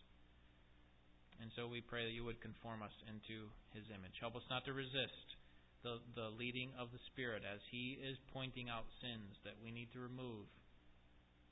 And 1.38 1.54
so 1.54 1.70
we 1.70 1.86
pray 1.86 2.10
that 2.10 2.18
you 2.18 2.26
would 2.26 2.42
conform 2.42 2.82
us 2.82 2.98
into 3.06 3.46
his 3.78 3.86
image. 3.94 4.18
Help 4.18 4.34
us 4.34 4.50
not 4.50 4.66
to 4.66 4.74
resist 4.74 5.38
the, 5.84 6.02
the 6.16 6.30
leading 6.34 6.74
of 6.80 6.90
the 6.92 7.02
Spirit 7.14 7.44
as 7.46 7.62
He 7.70 7.98
is 7.98 8.18
pointing 8.34 8.70
out 8.70 8.86
sins 9.02 9.38
that 9.44 9.58
we 9.62 9.72
need 9.72 9.92
to 9.94 10.00
remove, 10.00 10.50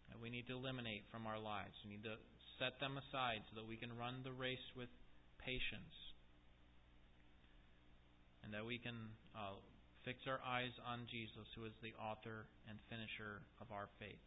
that 0.10 0.22
we 0.22 0.30
need 0.30 0.48
to 0.48 0.58
eliminate 0.58 1.06
from 1.12 1.28
our 1.28 1.40
lives. 1.40 1.74
We 1.86 1.98
need 1.98 2.06
to 2.06 2.18
set 2.58 2.80
them 2.80 2.98
aside 2.98 3.44
so 3.50 3.62
that 3.62 3.68
we 3.68 3.76
can 3.78 3.94
run 3.98 4.24
the 4.24 4.34
race 4.34 4.64
with 4.76 4.90
patience 5.44 5.94
and 8.44 8.54
that 8.54 8.66
we 8.66 8.78
can 8.78 8.96
uh, 9.34 9.58
fix 10.06 10.22
our 10.30 10.40
eyes 10.46 10.74
on 10.86 11.10
Jesus, 11.10 11.50
who 11.58 11.66
is 11.66 11.74
the 11.82 11.98
author 11.98 12.46
and 12.70 12.78
finisher 12.90 13.42
of 13.58 13.74
our 13.74 13.90
faith. 13.98 14.22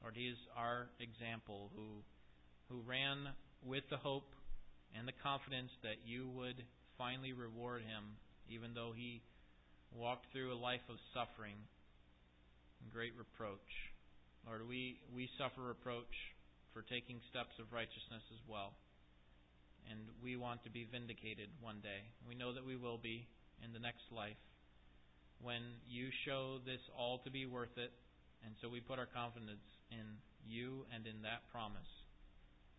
Lord, 0.00 0.14
He 0.14 0.30
is 0.30 0.38
our 0.54 0.86
example 1.02 1.70
who, 1.74 2.02
who 2.70 2.82
ran 2.86 3.34
with 3.66 3.82
the 3.90 3.98
hope 3.98 4.30
and 4.94 5.06
the 5.06 5.16
confidence 5.22 5.70
that 5.82 6.02
you 6.06 6.28
would 6.34 6.62
finally 6.98 7.32
reward 7.32 7.82
him 7.82 8.14
even 8.48 8.74
though 8.74 8.92
he 8.94 9.22
walked 9.94 10.26
through 10.32 10.52
a 10.52 10.58
life 10.58 10.84
of 10.88 10.96
suffering 11.12 11.56
and 12.80 12.92
great 12.92 13.12
reproach. 13.16 13.70
Lord, 14.46 14.66
we, 14.66 14.98
we 15.14 15.28
suffer 15.38 15.62
reproach 15.62 16.10
for 16.72 16.82
taking 16.82 17.20
steps 17.30 17.54
of 17.60 17.70
righteousness 17.70 18.24
as 18.32 18.42
well. 18.48 18.74
And 19.90 19.98
we 20.22 20.36
want 20.36 20.62
to 20.64 20.70
be 20.70 20.86
vindicated 20.90 21.50
one 21.60 21.82
day. 21.82 22.06
We 22.26 22.34
know 22.34 22.54
that 22.54 22.64
we 22.64 22.76
will 22.76 22.98
be 22.98 23.26
in 23.62 23.72
the 23.72 23.82
next 23.82 24.06
life 24.10 24.38
when 25.42 25.62
you 25.86 26.08
show 26.24 26.62
this 26.64 26.80
all 26.96 27.18
to 27.26 27.30
be 27.30 27.46
worth 27.46 27.76
it. 27.76 27.90
And 28.46 28.54
so 28.62 28.70
we 28.70 28.80
put 28.80 28.98
our 28.98 29.10
confidence 29.10 29.62
in 29.90 30.18
you 30.46 30.86
and 30.94 31.06
in 31.06 31.22
that 31.22 31.46
promise. 31.50 31.90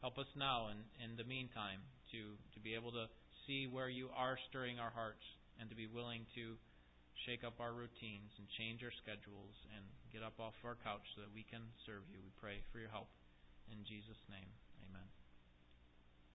Help 0.02 0.18
us 0.20 0.28
now, 0.36 0.68
in, 0.68 0.80
in 1.00 1.16
the 1.16 1.24
meantime, 1.24 1.80
to, 2.12 2.36
to 2.56 2.60
be 2.60 2.76
able 2.76 2.92
to 2.92 3.08
see 3.48 3.68
where 3.72 3.88
you 3.88 4.10
are 4.16 4.36
stirring 4.50 4.80
our 4.80 4.92
hearts 4.92 5.24
and 5.60 5.70
to 5.70 5.76
be 5.76 5.88
willing 5.88 6.26
to 6.36 6.58
shake 7.26 7.44
up 7.46 7.62
our 7.62 7.72
routines 7.72 8.34
and 8.38 8.50
change 8.58 8.82
our 8.82 8.94
schedules 8.94 9.56
and 9.74 9.86
get 10.12 10.26
up 10.26 10.40
off 10.42 10.58
our 10.66 10.78
couch 10.82 11.06
so 11.14 11.22
that 11.22 11.32
we 11.34 11.46
can 11.46 11.62
serve 11.86 12.04
you. 12.10 12.18
We 12.22 12.34
pray 12.42 12.66
for 12.74 12.80
your 12.80 12.90
help. 12.90 13.10
In 13.72 13.86
Jesus' 13.86 14.20
name. 14.30 14.50